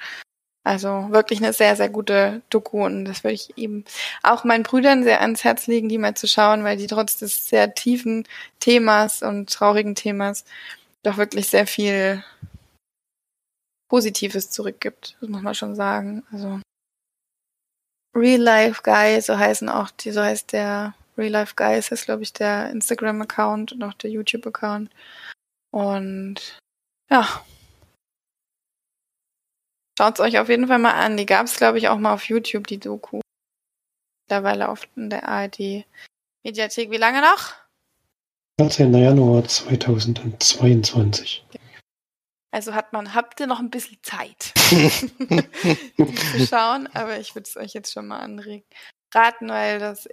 Also 0.65 1.09
wirklich 1.11 1.43
eine 1.43 1.53
sehr, 1.53 1.75
sehr 1.75 1.89
gute 1.89 2.41
Doku 2.49 2.85
und 2.85 3.05
das 3.05 3.25
würde 3.25 3.35
ich 3.35 3.59
eben 3.59 3.85
auch 4.23 4.45
meinen 4.45 4.63
Brüdern 4.63 5.03
sehr 5.03 5.21
ans 5.21 5.43
Herz 5.43 5.67
legen, 5.67 5.89
die 5.89 5.99
mal 5.99 6.15
zu 6.15 6.29
schauen, 6.29 6.63
weil 6.63 6.77
die 6.77 6.87
trotz 6.87 7.19
des 7.19 7.49
sehr 7.49 7.75
tiefen 7.75 8.29
Themas 8.61 9.23
und 9.23 9.51
traurigen 9.53 9.97
Themas 9.97 10.45
doch 11.03 11.17
wirklich 11.17 11.49
sehr 11.49 11.67
viel 11.67 12.23
Positives 13.93 14.49
zurückgibt, 14.49 15.19
das 15.21 15.29
muss 15.29 15.43
man 15.43 15.55
schon 15.55 15.77
sagen. 15.77 16.25
Also 16.33 16.63
Real 18.17 18.41
Life 18.41 18.81
Guy, 18.83 19.21
so 19.21 19.37
heißen 19.37 19.69
auch 19.69 19.91
die, 19.91 20.13
so 20.13 20.23
heißt 20.23 20.55
der 20.55 20.95
Real 21.19 21.31
Life 21.31 21.53
Guy, 21.57 21.79
ist 21.79 21.93
das 21.93 22.07
glaube 22.07 22.23
ich 22.23 22.33
der 22.33 22.71
Instagram-Account 22.71 23.73
und 23.73 23.83
auch 23.83 23.93
der 23.93 24.09
YouTube-Account. 24.09 24.91
Und 25.73 26.59
ja. 27.11 27.45
Schaut's 29.99 30.21
euch 30.21 30.39
auf 30.39 30.49
jeden 30.49 30.69
Fall 30.69 30.79
mal 30.79 30.95
an. 30.95 31.19
Die 31.19 31.27
gab's 31.27 31.59
glaube 31.59 31.77
ich 31.77 31.89
auch 31.89 31.99
mal 31.99 32.15
auf 32.15 32.25
YouTube, 32.25 32.67
die 32.69 32.79
Doku. 32.79 33.21
Mittlerweile 34.25 34.71
auf 34.71 34.89
in 34.97 35.11
der 35.11 35.29
ARD 35.29 35.85
Mediathek. 36.45 36.91
Wie 36.91 36.97
lange 36.97 37.21
noch? 37.21 37.53
14. 38.59 38.95
Januar 38.95 39.45
2022. 39.45 41.45
Also 42.55 42.75
hat 42.75 42.93
man, 42.93 43.15
habt 43.15 43.41
ihr 43.41 43.47
noch 43.47 43.61
ein 43.61 43.71
bisschen 43.71 43.99
Zeit, 44.03 44.53
zu 46.37 46.47
schauen, 46.47 46.87
aber 46.93 47.19
ich 47.19 47.35
würde 47.35 47.49
es 47.49 47.57
euch 47.57 47.73
jetzt 47.73 47.93
schon 47.93 48.07
mal 48.09 48.21
anregen. 48.21 48.65
Raten, 49.15 49.49
weil 49.49 49.79
das, 49.79 50.07
äh, 50.07 50.13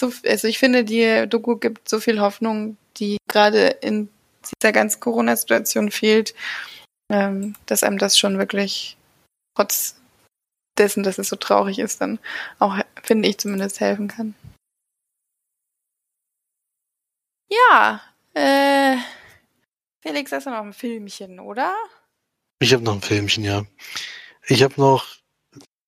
so, 0.00 0.12
also 0.26 0.48
ich 0.48 0.58
finde, 0.58 0.84
die 0.84 1.28
Doku 1.28 1.56
gibt 1.56 1.88
so 1.88 2.00
viel 2.00 2.20
Hoffnung, 2.20 2.76
die 2.96 3.16
gerade 3.28 3.68
in 3.68 4.08
dieser 4.44 4.72
ganzen 4.72 5.00
Corona-Situation 5.00 5.90
fehlt, 5.90 6.34
ähm, 7.12 7.54
dass 7.66 7.82
einem 7.82 7.98
das 7.98 8.18
schon 8.18 8.38
wirklich 8.38 8.96
trotz 9.56 9.96
dessen, 10.78 11.02
dass 11.02 11.18
es 11.18 11.28
so 11.28 11.36
traurig 11.36 11.78
ist, 11.78 12.00
dann 12.00 12.18
auch, 12.58 12.76
finde 13.02 13.28
ich, 13.28 13.38
zumindest 13.38 13.80
helfen 13.80 14.08
kann. 14.08 14.34
Ja, 17.50 18.02
äh, 18.34 18.96
Felix, 20.00 20.32
hast 20.32 20.46
du 20.46 20.50
noch 20.50 20.62
ein 20.62 20.72
Filmchen, 20.72 21.40
oder? 21.40 21.74
Ich 22.60 22.72
habe 22.72 22.82
noch 22.84 22.94
ein 22.94 23.02
Filmchen, 23.02 23.44
ja. 23.44 23.64
Ich 24.46 24.62
habe 24.62 24.74
noch 24.76 25.06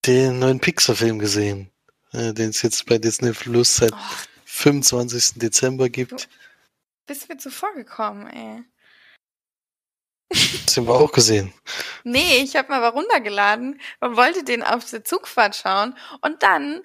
den 0.07 0.39
neuen 0.39 0.61
Pixar-Film 0.61 1.19
gesehen, 1.19 1.71
äh, 2.13 2.33
den 2.33 2.51
es 2.51 2.63
jetzt 2.63 2.87
bei 2.87 2.99
Disney 2.99 3.33
Plus 3.33 3.77
seit 3.77 3.93
Oh, 3.93 3.97
25. 4.47 5.39
Dezember 5.39 5.89
gibt. 5.89 6.29
bist 7.07 7.29
mir 7.29 7.39
zuvor 7.39 7.73
gekommen, 7.75 8.27
ey. 8.29 8.65
Das 10.65 10.77
haben 10.77 10.87
wir 10.87 10.95
auch 10.95 11.11
gesehen. 11.11 11.53
Nee, 12.05 12.39
ich 12.43 12.55
habe 12.55 12.69
mal 12.69 12.87
runtergeladen 12.87 13.81
und 14.01 14.17
wollte 14.17 14.45
den 14.45 14.63
auf 14.63 14.89
der 14.89 15.03
Zugfahrt 15.05 15.57
schauen. 15.57 15.97
Und 16.21 16.43
dann 16.45 16.83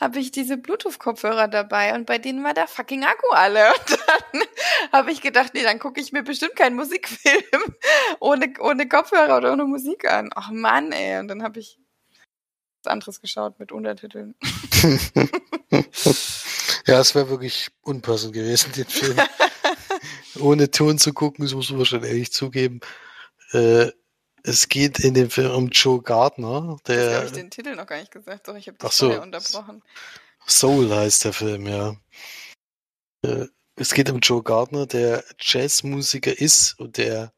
habe 0.00 0.18
ich 0.18 0.30
diese 0.30 0.56
Bluetooth-Kopfhörer 0.56 1.48
dabei 1.48 1.94
und 1.94 2.06
bei 2.06 2.18
denen 2.18 2.42
war 2.42 2.54
der 2.54 2.66
fucking 2.66 3.04
Akku 3.04 3.28
alle. 3.32 3.68
Und 3.74 3.98
dann 4.32 4.42
habe 4.92 5.12
ich 5.12 5.20
gedacht, 5.20 5.52
nee, 5.54 5.62
dann 5.62 5.78
gucke 5.78 6.00
ich 6.00 6.12
mir 6.12 6.22
bestimmt 6.22 6.56
keinen 6.56 6.76
Musikfilm 6.76 7.42
ohne, 8.20 8.52
ohne 8.60 8.88
Kopfhörer 8.88 9.36
oder 9.36 9.52
ohne 9.52 9.64
Musik 9.64 10.10
an. 10.10 10.30
Ach 10.34 10.50
Mann, 10.50 10.92
ey. 10.92 11.18
Und 11.18 11.28
dann 11.28 11.42
habe 11.42 11.60
ich 11.60 11.78
was 12.82 12.90
anderes 12.90 13.20
geschaut 13.20 13.58
mit 13.58 13.72
Untertiteln. 13.72 14.34
ja, 16.86 17.00
es 17.00 17.14
wäre 17.14 17.28
wirklich 17.28 17.68
unpassend 17.82 18.32
gewesen, 18.32 18.72
den 18.72 18.86
Film 18.86 19.20
ohne 20.38 20.70
Ton 20.70 20.98
zu 20.98 21.12
gucken, 21.12 21.44
das 21.44 21.54
muss 21.54 21.70
man 21.70 21.84
schon 21.84 22.04
ehrlich 22.04 22.32
zugeben. 22.32 22.80
Äh, 23.52 23.90
es 24.44 24.68
geht 24.68 24.98
in 24.98 25.14
dem 25.14 25.30
Film 25.30 25.52
um 25.52 25.68
Joe 25.68 26.02
Gardner, 26.02 26.78
Jetzt 26.86 26.88
habe 26.88 27.10
der 27.10 27.24
ich 27.24 27.32
den 27.32 27.50
Titel 27.50 27.74
noch 27.74 27.86
gar 27.86 27.98
nicht 27.98 28.12
gesagt. 28.12 28.48
Doch, 28.48 28.54
ich 28.54 28.66
habe 28.68 28.78
dich 28.78 28.88
Ach 28.88 28.92
so. 28.92 29.06
vorher 29.06 29.22
unterbrochen. 29.22 29.82
Soul 30.46 30.90
heißt 30.90 31.24
der 31.24 31.32
Film, 31.32 31.66
ja. 31.66 31.96
Äh, 33.22 33.46
es 33.76 33.94
geht 33.94 34.10
um 34.10 34.18
Joe 34.18 34.42
Gardner, 34.42 34.86
der 34.86 35.24
Jazzmusiker 35.38 36.38
ist 36.38 36.78
und 36.78 36.96
der 36.96 37.32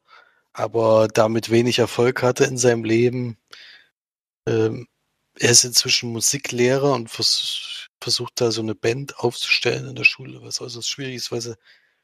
aber 0.53 1.07
damit 1.07 1.49
wenig 1.49 1.79
Erfolg 1.79 2.21
hatte 2.21 2.43
in 2.45 2.57
seinem 2.57 2.83
Leben. 2.83 3.37
Ähm, 4.47 4.87
er 5.39 5.49
ist 5.49 5.63
inzwischen 5.63 6.11
Musiklehrer 6.11 6.93
und 6.93 7.09
vers 7.09 7.89
versucht 8.01 8.41
da 8.41 8.51
so 8.51 8.61
eine 8.61 8.75
Band 8.75 9.17
aufzustellen 9.19 9.87
in 9.87 9.95
der 9.95 10.03
Schule, 10.03 10.41
was 10.41 10.59
äußerst 10.59 10.89
schwierig 10.89 11.15
ist, 11.15 11.31
weil 11.31 11.39
sie 11.39 11.55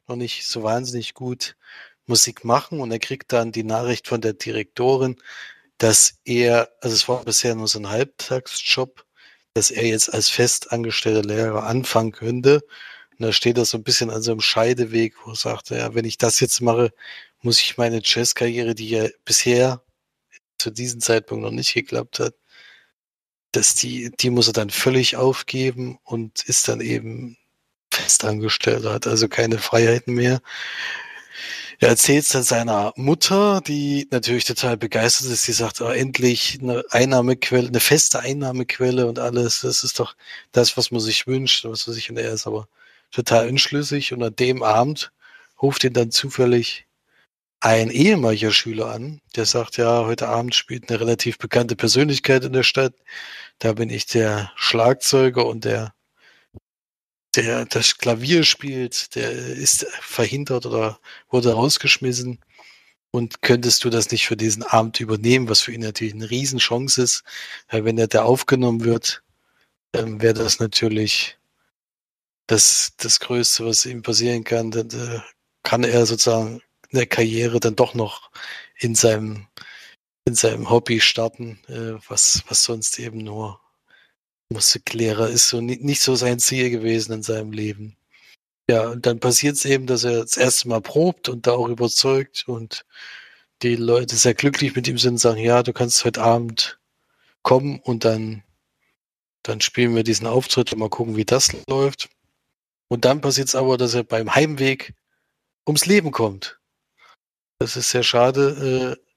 noch 0.08 0.16
nicht 0.16 0.47
so 0.47 0.64
wahnsinnig 0.64 1.14
gut 1.14 1.58
Musik 2.10 2.43
machen. 2.43 2.82
Und 2.82 2.91
er 2.91 2.99
kriegt 2.99 3.32
dann 3.34 3.51
die 3.51 3.64
Nachricht 3.64 4.07
von 4.07 4.22
der 4.22 4.34
Direktorin, 4.34 5.18
dass 5.78 6.16
er, 6.26 6.70
also 6.82 6.95
es 6.95 7.07
war 7.07 7.24
bisher 7.24 7.55
nur 7.55 7.68
so 7.68 7.80
ein 7.80 7.89
Halbtagsjob, 7.89 9.05
dass 9.53 9.72
er 9.72 9.86
jetzt 9.86 10.14
als 10.14 10.30
festangestellter 10.30 11.24
Lehrer 11.24 11.64
anfangen 11.64 12.12
könnte. 12.12 12.62
Und 13.12 13.26
da 13.26 13.32
steht 13.34 13.57
er 13.57 13.66
so 13.66 13.78
ein 13.78 13.84
bisschen 13.84 14.10
an 14.10 14.22
so 14.22 14.32
einem 14.32 14.41
Scheideweg, 14.41 15.16
wo 15.26 15.32
er 15.32 15.36
sagt, 15.36 15.70
ja, 15.70 15.93
wenn 15.95 16.05
ich 16.05 16.18
das 16.18 16.39
jetzt 16.39 16.62
mache, 16.62 16.93
muss 17.41 17.60
ich 17.62 17.78
meine 17.78 18.01
Jazzkarriere, 18.03 18.76
die 18.76 18.89
ja 18.89 19.07
bisher 19.26 19.82
zu 20.57 20.72
diesem 20.72 20.99
Zeitpunkt 21.01 21.43
noch 21.43 21.51
nicht 21.51 21.74
geklappt 21.74 22.20
hat, 22.20 22.36
dass 23.51 23.76
die, 23.76 24.12
die 24.20 24.30
muss 24.30 24.47
er 24.47 24.53
dann 24.53 24.70
völlig 24.70 25.16
aufgeben 25.16 25.99
und 26.03 26.43
ist 26.43 26.68
dann 26.68 26.82
eben 26.82 27.38
festangestellt, 27.91 28.86
hat 28.86 29.07
also 29.07 29.28
keine 29.28 29.57
Freiheiten 29.57 30.14
mehr. 30.14 30.41
Er 31.82 31.89
erzählt 31.89 32.23
es 32.23 32.30
dann 32.32 32.43
seiner 32.43 32.93
Mutter, 32.97 33.61
die 33.61 34.07
natürlich 34.11 34.43
total 34.43 34.75
begeistert 34.75 35.32
ist. 35.32 35.47
Die 35.47 35.53
sagt, 35.53 35.80
oh, 35.80 35.88
endlich 35.88 36.59
eine 36.61 36.84
Einnahmequelle, 36.89 37.69
eine 37.69 37.80
feste 37.80 38.19
Einnahmequelle 38.19 39.07
und 39.07 39.17
alles. 39.17 39.61
Das 39.61 39.84
ist 39.86 39.99
doch 39.99 40.15
das, 40.51 40.75
was 40.75 40.91
man 40.91 40.99
sich 40.99 41.25
wünscht, 41.25 41.63
was 41.63 41.88
man 41.88 41.93
sich. 41.93 42.09
Und 42.09 42.17
er 42.17 42.34
ist 42.34 42.47
aber 42.47 42.67
total 43.11 43.47
unschlüssig. 43.47 44.11
Und 44.11 44.23
an 44.23 44.36
dem 44.36 44.61
Abend 44.61 45.13
ruft 45.61 45.86
ihn 45.86 45.93
dann 45.93 46.11
zufällig 46.11 46.86
ein 47.61 47.91
ehemaliger 47.91 48.51
Schüler 48.51 48.88
an, 48.91 49.21
der 49.36 49.45
sagt, 49.45 49.77
ja, 49.77 50.05
heute 50.05 50.27
Abend 50.30 50.55
spielt 50.55 50.89
eine 50.89 50.99
relativ 50.99 51.38
bekannte 51.38 51.75
Persönlichkeit 51.75 52.43
in 52.45 52.53
der 52.53 52.63
Stadt. 52.63 52.93
Da 53.59 53.73
bin 53.73 53.89
ich 53.89 54.05
der 54.05 54.51
Schlagzeuger 54.55 55.45
und 55.45 55.65
der 55.65 55.93
der 57.36 57.65
das 57.65 57.97
Klavier 57.97 58.43
spielt, 58.43 59.15
der 59.15 59.32
ist 59.32 59.86
verhindert 60.01 60.65
oder 60.65 60.99
wurde 61.30 61.53
rausgeschmissen. 61.53 62.39
Und 63.11 63.41
könntest 63.41 63.84
du 63.84 63.89
das 63.89 64.11
nicht 64.11 64.27
für 64.27 64.38
diesen 64.38 64.63
Abend 64.63 64.99
übernehmen, 64.99 65.49
was 65.49 65.61
für 65.61 65.73
ihn 65.73 65.82
natürlich 65.82 66.13
eine 66.13 66.30
Riesenchance 66.30 67.01
ist, 67.01 67.23
wenn 67.69 67.97
er 67.97 68.07
da 68.07 68.23
aufgenommen 68.23 68.84
wird, 68.84 69.23
dann 69.91 70.21
wäre 70.21 70.36
das 70.36 70.59
natürlich 70.59 71.38
das, 72.47 72.93
das 72.97 73.19
Größte, 73.19 73.65
was 73.65 73.86
ihm 73.86 74.03
passieren 74.03 74.43
kann. 74.43 74.71
Dann 74.71 74.89
äh, 74.91 75.19
kann 75.63 75.84
er 75.84 76.05
sozusagen 76.05 76.61
eine 76.91 77.07
Karriere 77.07 77.59
dann 77.59 77.75
doch 77.75 77.93
noch 77.93 78.32
in 78.77 78.95
seinem, 78.95 79.47
in 80.25 80.36
seinem 80.36 80.69
Hobby 80.69 80.99
starten, 80.99 81.59
äh, 81.67 81.99
was, 82.07 82.43
was 82.47 82.63
sonst 82.63 82.99
eben 82.99 83.19
nur 83.19 83.59
Musiklehrer 84.50 85.30
ist 85.30 85.50
so 85.50 85.62
ni- 85.62 85.80
nicht 85.82 86.02
so 86.02 86.16
sein 86.16 86.39
Ziel 86.39 86.70
gewesen 86.70 87.14
in 87.14 87.24
seinem 87.24 87.52
Leben. 87.52 87.95
Ja, 88.70 88.89
und 88.89 89.06
dann 89.06 89.20
passiert 89.20 89.56
es 89.56 89.66
eben, 89.66 89.88
dass 89.88 90.04
er 90.04 90.22
das 90.22 90.38
erste 90.38 90.68
Mal 90.68 90.82
probt 90.82 91.30
und 91.30 91.47
da 91.47 91.54
auch 91.54 91.70
überzeugt 91.70 92.47
und 92.47 92.86
die 93.62 93.76
Leute 93.76 94.16
sehr 94.16 94.34
glücklich 94.36 94.76
mit 94.76 94.88
ihm 94.88 94.97
sind 94.97 95.14
und 95.14 95.18
sagen, 95.18 95.39
ja, 95.39 95.64
du 95.64 95.74
kannst 95.74 96.06
heute 96.06 96.22
Abend 96.22 96.80
kommen 97.41 97.80
und 97.80 98.06
dann, 98.06 98.43
dann 99.43 99.62
spielen 99.62 99.95
wir 99.95 100.04
diesen 100.04 100.28
Auftritt 100.28 100.72
und 100.72 100.80
mal 100.80 100.89
gucken, 100.89 101.16
wie 101.16 101.26
das 101.26 101.52
läuft. 101.68 102.10
Und 102.89 103.06
dann 103.06 103.22
passiert 103.22 103.47
es 103.50 103.56
aber, 103.56 103.78
dass 103.78 103.93
er 103.93 104.04
beim 104.04 104.34
Heimweg 104.34 104.93
ums 105.68 105.86
Leben 105.86 106.12
kommt. 106.12 106.60
Das 107.60 107.76
ist 107.76 107.91
sehr 107.91 108.04
schade. 108.04 108.97
Äh, 108.97 109.09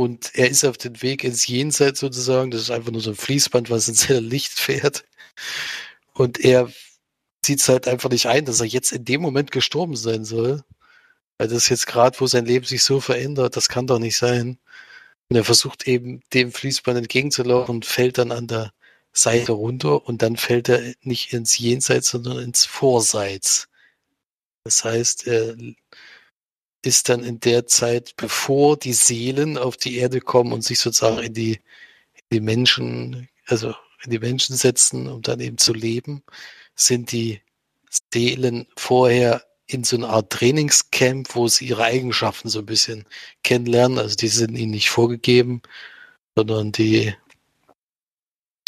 und 0.00 0.34
er 0.34 0.48
ist 0.48 0.64
auf 0.64 0.78
dem 0.78 1.02
Weg 1.02 1.24
ins 1.24 1.46
Jenseits 1.46 2.00
sozusagen. 2.00 2.50
Das 2.50 2.62
ist 2.62 2.70
einfach 2.70 2.90
nur 2.90 3.02
so 3.02 3.10
ein 3.10 3.16
Fließband, 3.16 3.68
was 3.68 3.86
ins 3.86 4.08
helle 4.08 4.20
Licht 4.20 4.52
fährt. 4.58 5.04
Und 6.14 6.40
er 6.40 6.72
sieht 7.44 7.60
es 7.60 7.68
halt 7.68 7.86
einfach 7.86 8.08
nicht 8.08 8.26
ein, 8.26 8.46
dass 8.46 8.60
er 8.60 8.66
jetzt 8.66 8.92
in 8.92 9.04
dem 9.04 9.20
Moment 9.20 9.50
gestorben 9.52 9.96
sein 9.96 10.24
soll. 10.24 10.64
Weil 11.36 11.48
das 11.48 11.68
jetzt 11.68 11.86
gerade, 11.86 12.18
wo 12.18 12.26
sein 12.26 12.46
Leben 12.46 12.64
sich 12.64 12.82
so 12.82 13.00
verändert, 13.00 13.56
das 13.56 13.68
kann 13.68 13.86
doch 13.86 13.98
nicht 13.98 14.16
sein. 14.16 14.58
Und 15.28 15.36
er 15.36 15.44
versucht 15.44 15.86
eben 15.86 16.22
dem 16.32 16.50
Fließband 16.50 16.96
entgegenzulaufen 16.96 17.76
und 17.76 17.86
fällt 17.86 18.16
dann 18.16 18.32
an 18.32 18.46
der 18.46 18.72
Seite 19.12 19.52
runter 19.52 20.06
und 20.06 20.22
dann 20.22 20.38
fällt 20.38 20.70
er 20.70 20.94
nicht 21.02 21.34
ins 21.34 21.58
Jenseits, 21.58 22.08
sondern 22.08 22.38
ins 22.38 22.64
Vorseits. 22.64 23.68
Das 24.64 24.82
heißt, 24.84 25.26
er 25.26 25.56
ist 26.82 27.08
dann 27.08 27.22
in 27.22 27.40
der 27.40 27.66
Zeit, 27.66 28.14
bevor 28.16 28.76
die 28.76 28.92
Seelen 28.92 29.58
auf 29.58 29.76
die 29.76 29.98
Erde 29.98 30.20
kommen 30.20 30.52
und 30.52 30.64
sich 30.64 30.78
sozusagen 30.78 31.22
in 31.22 31.34
die, 31.34 31.52
in 32.14 32.24
die 32.32 32.40
Menschen, 32.40 33.28
also 33.46 33.74
in 34.04 34.10
die 34.10 34.18
Menschen 34.18 34.56
setzen, 34.56 35.08
um 35.08 35.22
dann 35.22 35.40
eben 35.40 35.58
zu 35.58 35.74
leben, 35.74 36.22
sind 36.74 37.12
die 37.12 37.42
Seelen 38.12 38.66
vorher 38.76 39.44
in 39.66 39.84
so 39.84 39.96
einer 39.96 40.10
Art 40.10 40.30
Trainingscamp, 40.30 41.34
wo 41.34 41.48
sie 41.48 41.66
ihre 41.68 41.84
Eigenschaften 41.84 42.48
so 42.48 42.60
ein 42.60 42.66
bisschen 42.66 43.06
kennenlernen. 43.42 43.98
Also 43.98 44.16
die 44.16 44.28
sind 44.28 44.56
ihnen 44.56 44.72
nicht 44.72 44.90
vorgegeben, 44.90 45.62
sondern 46.34 46.72
die, 46.72 47.14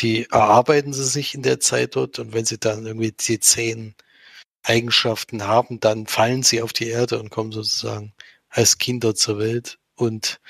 die 0.01 0.27
erarbeiten 0.31 0.93
sie 0.93 1.05
sich 1.05 1.35
in 1.35 1.43
der 1.43 1.61
Zeit 1.61 1.97
dort 1.97 2.19
und 2.19 2.33
wenn 2.35 2.45
sie 2.45 2.59
dann 2.59 2.87
irgendwie 2.87 3.13
die 3.13 3.41
zehn 3.41 3.95
Eigenschaften 4.63 5.45
haben, 5.45 5.81
dann 5.81 6.07
fallen 6.07 6.43
sie 6.43 6.63
auf 6.63 6.73
die 6.73 6.89
Erde 6.89 7.19
und 7.19 7.31
kommen 7.31 7.53
sozusagen 7.53 8.13
als 8.49 8.79
Kinder 8.79 9.15
zur 9.15 9.39
Welt. 9.39 9.79
Und 9.95 10.41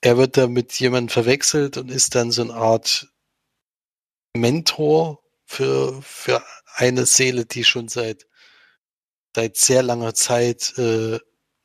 er 0.00 0.18
wird 0.18 0.36
da 0.36 0.46
mit 0.46 0.72
jemandem 0.74 1.08
verwechselt 1.08 1.76
und 1.76 1.90
ist 1.90 2.14
dann 2.14 2.30
so 2.30 2.42
eine 2.42 2.54
Art 2.54 3.08
Mentor 4.36 5.22
für, 5.46 6.02
für 6.02 6.42
eine 6.74 7.06
Seele, 7.06 7.46
die 7.46 7.64
schon 7.64 7.88
seit, 7.88 8.26
seit 9.34 9.56
sehr 9.56 9.82
langer 9.82 10.14
Zeit 10.14 10.76
äh, 10.78 11.18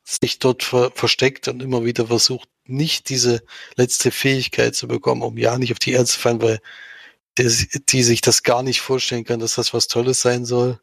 sich 0.04 0.38
dort 0.38 0.62
ver 0.62 0.92
versteckt 0.94 1.48
und 1.48 1.62
immer 1.62 1.84
wieder 1.84 2.06
versucht, 2.06 2.48
nicht 2.64 3.08
diese 3.08 3.42
letzte 3.76 4.10
Fähigkeit 4.10 4.74
zu 4.74 4.88
bekommen, 4.88 5.22
um 5.22 5.36
ja 5.36 5.58
nicht 5.58 5.72
auf 5.72 5.78
die 5.78 5.92
Erde 5.92 6.06
zu 6.06 6.18
fallen, 6.18 6.42
weil 6.42 6.60
der, 7.36 7.50
die 7.88 8.02
sich 8.02 8.20
das 8.20 8.42
gar 8.42 8.62
nicht 8.62 8.80
vorstellen 8.80 9.24
kann, 9.24 9.40
dass 9.40 9.56
das 9.56 9.74
was 9.74 9.88
Tolles 9.88 10.20
sein 10.20 10.44
soll 10.44 10.80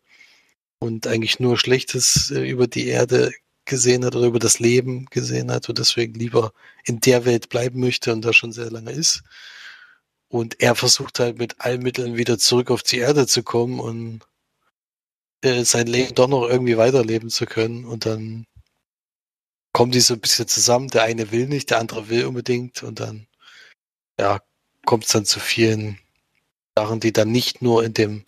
und 0.80 1.08
eigentlich 1.08 1.40
nur 1.40 1.58
Schlechtes 1.58 2.32
äh, 2.32 2.48
über 2.48 2.68
die 2.68 2.88
Erde 2.88 3.32
gesehen 3.66 4.06
hat 4.06 4.16
oder 4.16 4.28
über 4.28 4.40
das 4.40 4.60
Leben 4.60 5.06
gesehen 5.08 5.52
hat 5.52 5.70
und 5.70 5.78
deswegen 5.78 6.14
lieber 6.14 6.54
in 6.86 7.00
der 7.02 7.26
Welt 7.26 7.50
bleiben 7.50 7.80
möchte 7.80 8.14
und 8.14 8.24
da 8.24 8.34
schon 8.34 8.52
sehr 8.54 8.72
lange 8.72 8.92
ist. 8.92 9.24
Und 10.30 10.62
er 10.62 10.76
versucht 10.76 11.20
halt 11.20 11.38
mit 11.38 11.62
allen 11.62 11.82
Mitteln 11.82 12.18
wieder 12.18 12.38
zurück 12.38 12.72
auf 12.72 12.84
die 12.84 12.98
Erde 12.98 13.28
zu 13.28 13.44
kommen 13.44 13.80
und 13.80 14.22
äh, 15.42 15.64
sein 15.64 15.88
Leben 15.88 16.16
doch 16.16 16.28
noch 16.28 16.48
irgendwie 16.48 16.78
weiterleben 16.78 17.30
zu 17.30 17.46
können. 17.46 17.86
Und 17.86 18.06
dann 18.06 18.46
kommen 19.74 19.92
die 19.92 20.02
so 20.02 20.16
ein 20.16 20.20
bisschen 20.20 20.48
zusammen. 20.48 20.90
Der 20.90 21.04
eine 21.04 21.32
will 21.32 21.48
nicht, 21.48 21.70
der 21.70 21.80
andere 21.80 22.10
will 22.10 22.26
unbedingt. 22.26 22.84
Und 22.84 23.00
dann, 23.00 23.28
ja, 24.20 24.42
kommt 24.86 25.06
es 25.06 25.12
dann 25.12 25.26
zu 25.26 25.40
vielen 25.40 26.00
Sachen, 26.78 27.00
die 27.00 27.14
dann 27.14 27.32
nicht 27.32 27.62
nur 27.62 27.84
in 27.84 27.94
dem 27.94 28.26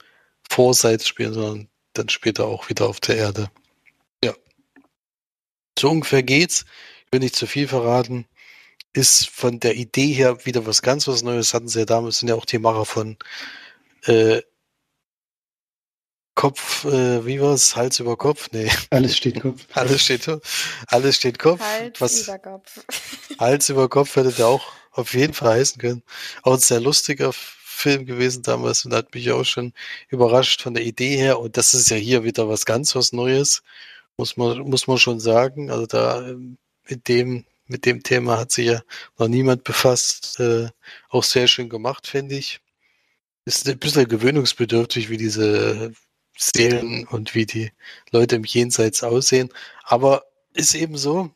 Vorseits 0.50 1.08
spielen, 1.08 1.34
sondern 1.34 1.69
dann 2.00 2.10
später 2.10 2.46
auch 2.46 2.70
wieder 2.70 2.88
auf 2.88 3.00
der 3.00 3.18
Erde. 3.18 3.52
Ja. 4.24 4.34
So 5.78 5.90
ungefähr 5.90 6.24
geht's. 6.24 6.66
Ich 7.06 7.14
will 7.14 7.20
nicht 7.20 7.36
zu 7.36 7.48
viel 7.48 7.68
verraten. 7.68 8.26
Ist 8.94 9.30
von 9.30 9.60
der 9.60 9.76
Idee 9.76 10.14
her 10.14 10.46
wieder 10.46 10.66
was 10.66 10.82
ganz 10.82 11.08
was 11.08 11.22
Neues. 11.22 11.54
Hatten 11.54 11.68
sie 11.68 11.80
ja 11.80 11.86
damals, 11.86 12.20
sind 12.20 12.30
ja 12.30 12.36
auch 12.36 12.46
die 12.46 12.60
Macher 12.60 12.86
von 12.86 13.18
äh, 14.06 14.42
Kopf, 16.40 16.86
äh, 16.86 17.26
wie 17.26 17.42
war's? 17.42 17.76
Hals 17.76 18.00
über 18.00 18.16
Kopf? 18.16 18.48
Nee. 18.54 18.72
Alles 18.92 19.18
steht 19.18 19.42
Kopf. 19.42 19.68
Alles 19.74 20.04
steht, 20.04 20.26
alles 20.88 21.18
steht 21.18 21.38
Kopf. 21.38 21.60
Hals 21.60 22.00
was, 22.00 22.24
über 22.24 22.40
Kopf. 22.40 22.80
Hals 23.38 23.68
über 23.68 23.90
Kopf 23.90 24.16
hätte 24.16 24.32
der 24.32 24.48
auch 24.48 24.72
auf 24.92 25.14
jeden 25.14 25.34
Fall 25.34 25.58
heißen 25.58 25.82
können. 25.82 26.02
Auch 26.44 26.54
ein 26.54 26.60
sehr 26.60 26.80
lustiger 26.80 27.34
Film 27.80 28.06
gewesen 28.06 28.44
damals 28.44 28.86
und 28.86 28.94
hat 28.94 29.14
mich 29.14 29.32
auch 29.32 29.46
schon 29.46 29.74
überrascht 30.10 30.62
von 30.62 30.74
der 30.74 30.84
Idee 30.84 31.18
her. 31.18 31.40
Und 31.40 31.58
das 31.58 31.74
ist 31.74 31.90
ja 31.90 31.98
hier 31.98 32.24
wieder 32.24 32.50
was 32.50 32.66
ganz 32.66 32.96
was 32.96 33.14
Neues, 33.14 33.64
muss 34.18 34.38
man, 34.38 34.60
muss 34.60 34.88
man 34.88 34.98
schon 34.98 35.20
sagen. 35.20 35.72
Also 35.72 35.86
da 35.88 36.28
ähm, 36.28 36.58
mit 36.88 37.08
dem, 37.08 37.46
mit 37.68 37.86
dem 37.86 38.04
Thema 38.04 38.38
hat 38.40 38.52
sich 38.52 38.68
ja 38.68 38.82
noch 39.18 39.28
niemand 39.28 39.64
befasst. 39.64 40.40
Äh, 40.40 40.70
auch 41.10 41.24
sehr 41.24 41.48
schön 41.48 41.70
gemacht, 41.70 42.08
finde 42.08 42.36
ich. 42.36 42.60
Ist 43.46 43.68
ein 43.68 43.80
bisschen 43.80 44.08
gewöhnungsbedürftig, 44.08 45.10
wie 45.10 45.18
diese 45.18 45.94
Seelen 46.38 47.08
und 47.08 47.36
wie 47.36 47.46
die 47.46 47.72
Leute 48.12 48.36
im 48.38 48.44
Jenseits 48.46 49.04
aussehen. 49.04 49.50
Aber 49.84 50.26
ist 50.54 50.76
eben 50.76 50.98
so. 50.98 51.32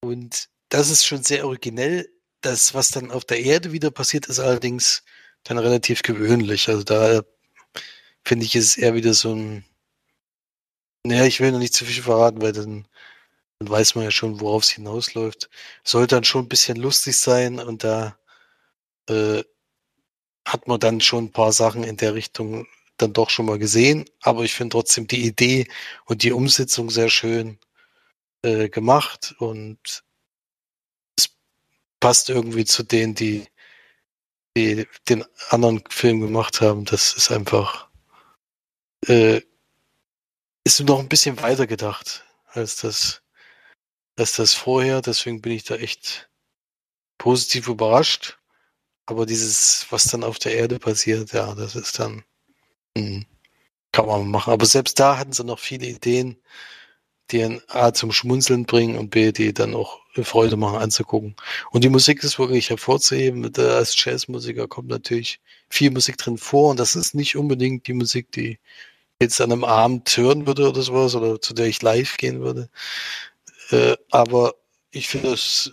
Und 0.00 0.48
das 0.68 0.90
ist 0.90 1.04
schon 1.04 1.22
sehr 1.22 1.46
originell. 1.46 2.11
Das, 2.42 2.74
was 2.74 2.90
dann 2.90 3.10
auf 3.10 3.24
der 3.24 3.40
Erde 3.40 3.72
wieder 3.72 3.90
passiert, 3.90 4.26
ist 4.26 4.40
allerdings 4.40 5.04
dann 5.44 5.58
relativ 5.58 6.02
gewöhnlich. 6.02 6.68
Also 6.68 6.82
da 6.84 7.22
finde 8.24 8.46
ich, 8.46 8.56
ist 8.56 8.66
es 8.66 8.76
eher 8.76 8.94
wieder 8.94 9.14
so 9.14 9.34
ein, 9.34 9.64
naja, 11.04 11.24
ich 11.24 11.40
will 11.40 11.52
noch 11.52 11.58
nicht 11.58 11.74
zu 11.74 11.84
viel 11.84 12.02
verraten, 12.02 12.42
weil 12.42 12.52
dann, 12.52 12.86
dann 13.58 13.68
weiß 13.70 13.94
man 13.94 14.04
ja 14.04 14.10
schon, 14.10 14.40
worauf 14.40 14.64
es 14.64 14.70
hinausläuft. 14.70 15.50
Soll 15.84 16.06
dann 16.06 16.24
schon 16.24 16.44
ein 16.46 16.48
bisschen 16.48 16.76
lustig 16.76 17.16
sein 17.16 17.58
und 17.60 17.84
da 17.84 18.18
äh, 19.08 19.42
hat 20.46 20.68
man 20.68 20.80
dann 20.80 21.00
schon 21.00 21.26
ein 21.26 21.32
paar 21.32 21.52
Sachen 21.52 21.84
in 21.84 21.96
der 21.96 22.14
Richtung 22.14 22.66
dann 22.98 23.12
doch 23.12 23.30
schon 23.30 23.46
mal 23.46 23.58
gesehen, 23.58 24.04
aber 24.20 24.44
ich 24.44 24.54
finde 24.54 24.74
trotzdem 24.74 25.06
die 25.06 25.26
Idee 25.26 25.66
und 26.06 26.22
die 26.22 26.32
Umsetzung 26.32 26.90
sehr 26.90 27.08
schön 27.08 27.58
äh, 28.42 28.68
gemacht 28.68 29.34
und 29.38 30.04
passt 32.02 32.28
irgendwie 32.30 32.66
zu 32.66 32.82
denen, 32.82 33.14
die, 33.14 33.46
die 34.56 34.86
den 35.08 35.24
anderen 35.50 35.82
Film 35.88 36.20
gemacht 36.20 36.60
haben. 36.60 36.84
Das 36.84 37.14
ist 37.14 37.30
einfach 37.32 37.88
äh, 39.08 39.40
ist 40.64 40.80
noch 40.80 41.00
ein 41.00 41.08
bisschen 41.08 41.40
weiter 41.42 41.66
gedacht 41.66 42.24
als 42.48 42.76
das 42.76 43.22
als 44.18 44.36
das 44.36 44.54
vorher. 44.54 45.00
Deswegen 45.00 45.40
bin 45.40 45.52
ich 45.52 45.64
da 45.64 45.76
echt 45.76 46.30
positiv 47.18 47.68
überrascht. 47.68 48.38
Aber 49.06 49.26
dieses, 49.26 49.86
was 49.90 50.04
dann 50.04 50.24
auf 50.24 50.38
der 50.38 50.54
Erde 50.54 50.78
passiert, 50.78 51.32
ja, 51.32 51.54
das 51.54 51.76
ist 51.76 51.98
dann 51.98 52.24
Mhm. 52.96 53.26
Kann 53.92 54.06
man 54.06 54.28
machen. 54.30 54.52
Aber 54.52 54.66
selbst 54.66 54.98
da 55.00 55.18
hatten 55.18 55.32
sie 55.32 55.44
noch 55.44 55.58
viele 55.58 55.86
Ideen, 55.86 56.42
die 57.32 57.60
A 57.68 57.92
zum 57.92 58.12
Schmunzeln 58.12 58.64
bringen 58.64 58.98
und 58.98 59.10
B, 59.10 59.32
die 59.32 59.52
dann 59.54 59.74
auch 59.74 60.00
Freude 60.22 60.56
machen 60.56 60.78
anzugucken. 60.78 61.34
Und 61.70 61.84
die 61.84 61.88
Musik 61.88 62.22
ist 62.22 62.38
wirklich 62.38 62.70
hervorzuheben. 62.70 63.50
Als 63.56 63.94
Jazzmusiker 64.02 64.68
kommt 64.68 64.88
natürlich 64.88 65.40
viel 65.70 65.90
Musik 65.90 66.18
drin 66.18 66.38
vor 66.38 66.70
und 66.70 66.80
das 66.80 66.96
ist 66.96 67.14
nicht 67.14 67.36
unbedingt 67.36 67.86
die 67.86 67.94
Musik, 67.94 68.30
die 68.32 68.58
jetzt 69.20 69.40
an 69.40 69.52
einem 69.52 69.64
Abend 69.64 70.14
hören 70.16 70.46
würde 70.46 70.68
oder 70.68 70.82
sowas 70.82 71.14
oder 71.14 71.40
zu 71.40 71.54
der 71.54 71.66
ich 71.66 71.80
live 71.82 72.16
gehen 72.18 72.40
würde. 72.40 72.68
Äh, 73.70 73.96
aber 74.10 74.54
ich 74.90 75.08
finde 75.08 75.32
es, 75.32 75.72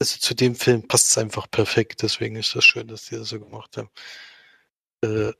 also 0.00 0.18
zu 0.18 0.34
dem 0.34 0.54
Film 0.54 0.86
passt 0.86 1.10
es 1.10 1.18
einfach 1.18 1.50
perfekt. 1.50 2.02
Deswegen 2.02 2.36
ist 2.36 2.54
das 2.54 2.64
schön, 2.64 2.88
dass 2.88 3.06
die 3.06 3.16
das 3.16 3.30
so 3.30 3.40
gemacht 3.40 3.76
haben. 3.76 3.90
Äh, 5.02 5.32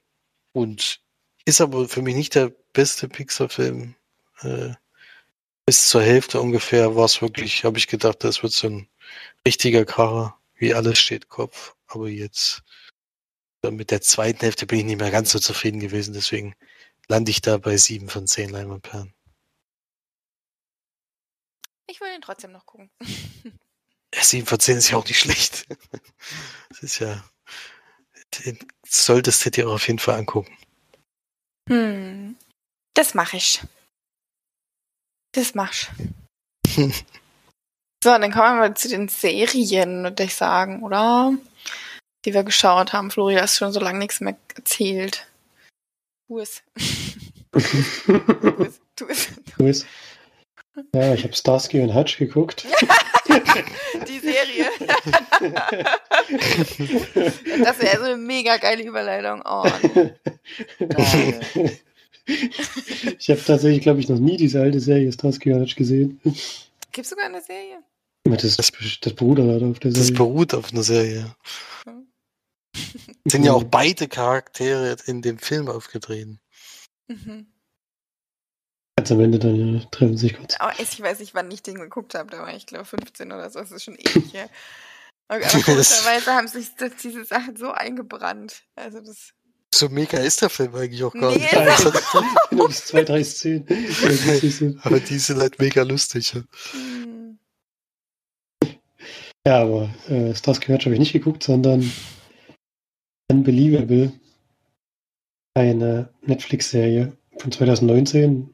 und 0.53 1.01
ist 1.45 1.61
aber 1.61 1.89
für 1.89 2.03
mich 2.03 2.14
nicht 2.14 2.34
der 2.34 2.53
beste 2.72 3.09
Pixar-Film. 3.09 3.95
Äh, 4.43 4.74
bis 5.66 5.89
zur 5.89 6.03
Hälfte 6.03 6.41
ungefähr 6.41 6.97
war 6.97 7.05
es 7.05 7.20
wirklich, 7.20 7.64
habe 7.64 7.78
ich 7.78 7.86
gedacht, 7.89 8.24
das 8.24 8.43
wird 8.43 8.53
so 8.53 8.68
ein 8.68 8.89
richtiger 9.47 9.84
Kracher, 9.84 10.39
wie 10.55 10.74
alles 10.74 10.99
steht 10.99 11.28
Kopf. 11.28 11.74
Aber 11.86 12.09
jetzt 12.09 12.62
mit 13.62 13.91
der 13.91 14.01
zweiten 14.01 14.41
Hälfte 14.41 14.66
bin 14.66 14.78
ich 14.80 14.84
nicht 14.84 15.01
mehr 15.01 15.11
ganz 15.11 15.30
so 15.30 15.39
zufrieden 15.39 15.80
gewesen, 15.80 16.14
deswegen 16.14 16.55
lande 17.09 17.30
ich 17.30 17.41
da 17.41 17.59
bei 17.59 17.76
sieben 17.76 18.09
von 18.09 18.26
zehn 18.26 18.51
Leinwandperlen. 18.51 19.12
Ich 21.86 22.01
will 22.01 22.14
ihn 22.14 22.20
trotzdem 22.20 22.53
noch 22.53 22.66
gucken. 22.66 22.91
7 24.14 24.47
von 24.47 24.61
10 24.61 24.78
ist 24.78 24.91
ja 24.91 24.99
auch 24.99 25.07
nicht 25.07 25.18
schlecht. 25.18 25.66
Das 26.68 26.82
ist 26.82 26.99
ja, 26.99 27.24
den 28.45 28.59
solltest 28.86 29.45
du 29.45 29.51
dir 29.51 29.68
auf 29.68 29.86
jeden 29.89 29.99
Fall 29.99 30.16
angucken. 30.16 30.57
Hm. 31.68 32.36
Das 32.95 33.14
mache 33.14 33.39
ich. 33.39 33.62
Das 35.33 35.55
machst. 35.55 35.91
Hm. 36.74 36.93
So, 38.03 38.11
dann 38.11 38.31
kommen 38.31 38.55
wir 38.55 38.68
mal 38.68 38.74
zu 38.74 38.89
den 38.89 39.09
Serien, 39.09 40.05
würde 40.05 40.22
ich 40.22 40.35
sagen, 40.35 40.83
oder? 40.83 41.33
Die 42.24 42.33
wir 42.33 42.45
geschaut 42.45 42.93
haben. 42.93 43.11
Flori, 43.11 43.35
hast 43.35 43.57
schon 43.57 43.72
so 43.72 43.81
lange 43.81 43.99
nichts 43.99 44.20
mehr 44.20 44.37
erzählt. 44.55 45.26
Tu 46.29 46.39
es. 46.39 46.62
tu 47.53 47.59
es. 49.09 49.31
Tu 49.57 49.66
es. 49.66 49.87
Ja, 50.95 51.14
ich 51.14 51.24
habe 51.24 51.35
Starsky 51.35 51.81
und 51.81 51.95
Hutch 51.95 52.18
geguckt. 52.18 52.64
Die 54.07 54.20
Serie. 54.20 54.66
das 57.64 57.81
wäre 57.81 57.99
so 57.99 58.05
eine 58.05 58.16
mega 58.16 58.59
geile 58.59 58.85
Überleitung. 58.85 59.43
Oh, 59.45 59.66
geil. 60.79 61.41
Ich 63.18 63.31
habe 63.31 63.43
tatsächlich, 63.45 63.83
glaube 63.83 64.01
ich, 64.01 64.09
noch 64.09 64.18
nie 64.18 64.37
diese 64.37 64.61
alte 64.61 64.81
Serie 64.81 65.11
Starsky 65.11 65.53
und 65.53 65.62
Hutch 65.62 65.76
gesehen. 65.76 66.20
Gibt 66.22 67.05
es 67.05 67.11
sogar 67.11 67.26
eine 67.26 67.41
Serie? 67.41 67.83
Das, 68.24 68.57
das, 68.57 68.70
das 69.01 69.14
beruht 69.14 69.39
halt 69.39 69.62
auf 69.62 69.79
der 69.79 69.93
Serie. 69.93 70.11
Das 70.11 70.16
beruht 70.16 70.55
auf 70.55 70.72
einer 70.72 70.83
Serie. 70.83 71.35
Sind 73.24 73.45
ja 73.45 73.53
auch 73.53 73.64
beide 73.64 74.09
Charaktere 74.09 74.97
in 75.07 75.22
dem 75.22 75.39
Film 75.39 75.68
aufgetreten. 75.68 76.41
Mhm. 77.09 77.47
Ganz 78.97 79.12
am 79.12 79.20
Ende 79.20 79.39
dann 79.39 79.74
ja, 79.74 79.85
treffen 79.91 80.16
sich 80.16 80.37
kurz. 80.37 80.57
Aber 80.59 80.79
ich 80.79 81.01
weiß 81.01 81.20
nicht, 81.20 81.35
wann 81.35 81.51
ich 81.51 81.62
den 81.62 81.76
geguckt 81.76 82.14
habe. 82.14 82.31
Da 82.31 82.39
war 82.39 82.55
ich, 82.55 82.66
glaube 82.66 82.85
15 82.85 83.33
oder 83.33 83.49
so. 83.49 83.61
Das 83.61 83.70
ist 83.70 83.85
schon 83.85 83.97
ewig 83.97 84.33
her. 84.33 84.51
Aber 85.29 85.41
komischerweise 85.41 86.33
haben 86.33 86.49
sich 86.49 86.74
das, 86.76 86.97
diese 87.03 87.24
Sachen 87.24 87.57
so 87.57 87.70
eingebrannt. 87.70 88.64
Also 88.74 89.01
das. 89.01 89.35
So 89.75 89.89
mega 89.89 90.19
ist 90.19 90.41
der 90.43 90.51
Film 90.51 90.75
eigentlich 90.75 91.05
auch 91.05 91.12
gar 91.12 91.31
Nee, 91.31 91.39
nicht. 91.39 91.53
ist 91.53 92.14
Nur 92.51 92.69
bis 92.69 92.87
zwei, 92.87 93.05
drei 93.05 93.23
Szenen. 93.23 93.66
Aber 94.83 95.01
die 95.01 95.19
sind 95.19 95.41
halt 95.41 95.59
mega 95.59 95.83
lustig. 95.83 96.35
Ja. 96.35 96.43
Ja, 99.47 99.62
aber 99.62 99.89
äh, 100.09 100.35
Starsky 100.35 100.66
Hutch 100.71 100.85
habe 100.85 100.95
ich 100.95 100.99
nicht 101.01 101.14
geguckt, 101.14 101.43
sondern 101.43 101.91
Unbelievable. 103.31 104.12
Eine 105.55 106.11
Netflix-Serie 106.23 107.16
von 107.39 107.53
2019. 107.53 108.51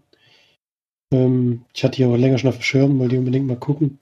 Ähm, 1.13 1.65
ich 1.75 1.83
hatte 1.85 1.97
die 1.97 2.05
aber 2.05 2.19
länger 2.19 2.39
schon 2.39 2.49
auf 2.49 2.59
dem 2.59 2.63
Schirm, 2.63 2.99
wollte 2.99 3.15
die 3.15 3.19
unbedingt 3.19 3.47
mal 3.47 3.59
gucken. 3.59 3.99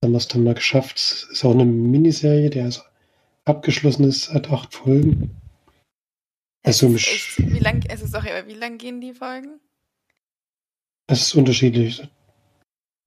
Dann 0.00 0.08
haben 0.08 0.12
wir 0.12 0.18
es 0.18 0.28
dann 0.28 0.44
mal 0.44 0.54
geschafft. 0.54 0.96
Ist 0.96 1.44
auch 1.44 1.52
eine 1.52 1.64
Miniserie, 1.64 2.50
der 2.50 2.68
ist 2.68 2.82
abgeschlossen 3.44 4.04
ist, 4.04 4.32
hat 4.32 4.50
acht 4.50 4.74
Folgen. 4.74 5.36
Es 6.66 6.82
Also, 6.82 6.94
ist 6.96 7.06
echt, 7.08 7.38
wie 7.38 7.58
lang, 7.60 7.84
es 7.88 8.02
ist 8.02 8.16
auch, 8.16 8.24
aber 8.24 8.46
wie 8.48 8.54
lang 8.54 8.78
gehen 8.78 9.00
die 9.00 9.12
Folgen? 9.14 9.60
es 11.06 11.20
ist 11.22 11.34
unterschiedlich. 11.34 12.02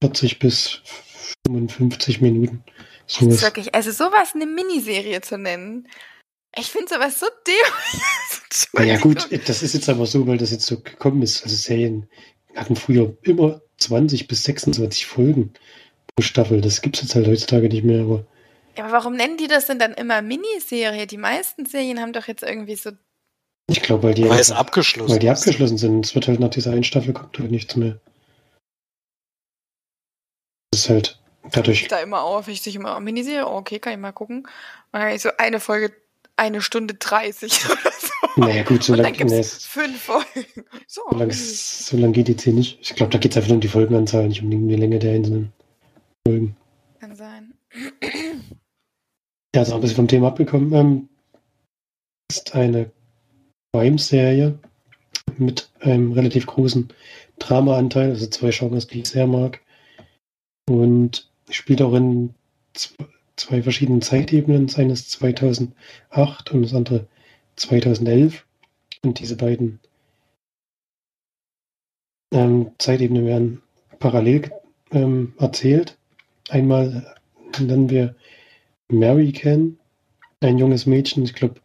40 0.04 0.38
bis 0.40 0.82
55 1.48 2.22
Minuten. 2.22 2.64
Es 3.08 3.16
ist 3.16 3.20
Sowas. 3.22 3.42
wirklich, 3.42 3.74
also 3.76 3.92
sowas 3.92 4.34
eine 4.36 4.46
Miniserie 4.46 5.22
zu 5.22 5.38
nennen. 5.38 5.88
Ich 6.56 6.68
finde 6.68 6.88
sowas 6.94 7.20
so 7.20 7.26
dämlich. 7.46 8.04
Naja, 8.74 8.98
gut, 8.98 9.28
das 9.48 9.62
ist 9.64 9.74
jetzt 9.74 9.90
aber 9.90 10.06
so, 10.06 10.26
weil 10.28 10.38
das 10.38 10.52
jetzt 10.52 10.66
so 10.66 10.80
gekommen 10.80 11.22
ist. 11.22 11.44
Also 11.44 11.56
Serien 11.56 12.08
hatten 12.56 12.76
früher 12.76 13.16
immer 13.24 13.62
20 13.78 14.28
bis 14.28 14.44
26 14.44 15.06
Folgen 15.06 15.54
pro 16.16 16.24
Staffel. 16.24 16.62
Das 16.62 16.82
gibt 16.82 16.96
es 16.96 17.04
jetzt 17.04 17.16
halt 17.16 17.28
heutzutage 17.28 17.68
nicht 17.68 17.84
mehr, 17.84 18.02
aber 18.04 18.26
Ja, 18.78 18.86
aber 18.86 18.94
warum 18.94 19.16
nennen 19.16 19.38
die 19.38 19.48
das 19.48 19.66
denn 19.68 19.80
dann 19.80 19.94
immer 19.94 20.22
Miniserie? 20.22 21.06
Die 21.08 21.18
meisten 21.18 21.66
Serien 21.66 22.00
haben 22.00 22.14
doch 22.14 22.28
jetzt 22.28 22.44
irgendwie 22.44 22.76
so. 22.76 22.92
Ich 23.70 23.82
glaube, 23.82 24.04
weil 24.04 24.14
die, 24.14 24.24
Weil 24.30 24.40
es 24.40 24.50
einfach- 24.52 24.62
abgeschlossen 24.62 25.12
weil 25.12 25.20
die 25.20 25.28
ist. 25.28 25.40
abgeschlossen 25.40 25.78
sind. 25.78 26.06
Es 26.06 26.16
wird 26.16 26.28
halt 26.28 26.40
nach 26.40 26.50
dieser 26.50 26.72
einen 26.72 26.84
Staffel 26.84 27.14
kommt 27.14 27.38
halt 27.40 27.52
nichts 27.52 27.76
mehr. 27.76 28.00
Das 30.72 30.82
ist 30.82 30.90
halt 30.90 31.20
dadurch. 31.52 31.88
da 31.88 32.00
immer 32.00 32.22
auf. 32.24 32.48
Ich 32.48 32.62
sehe 32.62 32.74
immer, 32.74 33.00
Miniserie, 33.00 33.46
oh, 33.48 33.58
okay, 33.58 33.80
kann 33.80 33.94
ich 33.94 34.00
mal 34.00 34.12
gucken. 34.12 34.40
Und 34.40 35.00
dann 35.00 35.10
ich 35.10 35.22
so 35.22 35.30
eine 35.38 35.60
Folge, 35.60 35.94
eine 36.36 36.62
Stunde 36.62 36.94
30 36.96 37.66
oder 37.70 37.92
so. 38.00 38.42
Naja, 38.42 38.64
gut, 38.64 38.84
so 38.84 38.94
lange 38.94 39.26
nee, 39.26 39.44
fünf 39.44 40.02
Folgen. 40.02 40.26
So. 40.88 41.02
so 41.10 41.18
lang, 41.18 41.32
so 41.32 41.98
lang 41.98 42.14
geht 42.14 42.28
die 42.28 42.34
jetzt 42.34 42.44
hier 42.44 42.54
nicht. 42.54 42.80
Ich 42.82 42.96
glaube, 42.96 43.12
da 43.12 43.18
geht 43.18 43.32
es 43.32 43.38
einfach 43.38 43.50
nur 43.50 43.56
um 43.56 43.62
die 43.62 43.68
Folgenanzahl, 43.68 44.28
nicht 44.28 44.42
um 44.44 44.50
die, 44.50 44.58
um 44.58 44.68
die 44.68 44.76
Länge 44.76 45.00
der 45.00 45.14
einzelnen 45.14 45.52
Folgen. 46.28 46.56
Kann 47.00 47.16
sein. 47.16 47.54
Ja, 49.56 49.62
ist 49.62 49.72
auch 49.72 49.76
ein 49.76 49.82
bisschen 49.82 49.96
vom 49.96 50.08
Thema 50.08 50.28
abgekommen. 50.30 50.74
Ähm, 50.74 51.10
ist 52.32 52.54
eine 52.56 52.92
Crime-Serie 53.78 54.58
mit 55.38 55.70
einem 55.82 56.12
relativ 56.14 56.48
großen 56.48 56.90
Drama-Anteil, 57.38 58.10
also 58.10 58.26
zwei 58.28 58.50
Genres, 58.50 58.88
die 58.88 59.02
ich 59.02 59.10
sehr 59.10 59.28
mag. 59.28 59.62
Und 60.68 61.30
spielt 61.50 61.82
auch 61.84 61.94
in 61.94 62.34
zw- 62.76 63.06
zwei 63.36 63.62
verschiedenen 63.62 64.02
Zeitebenen. 64.02 64.66
Das 64.68 64.78
eine 64.80 64.94
ist 64.94 65.12
2008 65.12 66.52
und 66.52 66.64
das 66.64 66.74
andere 66.74 67.08
2011. 67.56 68.46
Und 69.04 69.20
diese 69.20 69.38
beiden 69.38 69.80
ähm, 72.34 72.72
Zeitebenen 72.80 73.26
werden 73.28 73.62
parallel 74.00 74.52
ähm, 74.92 75.34
erzählt. 75.38 76.00
Einmal 76.50 77.16
lernen 77.60 77.90
wir 77.92 78.16
Mary 78.90 79.32
kennen, 79.34 79.80
ein 80.42 80.58
junges 80.58 80.88
Mädchen, 80.88 81.24
ich 81.24 81.34
glaube, 81.34 81.62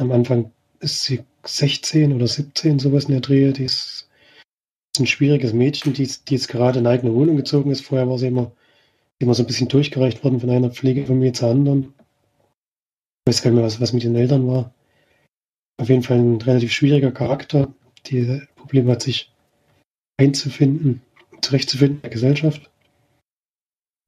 am 0.00 0.12
Anfang 0.12 0.50
ist 0.80 1.04
sie 1.04 1.22
16 1.44 2.12
oder 2.12 2.26
17, 2.26 2.78
sowas 2.78 3.04
in 3.04 3.12
der 3.12 3.20
Drehe. 3.20 3.52
Die 3.52 3.64
ist, 3.64 4.08
ist 4.94 5.00
ein 5.00 5.06
schwieriges 5.06 5.52
Mädchen, 5.52 5.92
die, 5.92 6.06
die 6.06 6.34
jetzt 6.34 6.48
gerade 6.48 6.78
in 6.78 6.86
eine 6.86 6.96
eigene 6.96 7.14
Wohnung 7.14 7.36
gezogen 7.36 7.70
ist. 7.70 7.82
Vorher 7.82 8.08
war 8.08 8.18
sie 8.18 8.28
immer, 8.28 8.52
immer 9.18 9.34
so 9.34 9.42
ein 9.42 9.46
bisschen 9.46 9.68
durchgereicht 9.68 10.24
worden 10.24 10.40
von 10.40 10.50
einer 10.50 10.70
Pflegefamilie 10.70 11.32
zur 11.32 11.50
anderen. 11.50 11.94
Ich 13.26 13.32
weiß 13.32 13.42
gar 13.42 13.50
nicht 13.50 13.56
mehr, 13.58 13.66
was, 13.66 13.80
was 13.80 13.92
mit 13.92 14.02
den 14.02 14.16
Eltern 14.16 14.46
war. 14.48 14.74
Auf 15.76 15.88
jeden 15.88 16.02
Fall 16.02 16.18
ein 16.18 16.40
relativ 16.40 16.72
schwieriger 16.72 17.12
Charakter, 17.12 17.72
die 18.06 18.42
Probleme 18.56 18.92
hat, 18.92 19.02
sich 19.02 19.32
einzufinden, 20.18 21.02
zurechtzufinden 21.40 21.96
in 21.96 22.02
der 22.02 22.10
Gesellschaft. 22.10 22.70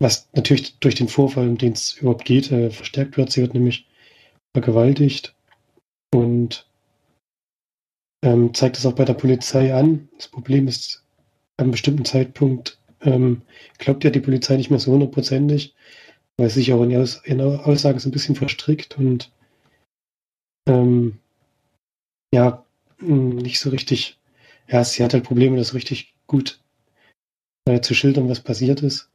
Was 0.01 0.29
natürlich 0.35 0.79
durch 0.79 0.95
den 0.95 1.09
Vorfall, 1.09 1.49
um 1.49 1.59
den 1.59 1.73
es 1.73 1.93
überhaupt 1.93 2.25
geht, 2.25 2.51
äh, 2.51 2.71
verstärkt 2.71 3.17
wird. 3.17 3.31
Sie 3.31 3.41
wird 3.41 3.55
nämlich 3.55 3.87
vergewaltigt 4.55 5.35
und 6.15 6.67
ähm, 8.25 8.55
zeigt 8.55 8.79
es 8.79 8.87
auch 8.87 8.95
bei 8.95 9.05
der 9.05 9.15
Polizei 9.15 9.75
an. 9.75 10.09
Das 10.17 10.29
Problem 10.29 10.69
ist, 10.69 11.05
an 11.57 11.65
einem 11.65 11.71
bestimmten 11.73 12.05
Zeitpunkt 12.05 12.79
ähm, 13.01 13.43
glaubt 13.79 14.05
ja 14.05 14.11
die 14.11 14.21
Polizei 14.21 14.57
nicht 14.57 14.71
mehr 14.71 14.79
so 14.79 14.93
hundertprozentig, 14.93 15.75
weil 16.37 16.49
sie 16.49 16.61
sich 16.61 16.73
auch 16.73 16.83
in, 16.83 16.97
Aus 16.97 17.21
in 17.25 17.41
Aussagen 17.41 17.99
so 17.99 18.09
ein 18.09 18.13
bisschen 18.13 18.37
verstrickt 18.37 18.99
und 18.99 19.33
ähm, 20.69 21.19
ja, 22.33 22.65
mh, 22.99 23.43
nicht 23.43 23.59
so 23.61 23.71
richtig, 23.71 24.19
ja, 24.69 24.85
sie 24.85 25.03
hat 25.03 25.15
halt 25.15 25.25
Probleme, 25.25 25.57
das 25.57 25.75
richtig 25.75 26.15
gut 26.27 26.61
äh, 27.67 27.81
zu 27.81 27.95
schildern, 27.95 28.29
was 28.29 28.41
passiert 28.41 28.83
ist. 28.83 29.11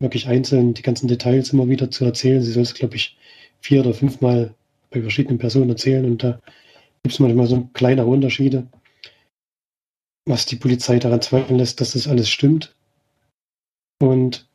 Wirklich 0.00 0.26
einzeln 0.26 0.74
die 0.74 0.82
ganzen 0.82 1.06
Details 1.06 1.52
immer 1.52 1.68
wieder 1.68 1.90
zu 1.90 2.04
erzählen. 2.04 2.42
Sie 2.42 2.50
soll 2.50 2.64
es, 2.64 2.74
glaube 2.74 2.96
ich, 2.96 3.16
vier 3.60 3.80
oder 3.80 3.94
fünfmal 3.94 4.54
bei 4.92 5.00
verschiedenen 5.00 5.38
Personen 5.38 5.70
erzählen 5.70 6.04
und 6.04 6.22
da 6.22 6.40
gibt 7.02 7.14
es 7.14 7.18
manchmal 7.18 7.46
so 7.46 7.68
kleine 7.72 8.06
Unterschiede, 8.06 8.68
was 10.24 10.46
die 10.46 10.56
Polizei 10.56 10.98
daran 10.98 11.22
zweifeln 11.22 11.58
lässt, 11.58 11.80
dass 11.80 11.92
das 11.92 12.06
alles 12.06 12.30
stimmt. 12.30 12.74
Und 14.00 14.48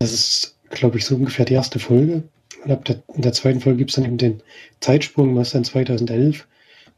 das 0.00 0.12
ist, 0.12 0.58
glaube 0.70 0.98
ich, 0.98 1.04
so 1.04 1.16
ungefähr 1.16 1.44
die 1.44 1.54
erste 1.54 1.78
Folge. 1.78 2.28
Und 2.64 2.70
ab 2.70 2.84
der, 2.84 3.02
in 3.14 3.22
der 3.22 3.32
zweiten 3.32 3.60
Folge 3.60 3.78
gibt 3.78 3.90
es 3.90 3.96
dann 3.96 4.04
eben 4.04 4.18
den 4.18 4.42
Zeitsprung, 4.80 5.36
was 5.36 5.50
dann 5.50 5.64
2011. 5.64 6.46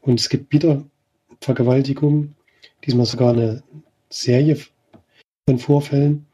Und 0.01 0.19
es 0.19 0.29
gibt 0.29 0.51
wieder 0.53 0.83
Vergewaltigungen, 1.41 2.35
diesmal 2.85 3.05
sogar 3.05 3.33
eine 3.33 3.63
Serie 4.09 4.57
von 5.47 5.59
Vorfällen. 5.59 6.25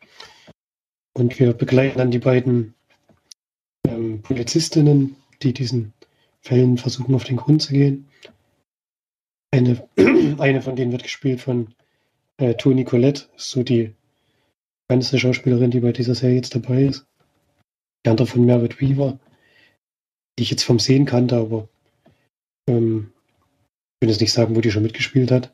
Und 1.13 1.39
wir 1.39 1.53
begleiten 1.53 1.97
dann 1.97 2.11
die 2.11 2.20
beiden 2.20 2.74
ähm, 3.88 4.22
Polizistinnen, 4.22 5.16
die 5.42 5.54
diesen 5.54 5.94
Fällen 6.42 6.78
versuchen, 6.78 7.16
auf 7.16 7.24
den 7.24 7.38
Grund 7.38 7.62
zu 7.62 7.74
gehen. 7.74 8.08
Eine, 9.52 9.88
eine 10.40 10.62
von 10.62 10.76
denen 10.76 10.92
wird 10.92 11.04
gespielt 11.04 11.42
von 11.42 11.74
äh, 12.38 12.56
Toni 12.56 12.84
Collette, 12.84 13.24
so 13.36 13.64
die 13.64 13.94
bekannteste 14.88 15.20
Schauspielerin, 15.20 15.72
die 15.72 15.80
bei 15.80 15.92
dieser 15.92 16.16
Serie 16.16 16.36
jetzt 16.36 16.54
dabei 16.56 16.84
ist. 16.84 17.06
Die 18.06 18.10
andere 18.10 18.28
von 18.28 18.46
Merritt 18.46 18.80
Weaver, 18.80 19.20
die 20.38 20.44
ich 20.44 20.52
jetzt 20.52 20.64
vom 20.64 20.80
Sehen 20.80 21.06
kannte, 21.06 21.38
aber 21.38 21.68
ähm, 22.70 23.12
ich 23.96 24.02
will 24.02 24.10
jetzt 24.10 24.22
nicht 24.22 24.34
sagen, 24.34 24.56
wo 24.56 24.62
die 24.62 24.72
schon 24.72 24.84
mitgespielt 24.84 25.32
hat. 25.32 25.54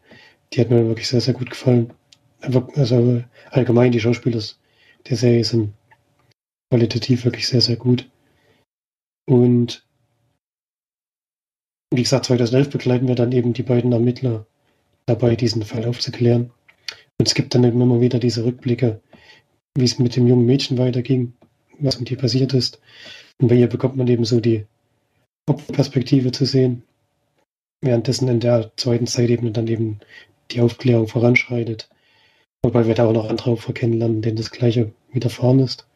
Die 0.51 0.59
hat 0.59 0.69
mir 0.69 0.85
wirklich 0.87 1.07
sehr, 1.07 1.21
sehr 1.21 1.33
gut 1.33 1.49
gefallen. 1.49 1.93
Also 2.41 3.23
allgemein 3.51 3.91
die 3.91 3.99
Schauspieler 3.99 4.41
der 5.07 5.17
Serie 5.17 5.43
sind 5.45 5.73
qualitativ 6.71 7.23
wirklich 7.23 7.47
sehr, 7.47 7.61
sehr 7.61 7.75
gut. 7.75 8.09
Und 9.31 9.87
wie 11.89 12.03
gesagt, 12.03 12.25
2011 12.25 12.69
begleiten 12.69 13.07
wir 13.07 13.15
dann 13.15 13.31
eben 13.31 13.53
die 13.53 13.63
beiden 13.63 13.93
Ermittler 13.93 14.45
dabei, 15.05 15.37
diesen 15.37 15.63
Fall 15.63 15.85
aufzuklären. 15.85 16.51
Und 17.17 17.29
es 17.29 17.33
gibt 17.33 17.55
dann 17.55 17.63
eben 17.63 17.79
immer 17.79 18.01
wieder 18.01 18.19
diese 18.19 18.43
Rückblicke, 18.43 18.99
wie 19.77 19.85
es 19.85 19.99
mit 19.99 20.17
dem 20.17 20.27
jungen 20.27 20.45
Mädchen 20.45 20.77
weiterging, 20.77 21.31
was 21.79 21.97
mit 21.97 22.11
ihr 22.11 22.17
passiert 22.17 22.53
ist. 22.53 22.81
Und 23.39 23.47
bei 23.47 23.55
ihr 23.55 23.67
bekommt 23.67 23.95
man 23.95 24.09
eben 24.09 24.25
so 24.25 24.41
die 24.41 24.65
Opferperspektive 25.47 26.33
zu 26.33 26.43
sehen, 26.43 26.83
währenddessen 27.79 28.27
in 28.27 28.41
der 28.41 28.73
zweiten 28.75 29.07
Zeitebene 29.07 29.51
dann 29.51 29.69
eben 29.69 30.01
die 30.51 30.59
Aufklärung 30.59 31.07
voranschreitet. 31.07 31.89
Wobei 32.63 32.85
wir 32.85 32.95
da 32.95 33.05
auch 33.05 33.13
noch 33.13 33.29
andere 33.29 33.51
Opfer 33.51 33.71
kennenlernen, 33.71 34.21
denen 34.21 34.35
das 34.35 34.51
Gleiche 34.51 34.91
widerfahren 35.13 35.59
ist. 35.59 35.87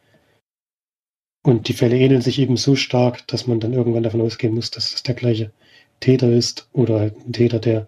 Und 1.46 1.68
die 1.68 1.74
Fälle 1.74 1.96
ähneln 1.96 2.22
sich 2.22 2.40
eben 2.40 2.58
so 2.58 2.76
stark, 2.76 3.28
dass 3.28 3.46
man 3.46 3.60
dann 3.60 3.74
irgendwann 3.74 4.02
davon 4.02 4.22
ausgehen 4.22 4.56
muss, 4.56 4.72
dass 4.72 4.96
es 4.96 5.04
der 5.04 5.14
gleiche 5.14 5.54
Täter 6.00 6.32
ist 6.32 6.68
oder 6.74 7.00
halt 7.00 7.18
ein 7.18 7.34
Täter, 7.34 7.60
der 7.60 7.88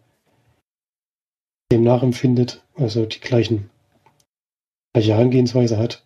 dem 1.71 1.81
nachempfindet, 1.81 2.63
also 2.75 3.07
die 3.07 3.19
gleichen, 3.19 3.71
gleiche 4.93 5.13
Herangehensweise 5.13 5.79
hat. 5.79 6.05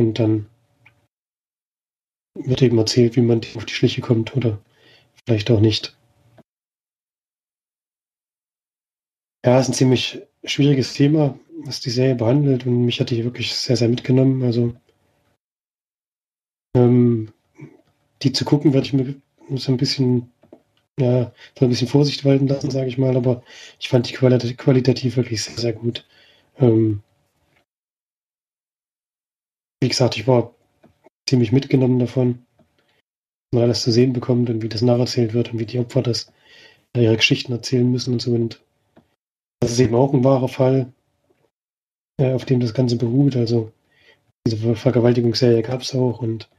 Und 0.00 0.18
dann 0.18 0.46
wird 2.34 2.60
eben 2.60 2.78
erzählt, 2.78 3.14
wie 3.14 3.22
man 3.22 3.40
auf 3.54 3.66
die 3.66 3.74
Schliche 3.74 4.00
kommt 4.00 4.36
oder 4.36 4.60
vielleicht 5.24 5.48
auch 5.52 5.60
nicht. 5.60 5.96
Ja, 9.46 9.60
ist 9.60 9.68
ein 9.68 9.74
ziemlich 9.74 10.22
schwieriges 10.42 10.94
Thema, 10.94 11.38
was 11.64 11.80
die 11.80 11.90
Serie 11.90 12.16
behandelt 12.16 12.66
und 12.66 12.84
mich 12.84 12.98
hat 12.98 13.10
die 13.10 13.22
wirklich 13.22 13.54
sehr, 13.54 13.76
sehr 13.76 13.88
mitgenommen. 13.88 14.42
Also 14.42 14.74
ähm, 16.76 17.32
die 18.22 18.32
zu 18.32 18.44
gucken, 18.44 18.72
werde 18.72 18.86
ich 18.86 18.92
mir 18.92 19.14
so 19.56 19.72
ein 19.72 19.76
bisschen, 19.78 20.30
ja, 20.98 21.32
so 21.58 21.64
ein 21.64 21.70
bisschen 21.70 21.88
Vorsicht 21.88 22.24
walten 22.24 22.48
lassen, 22.48 22.70
sage 22.70 22.88
ich 22.88 22.98
mal, 22.98 23.16
aber 23.16 23.42
ich 23.78 23.88
fand 23.88 24.08
die 24.08 24.14
qualit 24.14 24.58
qualitativ 24.58 25.16
wirklich 25.16 25.42
sehr, 25.42 25.58
sehr 25.58 25.72
gut. 25.72 26.06
Ähm, 26.58 27.02
wie 29.82 29.88
gesagt, 29.88 30.16
ich 30.16 30.26
war 30.26 30.54
ziemlich 31.28 31.52
mitgenommen 31.52 31.98
davon, 31.98 32.44
was 33.52 33.56
man 33.56 33.62
alles 33.64 33.82
zu 33.82 33.92
sehen 33.92 34.12
bekommt 34.12 34.50
und 34.50 34.62
wie 34.62 34.68
das 34.68 34.82
nacherzählt 34.82 35.32
wird 35.32 35.52
und 35.52 35.58
wie 35.58 35.66
die 35.66 35.78
Opfer 35.78 36.02
das 36.02 36.32
ihre 36.96 37.16
Geschichten 37.16 37.52
erzählen 37.52 37.90
müssen 37.90 38.14
und 38.14 38.22
so. 38.22 38.32
Und 38.32 38.60
das 39.60 39.72
ist 39.72 39.80
eben 39.80 39.94
auch 39.94 40.12
ein 40.12 40.24
wahrer 40.24 40.48
Fall, 40.48 40.92
äh, 42.18 42.32
auf 42.32 42.44
dem 42.44 42.60
das 42.60 42.74
Ganze 42.74 42.96
beruht. 42.96 43.36
Also 43.36 43.72
diese 44.46 44.74
Vergewaltigungsserie 44.74 45.62
gab 45.62 45.82
es 45.82 45.94
auch 45.94 46.20
und 46.20 46.50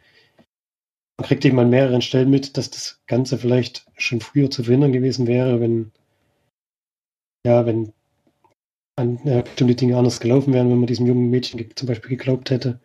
man 1.17 1.27
kriegt 1.27 1.45
eben 1.45 1.59
an 1.59 1.69
mehreren 1.69 2.01
Stellen 2.01 2.29
mit, 2.29 2.57
dass 2.57 2.69
das 2.69 3.01
Ganze 3.07 3.37
vielleicht 3.37 3.85
schon 3.97 4.21
früher 4.21 4.49
zu 4.49 4.63
verhindern 4.63 4.91
gewesen 4.91 5.27
wäre, 5.27 5.59
wenn 5.59 5.91
ja, 7.45 7.65
wenn 7.65 7.93
an 8.97 9.17
äh, 9.25 9.41
bestimmte 9.41 9.75
Dinge 9.75 9.97
anders 9.97 10.19
gelaufen 10.19 10.53
wären, 10.53 10.69
wenn 10.69 10.77
man 10.77 10.87
diesem 10.87 11.07
jungen 11.07 11.29
Mädchen 11.29 11.63
zum 11.75 11.87
Beispiel 11.87 12.09
geglaubt 12.09 12.51
hätte 12.51 12.79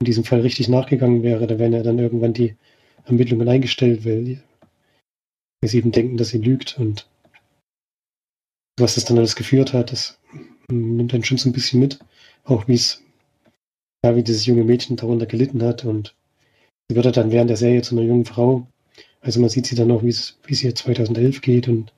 in 0.00 0.04
diesem 0.04 0.24
Fall 0.24 0.40
richtig 0.40 0.68
nachgegangen 0.68 1.22
wäre, 1.22 1.46
da 1.46 1.58
wären 1.58 1.72
ja 1.72 1.82
dann 1.82 1.98
irgendwann 1.98 2.34
die 2.34 2.56
Ermittlungen 3.04 3.48
eingestellt, 3.48 4.04
weil 4.04 4.42
sie 5.64 5.78
eben 5.78 5.92
denken, 5.92 6.18
dass 6.18 6.28
sie 6.28 6.38
lügt 6.38 6.78
und 6.78 7.08
was 8.78 8.96
das 8.96 9.06
dann 9.06 9.16
alles 9.16 9.36
geführt 9.36 9.72
hat, 9.72 9.92
das 9.92 10.20
nimmt 10.70 11.14
dann 11.14 11.24
schon 11.24 11.38
so 11.38 11.48
ein 11.48 11.52
bisschen 11.52 11.80
mit, 11.80 11.98
auch 12.44 12.68
wie 12.68 12.74
es, 12.74 13.02
ja, 14.04 14.14
wie 14.16 14.22
dieses 14.22 14.44
junge 14.44 14.64
Mädchen 14.64 14.96
darunter 14.96 15.24
gelitten 15.24 15.62
hat 15.62 15.84
und 15.86 16.14
sie 16.88 16.96
wird 16.96 17.06
ja 17.06 17.12
dann 17.12 17.30
während 17.30 17.50
der 17.50 17.56
Serie 17.56 17.82
zu 17.82 17.96
einer 17.96 18.06
jungen 18.06 18.24
Frau. 18.24 18.66
Also 19.20 19.40
man 19.40 19.48
sieht 19.48 19.66
sie 19.66 19.74
dann 19.74 19.90
auch, 19.90 20.02
wie 20.02 20.08
es, 20.08 20.38
wie 20.44 20.54
ihr 20.54 20.74
2011 20.74 21.40
geht 21.40 21.68
und 21.68 21.92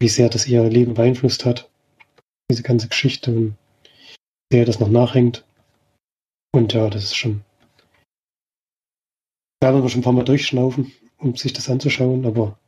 wie 0.00 0.08
sehr 0.08 0.28
das 0.28 0.46
ihr 0.46 0.62
Leben 0.64 0.94
beeinflusst 0.94 1.44
hat, 1.44 1.68
diese 2.50 2.62
ganze 2.62 2.88
Geschichte. 2.88 3.30
Und 3.30 3.56
Serie 4.50 4.66
das 4.66 4.80
noch 4.80 4.88
nachhängt. 4.88 5.44
Und 6.52 6.72
ja, 6.72 6.88
das 6.88 7.04
ist 7.04 7.16
schon. 7.16 7.42
Da 9.60 9.72
muss 9.72 9.80
man 9.80 9.88
schon 9.90 10.00
ein 10.00 10.04
paar 10.04 10.12
Mal 10.12 10.24
durchschnaufen, 10.24 10.92
um 11.18 11.36
sich 11.36 11.52
das 11.52 11.68
anzuschauen, 11.68 12.24
aber 12.24 12.58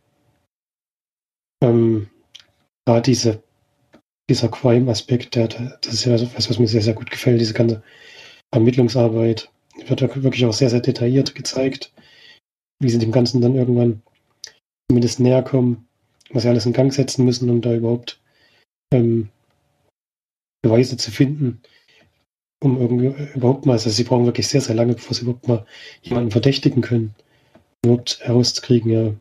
ähm, 1.63 2.11
da 2.85 3.01
diese, 3.01 3.43
dieser 4.29 4.49
Crime-Aspekt, 4.49 5.37
der, 5.37 5.49
das 5.49 5.95
ist 5.95 6.05
ja 6.05 6.21
was, 6.35 6.51
was 6.51 6.59
mir 6.59 6.67
sehr, 6.67 6.83
sehr 6.83 6.95
gut 6.95 7.11
gefällt, 7.11 7.41
diese 7.41 7.55
ganze 7.55 7.83
Ermittlungsarbeit 8.51 9.51
wird 9.89 10.01
wirklich 10.23 10.45
auch 10.45 10.53
sehr, 10.53 10.71
sehr 10.71 10.81
detailliert 10.81 11.35
gezeigt, 11.35 11.93
wie 12.81 12.91
sie 12.91 12.99
dem 12.99 13.13
Ganzen 13.13 13.41
dann 13.41 13.55
irgendwann 13.55 14.03
zumindest 14.89 15.21
näher 15.21 15.43
kommen, 15.43 15.87
was 16.31 16.43
sie 16.43 16.49
alles 16.49 16.67
in 16.67 16.73
Gang 16.73 16.93
setzen 16.93 17.25
müssen, 17.25 17.51
um 17.51 17.61
da 17.61 17.75
überhaupt 17.75 18.21
ähm, 18.93 19.29
Beweise 20.63 20.97
zu 20.97 21.11
finden, 21.11 21.63
um 22.63 22.81
irgendwie 22.81 23.15
überhaupt 23.35 23.67
mal, 23.67 23.73
also 23.73 23.91
sie 23.91 24.05
brauchen 24.05 24.27
wirklich 24.27 24.49
sehr, 24.49 24.61
sehr 24.61 24.75
lange, 24.75 24.95
bevor 24.95 25.15
sie 25.15 25.23
überhaupt 25.23 25.49
mal 25.49 25.67
jemanden 26.03 26.31
verdächtigen 26.31 26.83
können, 26.83 27.15
überhaupt 27.85 28.21
herauszukriegen, 28.21 28.91
ja, 28.91 29.15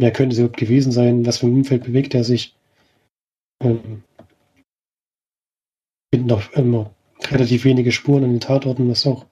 wer 0.00 0.12
könnte 0.12 0.34
es 0.34 0.38
überhaupt 0.38 0.58
gewesen 0.58 0.92
sein, 0.92 1.24
was 1.24 1.38
für 1.38 1.46
ein 1.46 1.54
Umfeld 1.54 1.84
bewegt 1.84 2.14
er 2.14 2.24
sich. 2.24 2.54
Ähm, 3.62 4.02
finden 6.12 6.32
auch 6.32 6.52
immer 6.52 6.94
relativ 7.30 7.64
wenige 7.64 7.92
Spuren 7.92 8.24
an 8.24 8.30
den 8.30 8.40
Tatorten, 8.40 8.88
was 8.88 9.06
auch 9.06 9.26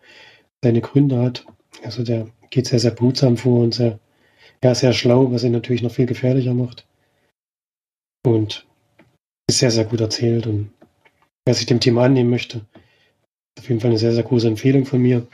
seine 0.65 0.81
Gründe 0.81 1.19
hat. 1.21 1.47
Also 1.83 2.03
der 2.03 2.29
geht 2.51 2.67
sehr, 2.67 2.81
sehr 2.81 2.91
behutsam 2.91 3.37
vor 3.37 3.63
und 3.63 3.75
sehr, 3.75 3.99
ja, 4.63 4.75
sehr 4.75 4.93
schlau, 4.93 5.31
was 5.33 5.45
ihn 5.45 5.53
natürlich 5.53 5.83
noch 5.83 5.93
viel 5.93 6.07
gefährlicher 6.07 6.55
macht. 6.55 6.87
Und 8.27 8.67
ist 9.49 9.59
sehr, 9.59 9.71
sehr 9.71 9.85
gut 9.85 10.01
erzählt 10.01 10.47
und 10.47 10.71
wer 11.47 11.55
sich 11.55 11.67
dem 11.67 11.81
Thema 11.81 12.05
annehmen 12.05 12.31
möchte, 12.31 12.65
auf 13.59 13.69
jeden 13.69 13.81
Fall 13.81 13.91
eine 13.91 13.99
sehr, 13.99 14.13
sehr 14.13 14.23
große 14.23 14.47
Empfehlung 14.47 14.87
von 14.87 15.01
mir. 15.01 15.27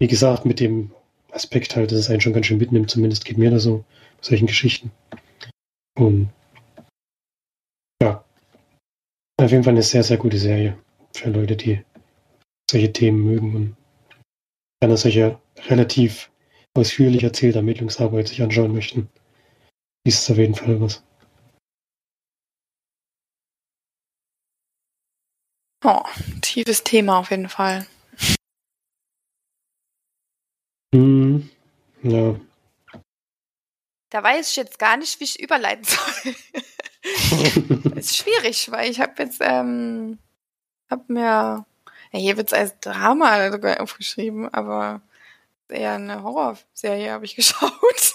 Wie 0.00 0.08
gesagt, 0.08 0.46
mit 0.46 0.60
dem 0.60 0.92
Aspekt 1.30 1.76
halt, 1.76 1.92
dass 1.92 1.98
es 1.98 2.10
einen 2.10 2.20
schon 2.20 2.32
ganz 2.32 2.46
schön 2.46 2.58
mitnimmt, 2.58 2.90
zumindest 2.90 3.24
geht 3.24 3.38
mir 3.38 3.50
das 3.50 3.62
so, 3.62 3.84
bei 4.16 4.22
solchen 4.22 4.46
Geschichten. 4.46 4.90
Und 5.96 6.30
ja, 8.02 8.24
auf 9.40 9.50
jeden 9.50 9.62
Fall 9.62 9.74
eine 9.74 9.82
sehr, 9.82 10.02
sehr 10.02 10.16
gute 10.16 10.38
Serie 10.38 10.76
für 11.14 11.30
Leute, 11.30 11.56
die 11.56 11.82
solche 12.70 12.92
Themen 12.92 13.22
mögen 13.22 13.54
und 13.54 13.76
gerne 14.80 14.96
solche 14.96 15.38
relativ 15.68 16.30
ausführlich 16.74 17.22
erzählte 17.22 17.58
Ermittlungsarbeit 17.58 18.28
sich 18.28 18.42
anschauen 18.42 18.72
möchten. 18.72 19.08
Ist 20.04 20.22
es 20.22 20.30
auf 20.30 20.38
jeden 20.38 20.54
Fall 20.54 20.80
was. 20.80 21.04
Oh, 25.84 26.02
tiefes 26.40 26.82
Thema 26.84 27.18
auf 27.18 27.30
jeden 27.30 27.48
Fall. 27.48 27.86
Hm, 30.94 31.48
ja. 32.02 32.40
Da 34.10 34.22
weiß 34.22 34.50
ich 34.50 34.56
jetzt 34.56 34.78
gar 34.78 34.96
nicht, 34.96 35.20
wie 35.20 35.24
ich 35.24 35.40
überleiten 35.40 35.84
soll. 35.84 36.34
ist 37.96 38.16
schwierig, 38.16 38.70
weil 38.70 38.90
ich 38.90 39.00
habe 39.00 39.22
jetzt, 39.22 39.40
ähm, 39.40 40.18
hab 40.90 41.08
mir, 41.08 41.64
hier 42.18 42.36
wird's 42.36 42.52
als 42.52 42.78
Drama 42.80 43.50
sogar 43.52 43.80
aufgeschrieben, 43.80 44.52
aber 44.52 45.00
eher 45.68 45.92
eine 45.92 46.22
Horrorserie 46.22 47.10
habe 47.10 47.24
ich 47.24 47.36
geschaut. 47.36 48.14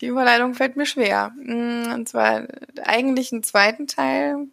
Die 0.00 0.06
Überleitung 0.06 0.54
fällt 0.54 0.76
mir 0.76 0.86
schwer. 0.86 1.32
Mm, 1.36 1.92
und 1.92 2.08
zwar 2.08 2.46
eigentlich 2.82 3.32
einen 3.32 3.44
zweiten 3.44 3.86
Teil 3.86 4.48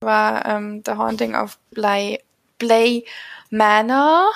war 0.00 0.46
ähm, 0.46 0.82
The 0.86 0.92
Haunting 0.92 1.34
of 1.34 1.58
Bly, 1.70 2.20
Blay 2.58 3.04
Manor. 3.50 4.30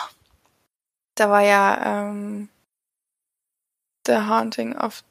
Da 1.14 1.30
war 1.30 1.42
ja 1.42 2.08
ähm, 2.08 2.48
The 4.06 4.16
Haunting 4.16 4.76
of 4.76 5.04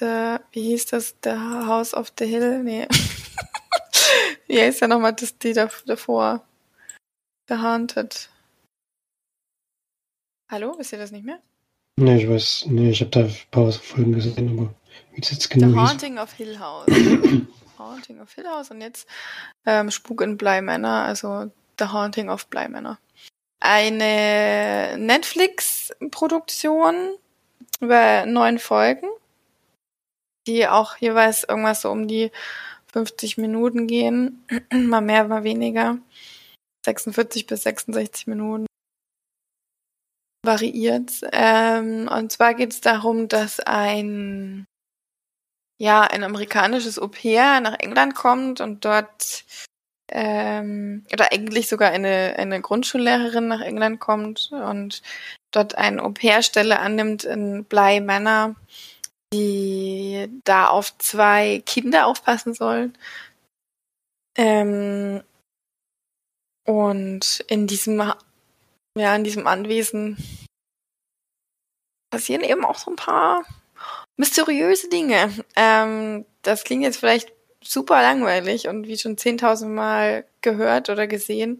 the, 0.00 0.36
wie 0.52 0.62
hieß 0.62 0.86
das? 0.86 1.16
The 1.24 1.32
House 1.32 1.94
of 1.94 2.12
the 2.18 2.26
Hill? 2.26 2.62
Nee. 2.62 2.86
Wie 4.46 4.60
heißt 4.60 4.80
ja 4.80 4.88
nochmal 4.88 5.14
das 5.14 5.38
die 5.38 5.52
davor? 5.52 6.44
The 7.48 7.56
Haunted. 7.56 8.28
Hallo, 10.50 10.74
wisst 10.78 10.92
ihr 10.92 10.98
das 10.98 11.10
nicht 11.10 11.24
mehr? 11.24 11.40
Nee, 11.96 12.22
ich 12.22 12.28
weiß, 12.28 12.66
nee, 12.66 12.90
ich 12.90 13.00
habe 13.00 13.10
da 13.10 13.20
ein 13.20 13.34
paar 13.50 13.72
Folgen 13.72 14.12
gesehen, 14.12 14.58
aber 14.58 14.74
wie 15.12 15.20
es 15.20 15.30
jetzt 15.30 15.48
genau 15.50 15.68
The 15.68 15.76
Haunting 15.76 16.14
hieß. 16.14 16.22
of 16.22 16.32
Hill 16.32 16.58
House. 16.58 16.86
Haunting 17.78 18.20
of 18.20 18.32
Hill 18.32 18.48
House 18.48 18.70
und 18.70 18.80
jetzt 18.80 19.06
ähm, 19.66 19.90
Spuk 19.90 20.22
in 20.22 20.36
Bly 20.36 20.62
Manor, 20.62 21.04
also 21.04 21.50
The 21.78 21.86
Haunting 21.86 22.30
of 22.30 22.46
Bly 22.48 22.68
Manor. 22.68 22.98
Eine 23.60 24.96
Netflix-Produktion 24.98 27.16
über 27.80 28.26
neun 28.26 28.58
Folgen, 28.58 29.08
die 30.46 30.68
auch 30.68 30.96
jeweils 30.98 31.44
irgendwas 31.44 31.80
so 31.82 31.90
um 31.90 32.08
die 32.08 32.30
50 32.94 33.38
Minuten 33.38 33.88
gehen, 33.88 34.46
mal 34.72 35.00
mehr, 35.00 35.24
mal 35.24 35.42
weniger. 35.42 35.98
46 36.86 37.46
bis 37.46 37.64
66 37.64 38.28
Minuten 38.28 38.66
variiert. 40.46 41.10
Ähm, 41.32 42.08
und 42.08 42.30
zwar 42.30 42.54
geht 42.54 42.72
es 42.72 42.80
darum, 42.80 43.28
dass 43.28 43.58
ein 43.58 44.66
ja, 45.80 46.02
ein 46.02 46.22
amerikanisches 46.22 47.00
Au-pair 47.00 47.60
nach 47.60 47.78
England 47.80 48.14
kommt 48.14 48.60
und 48.60 48.84
dort 48.84 49.44
ähm, 50.12 51.04
oder 51.12 51.32
eigentlich 51.32 51.68
sogar 51.68 51.90
eine, 51.90 52.36
eine 52.38 52.60
Grundschullehrerin 52.60 53.48
nach 53.48 53.60
England 53.60 53.98
kommt 53.98 54.52
und 54.52 55.02
dort 55.50 55.76
eine 55.76 56.02
Au-pair-Stelle 56.02 56.78
annimmt 56.78 57.24
in 57.24 57.64
Bly 57.64 58.00
Manor, 58.00 58.54
die 59.32 60.28
da 60.44 60.68
auf 60.68 60.96
zwei 60.98 61.62
Kinder 61.66 62.06
aufpassen 62.06 62.54
soll. 62.54 62.92
Ähm, 64.36 65.22
und 66.66 67.44
in 67.48 67.66
diesem, 67.66 67.98
ja, 68.98 69.16
in 69.16 69.24
diesem 69.24 69.46
Anwesen 69.46 70.16
passieren 72.10 72.42
eben 72.42 72.64
auch 72.64 72.78
so 72.78 72.90
ein 72.90 72.96
paar 72.96 73.44
mysteriöse 74.16 74.88
Dinge. 74.88 75.32
Ähm, 75.56 76.24
das 76.42 76.64
klingt 76.64 76.82
jetzt 76.82 76.98
vielleicht 76.98 77.32
super 77.62 78.02
langweilig 78.02 78.68
und 78.68 78.86
wie 78.86 78.98
schon 78.98 79.16
10.000 79.16 79.66
Mal 79.66 80.26
gehört 80.42 80.90
oder 80.90 81.06
gesehen. 81.06 81.58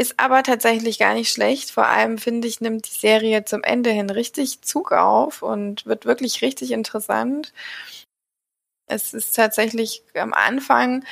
Ist 0.00 0.18
aber 0.18 0.42
tatsächlich 0.42 0.98
gar 0.98 1.12
nicht 1.12 1.30
schlecht. 1.30 1.70
Vor 1.70 1.84
allem 1.84 2.16
finde 2.16 2.48
ich, 2.48 2.62
nimmt 2.62 2.86
die 2.86 2.98
Serie 2.98 3.44
zum 3.44 3.62
Ende 3.62 3.90
hin 3.90 4.08
richtig 4.08 4.62
Zug 4.62 4.92
auf 4.92 5.42
und 5.42 5.84
wird 5.84 6.06
wirklich 6.06 6.40
richtig 6.40 6.70
interessant. 6.70 7.52
Es 8.86 9.12
ist 9.12 9.36
tatsächlich 9.36 10.02
am 10.14 10.32
Anfang 10.32 11.04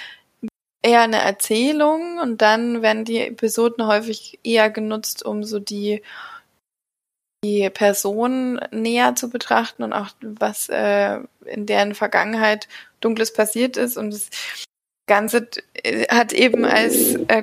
eher 0.82 1.03
eine 1.03 1.18
Erzählung 1.18 2.18
und 2.18 2.41
dann 2.41 2.80
werden 2.80 3.05
die 3.05 3.18
Episoden 3.18 3.86
häufig 3.86 4.39
eher 4.43 4.70
genutzt, 4.70 5.22
um 5.22 5.45
so 5.45 5.59
die 5.59 6.03
die 7.45 7.68
Person 7.68 8.59
näher 8.70 9.14
zu 9.16 9.28
betrachten 9.28 9.82
und 9.82 9.93
auch 9.93 10.09
was 10.22 10.70
äh, 10.70 11.20
in 11.45 11.66
deren 11.66 11.95
Vergangenheit 11.95 12.68
Dunkles 13.01 13.34
passiert 13.34 13.76
ist. 13.76 13.99
Und 13.99 14.14
das 14.14 14.30
Ganze 15.07 15.47
äh, 15.74 16.07
hat 16.09 16.32
eben 16.32 16.64
als 16.64 17.16
äh, 17.28 17.43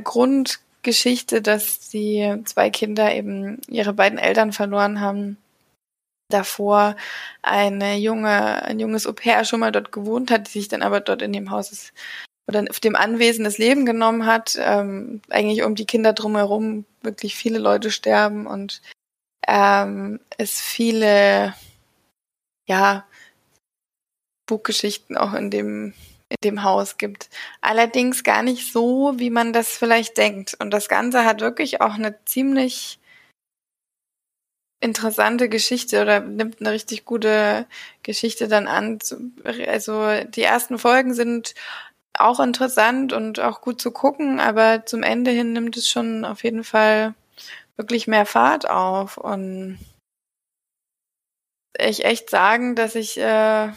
Grundgeschichte, 0.86 1.42
dass 1.42 1.90
die 1.90 2.42
zwei 2.46 2.70
Kinder 2.70 3.12
eben 3.12 3.60
ihre 3.68 3.94
beiden 3.94 4.20
Eltern 4.20 4.54
verloren 4.54 5.02
haben. 5.02 5.38
Davor 6.30 6.96
eine 7.42 7.98
junge, 7.98 8.64
ein 8.64 8.80
junges 8.80 9.08
Au-pair 9.08 9.46
schon 9.46 9.62
mal 9.62 9.72
dort 9.72 9.92
gewohnt 9.92 10.30
hat, 10.30 10.48
die 10.48 10.60
sich 10.60 10.68
dann 10.68 10.84
aber 10.84 11.00
dort 11.00 11.24
in 11.24 11.34
dem 11.34 11.50
Haus 11.50 11.92
oder 12.48 12.64
auf 12.70 12.80
dem 12.80 12.96
Anwesen 12.96 13.46
das 13.46 13.58
Leben 13.58 13.88
genommen 13.88 14.28
hat. 14.28 14.58
Ähm, 14.60 15.22
eigentlich 15.30 15.64
um 15.64 15.74
die 15.74 15.86
Kinder 15.86 16.14
drumherum 16.14 16.86
wirklich 17.02 17.36
viele 17.36 17.58
Leute 17.58 17.90
sterben 17.90 18.46
und 18.46 18.84
ähm, 19.48 20.20
es 20.38 20.62
viele, 20.62 21.56
ja, 22.68 23.06
Buchgeschichten 24.46 25.18
auch 25.18 25.34
in 25.34 25.50
dem, 25.50 25.94
in 26.30 26.38
dem 26.43 26.63
Haus 26.63 26.97
gibt. 26.97 27.30
Allerdings 27.61 28.23
gar 28.23 28.43
nicht 28.43 28.71
so, 28.71 29.13
wie 29.17 29.30
man 29.30 29.53
das 29.53 29.69
vielleicht 29.69 30.17
denkt. 30.17 30.55
Und 30.59 30.71
das 30.71 30.89
Ganze 30.89 31.26
hat 31.26 31.41
wirklich 31.41 31.82
auch 31.82 31.93
eine 31.93 32.23
ziemlich 32.26 32.99
interessante 34.82 35.49
Geschichte 35.49 36.01
oder 36.01 36.19
nimmt 36.19 36.59
eine 36.59 36.71
richtig 36.71 37.05
gute 37.05 37.65
Geschichte 38.03 38.47
dann 38.47 38.67
an. 38.67 38.99
Also 39.67 40.23
die 40.28 40.43
ersten 40.43 40.78
Folgen 40.78 41.13
sind 41.13 41.55
auch 42.17 42.39
interessant 42.39 43.13
und 43.13 43.39
auch 43.39 43.61
gut 43.61 43.82
zu 43.82 43.91
gucken, 43.91 44.39
aber 44.39 44.86
zum 44.86 45.03
Ende 45.03 45.32
hin 45.32 45.53
nimmt 45.53 45.76
es 45.78 45.89
schon 45.89 46.23
auf 46.26 46.43
jeden 46.43 46.63
Fall 46.63 47.13
wirklich 47.78 48.07
mehr 48.07 48.26
Fahrt 48.26 48.69
auf 48.69 49.17
und 49.17 49.80
ich 51.78 52.05
echt 52.05 52.30
sagen, 52.30 52.76
dass 52.76 52.95
ich 52.95 53.17
äh, 53.19 53.69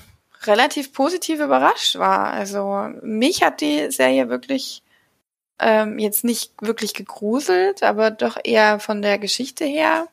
relativ 0.44 0.92
positiv 0.92 1.40
überrascht 1.40 1.96
war. 1.96 2.32
Also 2.32 2.88
mich 3.02 3.42
hat 3.42 3.60
die 3.60 3.90
Serie 3.90 4.28
wirklich 4.28 4.82
ähm, 5.60 5.98
jetzt 5.98 6.24
nicht 6.24 6.52
wirklich 6.60 6.94
gegruselt, 6.94 7.82
aber 7.82 8.10
doch 8.10 8.38
eher 8.42 8.78
von 8.80 9.02
der 9.02 9.18
Geschichte 9.18 9.64
her 9.64 10.08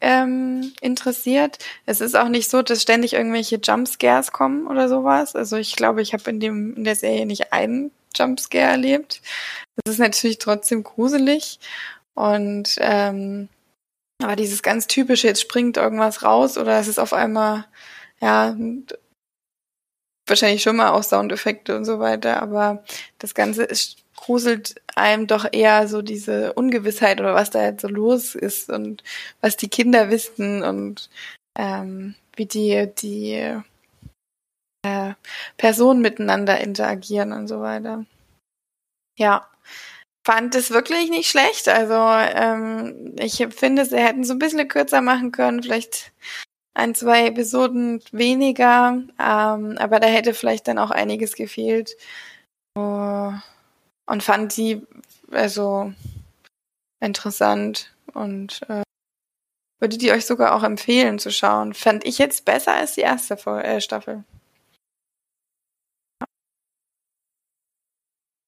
ähm, 0.00 0.72
interessiert. 0.80 1.58
Es 1.86 2.00
ist 2.00 2.16
auch 2.16 2.28
nicht 2.28 2.50
so, 2.50 2.62
dass 2.62 2.82
ständig 2.82 3.12
irgendwelche 3.12 3.60
Jumpscares 3.62 4.32
kommen 4.32 4.66
oder 4.66 4.88
sowas. 4.88 5.36
Also 5.36 5.56
ich 5.56 5.76
glaube, 5.76 6.02
ich 6.02 6.12
habe 6.12 6.28
in 6.30 6.40
dem 6.40 6.76
in 6.76 6.84
der 6.84 6.96
Serie 6.96 7.26
nicht 7.26 7.52
einen 7.52 7.92
Jumpscare 8.16 8.70
erlebt. 8.70 9.22
Das 9.84 9.94
ist 9.94 10.00
natürlich 10.00 10.38
trotzdem 10.38 10.82
gruselig 10.82 11.60
und 12.14 12.76
ähm, 12.78 13.48
aber 14.22 14.36
dieses 14.36 14.62
ganz 14.62 14.86
typische, 14.86 15.28
jetzt 15.28 15.40
springt 15.40 15.76
irgendwas 15.76 16.22
raus 16.22 16.58
oder 16.58 16.78
es 16.78 16.88
ist 16.88 16.98
auf 16.98 17.12
einmal 17.12 17.66
ja 18.20 18.56
wahrscheinlich 20.26 20.62
schon 20.62 20.76
mal 20.76 20.90
auch 20.90 21.02
Soundeffekte 21.02 21.76
und 21.76 21.84
so 21.84 21.98
weiter, 21.98 22.42
aber 22.42 22.84
das 23.18 23.34
Ganze 23.34 23.64
ist 23.64 23.98
gruselt 24.16 24.80
einem 24.94 25.26
doch 25.26 25.46
eher 25.50 25.88
so 25.88 26.00
diese 26.02 26.52
Ungewissheit 26.52 27.20
oder 27.20 27.34
was 27.34 27.50
da 27.50 27.62
jetzt 27.62 27.82
so 27.82 27.88
los 27.88 28.34
ist 28.34 28.70
und 28.70 29.02
was 29.40 29.56
die 29.56 29.68
Kinder 29.68 30.10
wissen 30.10 30.62
und 30.62 31.10
ähm, 31.58 32.14
wie 32.36 32.46
die, 32.46 32.88
die 32.98 33.60
äh, 34.84 35.14
Personen 35.56 36.00
miteinander 36.02 36.60
interagieren 36.60 37.32
und 37.32 37.48
so 37.48 37.60
weiter. 37.60 38.06
Ja, 39.18 39.48
fand 40.24 40.54
es 40.54 40.70
wirklich 40.70 41.10
nicht 41.10 41.28
schlecht. 41.28 41.68
Also 41.68 41.94
ähm, 41.94 43.14
ich 43.18 43.46
finde, 43.50 43.84
sie 43.84 43.98
hätten 43.98 44.24
so 44.24 44.34
ein 44.34 44.38
bisschen 44.38 44.66
kürzer 44.68 45.00
machen 45.00 45.32
können, 45.32 45.62
vielleicht 45.62 46.12
ein, 46.74 46.94
zwei 46.94 47.26
Episoden 47.26 48.02
weniger, 48.12 49.02
ähm, 49.18 49.76
aber 49.78 50.00
da 50.00 50.06
hätte 50.06 50.34
vielleicht 50.34 50.68
dann 50.68 50.78
auch 50.78 50.90
einiges 50.90 51.34
gefehlt. 51.34 51.96
Oh 52.74 53.32
und 54.06 54.22
fand 54.22 54.56
die 54.56 54.82
also 55.30 55.92
interessant 57.00 57.94
und 58.12 58.60
äh, 58.68 58.82
würde 59.80 59.98
die 59.98 60.12
euch 60.12 60.26
sogar 60.26 60.54
auch 60.54 60.62
empfehlen 60.62 61.18
zu 61.18 61.30
schauen. 61.30 61.74
Fand 61.74 62.04
ich 62.04 62.18
jetzt 62.18 62.44
besser 62.44 62.74
als 62.74 62.94
die 62.94 63.00
erste 63.00 63.34
äh, 63.34 63.80
Staffel. 63.80 64.24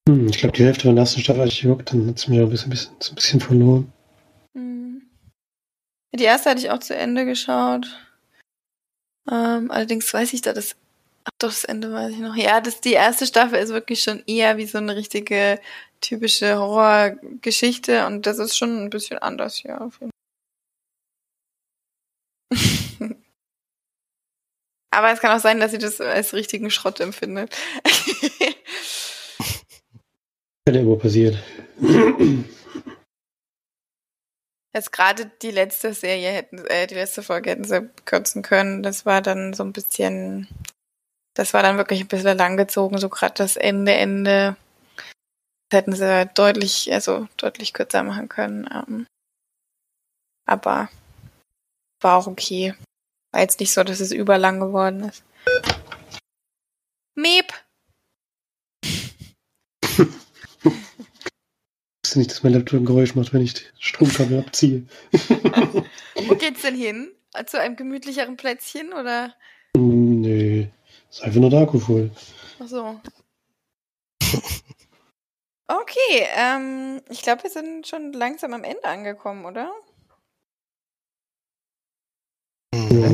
Hm, 0.08 0.28
ich 0.28 0.38
glaube, 0.38 0.56
die 0.56 0.64
Hälfte 0.64 0.82
von 0.82 0.96
der 0.96 1.02
ersten 1.02 1.20
Staffel 1.20 1.40
hatte 1.40 1.52
ich 1.52 1.62
geguckt, 1.62 1.92
dann 1.92 2.06
hat 2.08 2.18
es 2.18 2.28
mir 2.28 2.42
ein 2.42 2.50
bisschen, 2.50 2.70
bisschen, 2.70 2.94
ein 2.94 3.14
bisschen 3.14 3.40
verloren. 3.40 3.92
Hm. 4.54 5.02
Die 6.14 6.24
erste 6.24 6.50
hatte 6.50 6.60
ich 6.60 6.70
auch 6.70 6.78
zu 6.78 6.94
Ende 6.94 7.24
geschaut. 7.24 7.86
Ähm, 9.30 9.70
allerdings 9.70 10.12
weiß 10.12 10.32
ich 10.32 10.42
da 10.42 10.52
das 10.52 10.76
Ach 11.26 11.30
doch, 11.38 11.48
das 11.48 11.64
Ende 11.64 11.90
weiß 11.90 12.12
ich 12.12 12.18
noch. 12.18 12.36
Ja, 12.36 12.60
das, 12.60 12.82
die 12.82 12.92
erste 12.92 13.26
Staffel 13.26 13.58
ist 13.58 13.70
wirklich 13.70 14.02
schon 14.02 14.22
eher 14.26 14.58
wie 14.58 14.66
so 14.66 14.76
eine 14.78 14.94
richtige 14.94 15.58
typische 16.02 16.58
Horrorgeschichte 16.58 18.06
und 18.06 18.26
das 18.26 18.38
ist 18.38 18.58
schon 18.58 18.84
ein 18.84 18.90
bisschen 18.90 19.18
anders, 19.18 19.62
ja. 19.62 19.78
Auf 19.78 20.00
jeden 20.00 20.10
Fall. 22.52 23.16
Aber 24.90 25.12
es 25.12 25.20
kann 25.20 25.36
auch 25.36 25.42
sein, 25.42 25.60
dass 25.60 25.70
sie 25.70 25.78
das 25.78 26.00
als 26.00 26.34
richtigen 26.34 26.70
Schrott 26.70 27.00
empfindet. 27.00 27.56
Kann 30.66 30.76
ja 30.76 30.80
immer 30.82 30.96
passiert. 30.96 31.36
Jetzt 34.74 34.92
gerade 34.92 35.30
die 35.40 35.52
letzte 35.52 35.94
Serie 35.94 36.30
hätten, 36.30 36.58
äh, 36.66 36.86
die 36.86 36.94
letzte 36.94 37.22
Folge 37.22 37.50
hätten 37.50 37.64
sie 37.64 37.88
kürzen 38.04 38.42
können. 38.42 38.82
Das 38.82 39.06
war 39.06 39.22
dann 39.22 39.54
so 39.54 39.62
ein 39.62 39.72
bisschen 39.72 40.48
das 41.34 41.52
war 41.52 41.64
dann 41.64 41.76
wirklich 41.76 42.00
ein 42.00 42.08
bisschen 42.08 42.38
langgezogen, 42.38 42.98
so 42.98 43.08
gerade 43.08 43.34
das 43.34 43.56
Ende, 43.56 43.92
Ende. 43.92 44.56
Das 45.68 45.80
hätten 45.80 45.92
sie 45.92 46.30
deutlich, 46.34 46.92
also 46.92 47.26
deutlich 47.36 47.72
kürzer 47.72 48.04
machen 48.04 48.28
können. 48.28 48.68
Ähm, 48.72 49.06
aber 50.46 50.88
war 52.00 52.18
auch 52.18 52.28
okay. 52.28 52.74
War 53.32 53.40
jetzt 53.40 53.58
nicht 53.58 53.72
so, 53.72 53.82
dass 53.82 53.98
es 53.98 54.12
überlang 54.12 54.60
geworden 54.60 55.04
ist. 55.04 55.24
Meep! 57.16 57.52
wusste 62.14 62.18
nicht, 62.20 62.30
dass 62.30 62.42
mein 62.44 62.52
Laptop 62.52 62.80
ein 62.80 62.84
Geräusch 62.84 63.14
macht, 63.14 63.32
wenn 63.32 63.42
ich 63.42 63.54
die 63.54 63.62
Stromkabel 63.78 64.38
abziehe. 64.38 64.86
Wo 66.26 66.34
geht's 66.36 66.62
denn 66.62 66.76
hin? 66.76 67.10
Zu 67.46 67.60
einem 67.60 67.74
gemütlicheren 67.74 68.36
Plätzchen 68.36 68.92
oder? 68.92 69.34
Nee. 69.76 70.70
Ist 71.10 71.22
einfach 71.22 71.40
nur 71.40 71.50
der 71.50 71.60
Akku 71.60 71.80
voll. 71.80 72.10
Ach 72.60 72.68
so. 72.68 73.00
Okay, 75.66 76.26
ähm, 76.36 77.00
ich 77.08 77.22
glaube, 77.22 77.44
wir 77.44 77.50
sind 77.50 77.86
schon 77.86 78.12
langsam 78.12 78.52
am 78.52 78.64
Ende 78.64 78.84
angekommen, 78.84 79.46
oder? 79.46 79.72
Ja. 82.74 83.10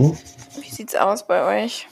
Wie 0.60 0.68
sieht's 0.68 0.96
aus 0.96 1.28
bei 1.28 1.62
euch? 1.62 1.86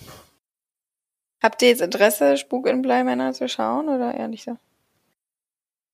Habt 1.40 1.62
ihr 1.62 1.68
jetzt 1.68 1.80
Interesse, 1.80 2.36
Spuk 2.36 2.66
in 2.66 2.82
Bleimänner 2.82 3.32
zu 3.34 3.48
schauen 3.48 3.88
oder 3.88 4.26
nicht 4.26 4.42
so? 4.42 4.58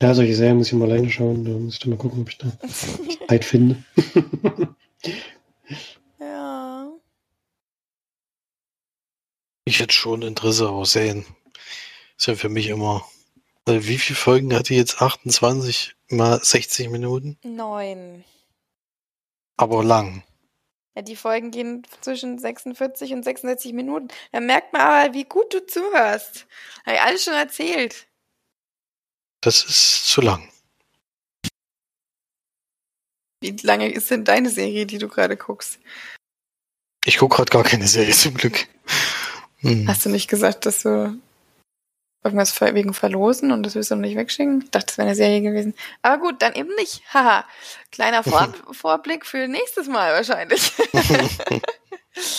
Ja, 0.02 0.14
solche 0.14 0.34
Serien 0.34 0.58
muss 0.58 0.68
ich 0.68 0.72
mal 0.74 0.90
alleine 0.90 1.10
schauen. 1.10 1.44
Da 1.44 1.52
muss 1.52 1.74
ich 1.74 1.80
dann 1.80 1.90
mal 1.90 1.96
gucken, 1.96 2.22
ob 2.22 2.28
ich 2.28 2.38
da 2.38 2.52
Zeit 3.28 3.44
finde. 3.44 3.82
ja. 6.20 6.92
Ich 9.64 9.80
hätte 9.80 9.94
schon 9.94 10.22
Interesse, 10.22 10.68
aber 10.68 10.84
Serien 10.84 11.24
ist 12.16 12.26
ja 12.26 12.34
für 12.34 12.48
mich 12.48 12.68
immer. 12.68 13.04
Also 13.66 13.88
wie 13.88 13.98
viele 13.98 14.16
Folgen 14.16 14.54
hat 14.54 14.68
die 14.68 14.76
jetzt? 14.76 15.00
28 15.00 15.96
mal 16.10 16.38
60 16.42 16.90
Minuten? 16.90 17.38
Neun. 17.42 18.24
Aber 19.56 19.82
lang. 19.82 20.22
Ja, 20.94 21.02
die 21.02 21.16
Folgen 21.16 21.50
gehen 21.50 21.82
zwischen 22.02 22.38
46 22.38 23.12
und 23.14 23.24
66 23.24 23.72
Minuten. 23.72 24.08
Da 24.32 24.40
merkt 24.40 24.72
man 24.72 24.82
aber, 24.82 25.14
wie 25.14 25.24
gut 25.24 25.52
du 25.52 25.66
zuhörst. 25.66 26.46
Habe 26.84 26.96
ich 26.96 27.02
alles 27.02 27.24
schon 27.24 27.34
erzählt. 27.34 28.06
Das 29.44 29.62
ist 29.62 30.06
zu 30.06 30.22
lang. 30.22 30.48
Wie 33.42 33.54
lange 33.60 33.92
ist 33.92 34.10
denn 34.10 34.24
deine 34.24 34.48
Serie, 34.48 34.86
die 34.86 34.96
du 34.96 35.06
gerade 35.06 35.36
guckst? 35.36 35.78
Ich 37.04 37.18
gucke 37.18 37.36
gerade 37.36 37.50
gar 37.50 37.62
keine 37.62 37.86
Serie 37.86 38.14
zum 38.14 38.32
Glück. 38.32 38.66
Hm. 39.58 39.86
Hast 39.86 40.06
du 40.06 40.08
nicht 40.08 40.28
gesagt, 40.28 40.64
dass 40.64 40.84
du 40.84 41.20
irgendwas 42.24 42.58
wegen 42.58 42.94
Verlosen 42.94 43.52
und 43.52 43.64
das 43.64 43.74
willst 43.74 43.90
du 43.90 43.96
noch 43.96 44.00
nicht 44.00 44.16
wegschicken? 44.16 44.62
Ich 44.62 44.70
dachte, 44.70 44.86
das 44.86 44.96
wäre 44.96 45.08
eine 45.08 45.14
Serie 45.14 45.42
gewesen. 45.42 45.74
Aber 46.00 46.22
gut, 46.22 46.40
dann 46.40 46.54
eben 46.54 46.74
nicht. 46.76 47.02
Haha. 47.12 47.44
Kleiner 47.92 48.22
Vor 48.24 48.50
Vorblick 48.72 49.26
für 49.26 49.46
nächstes 49.46 49.88
Mal 49.88 50.14
wahrscheinlich. 50.14 50.72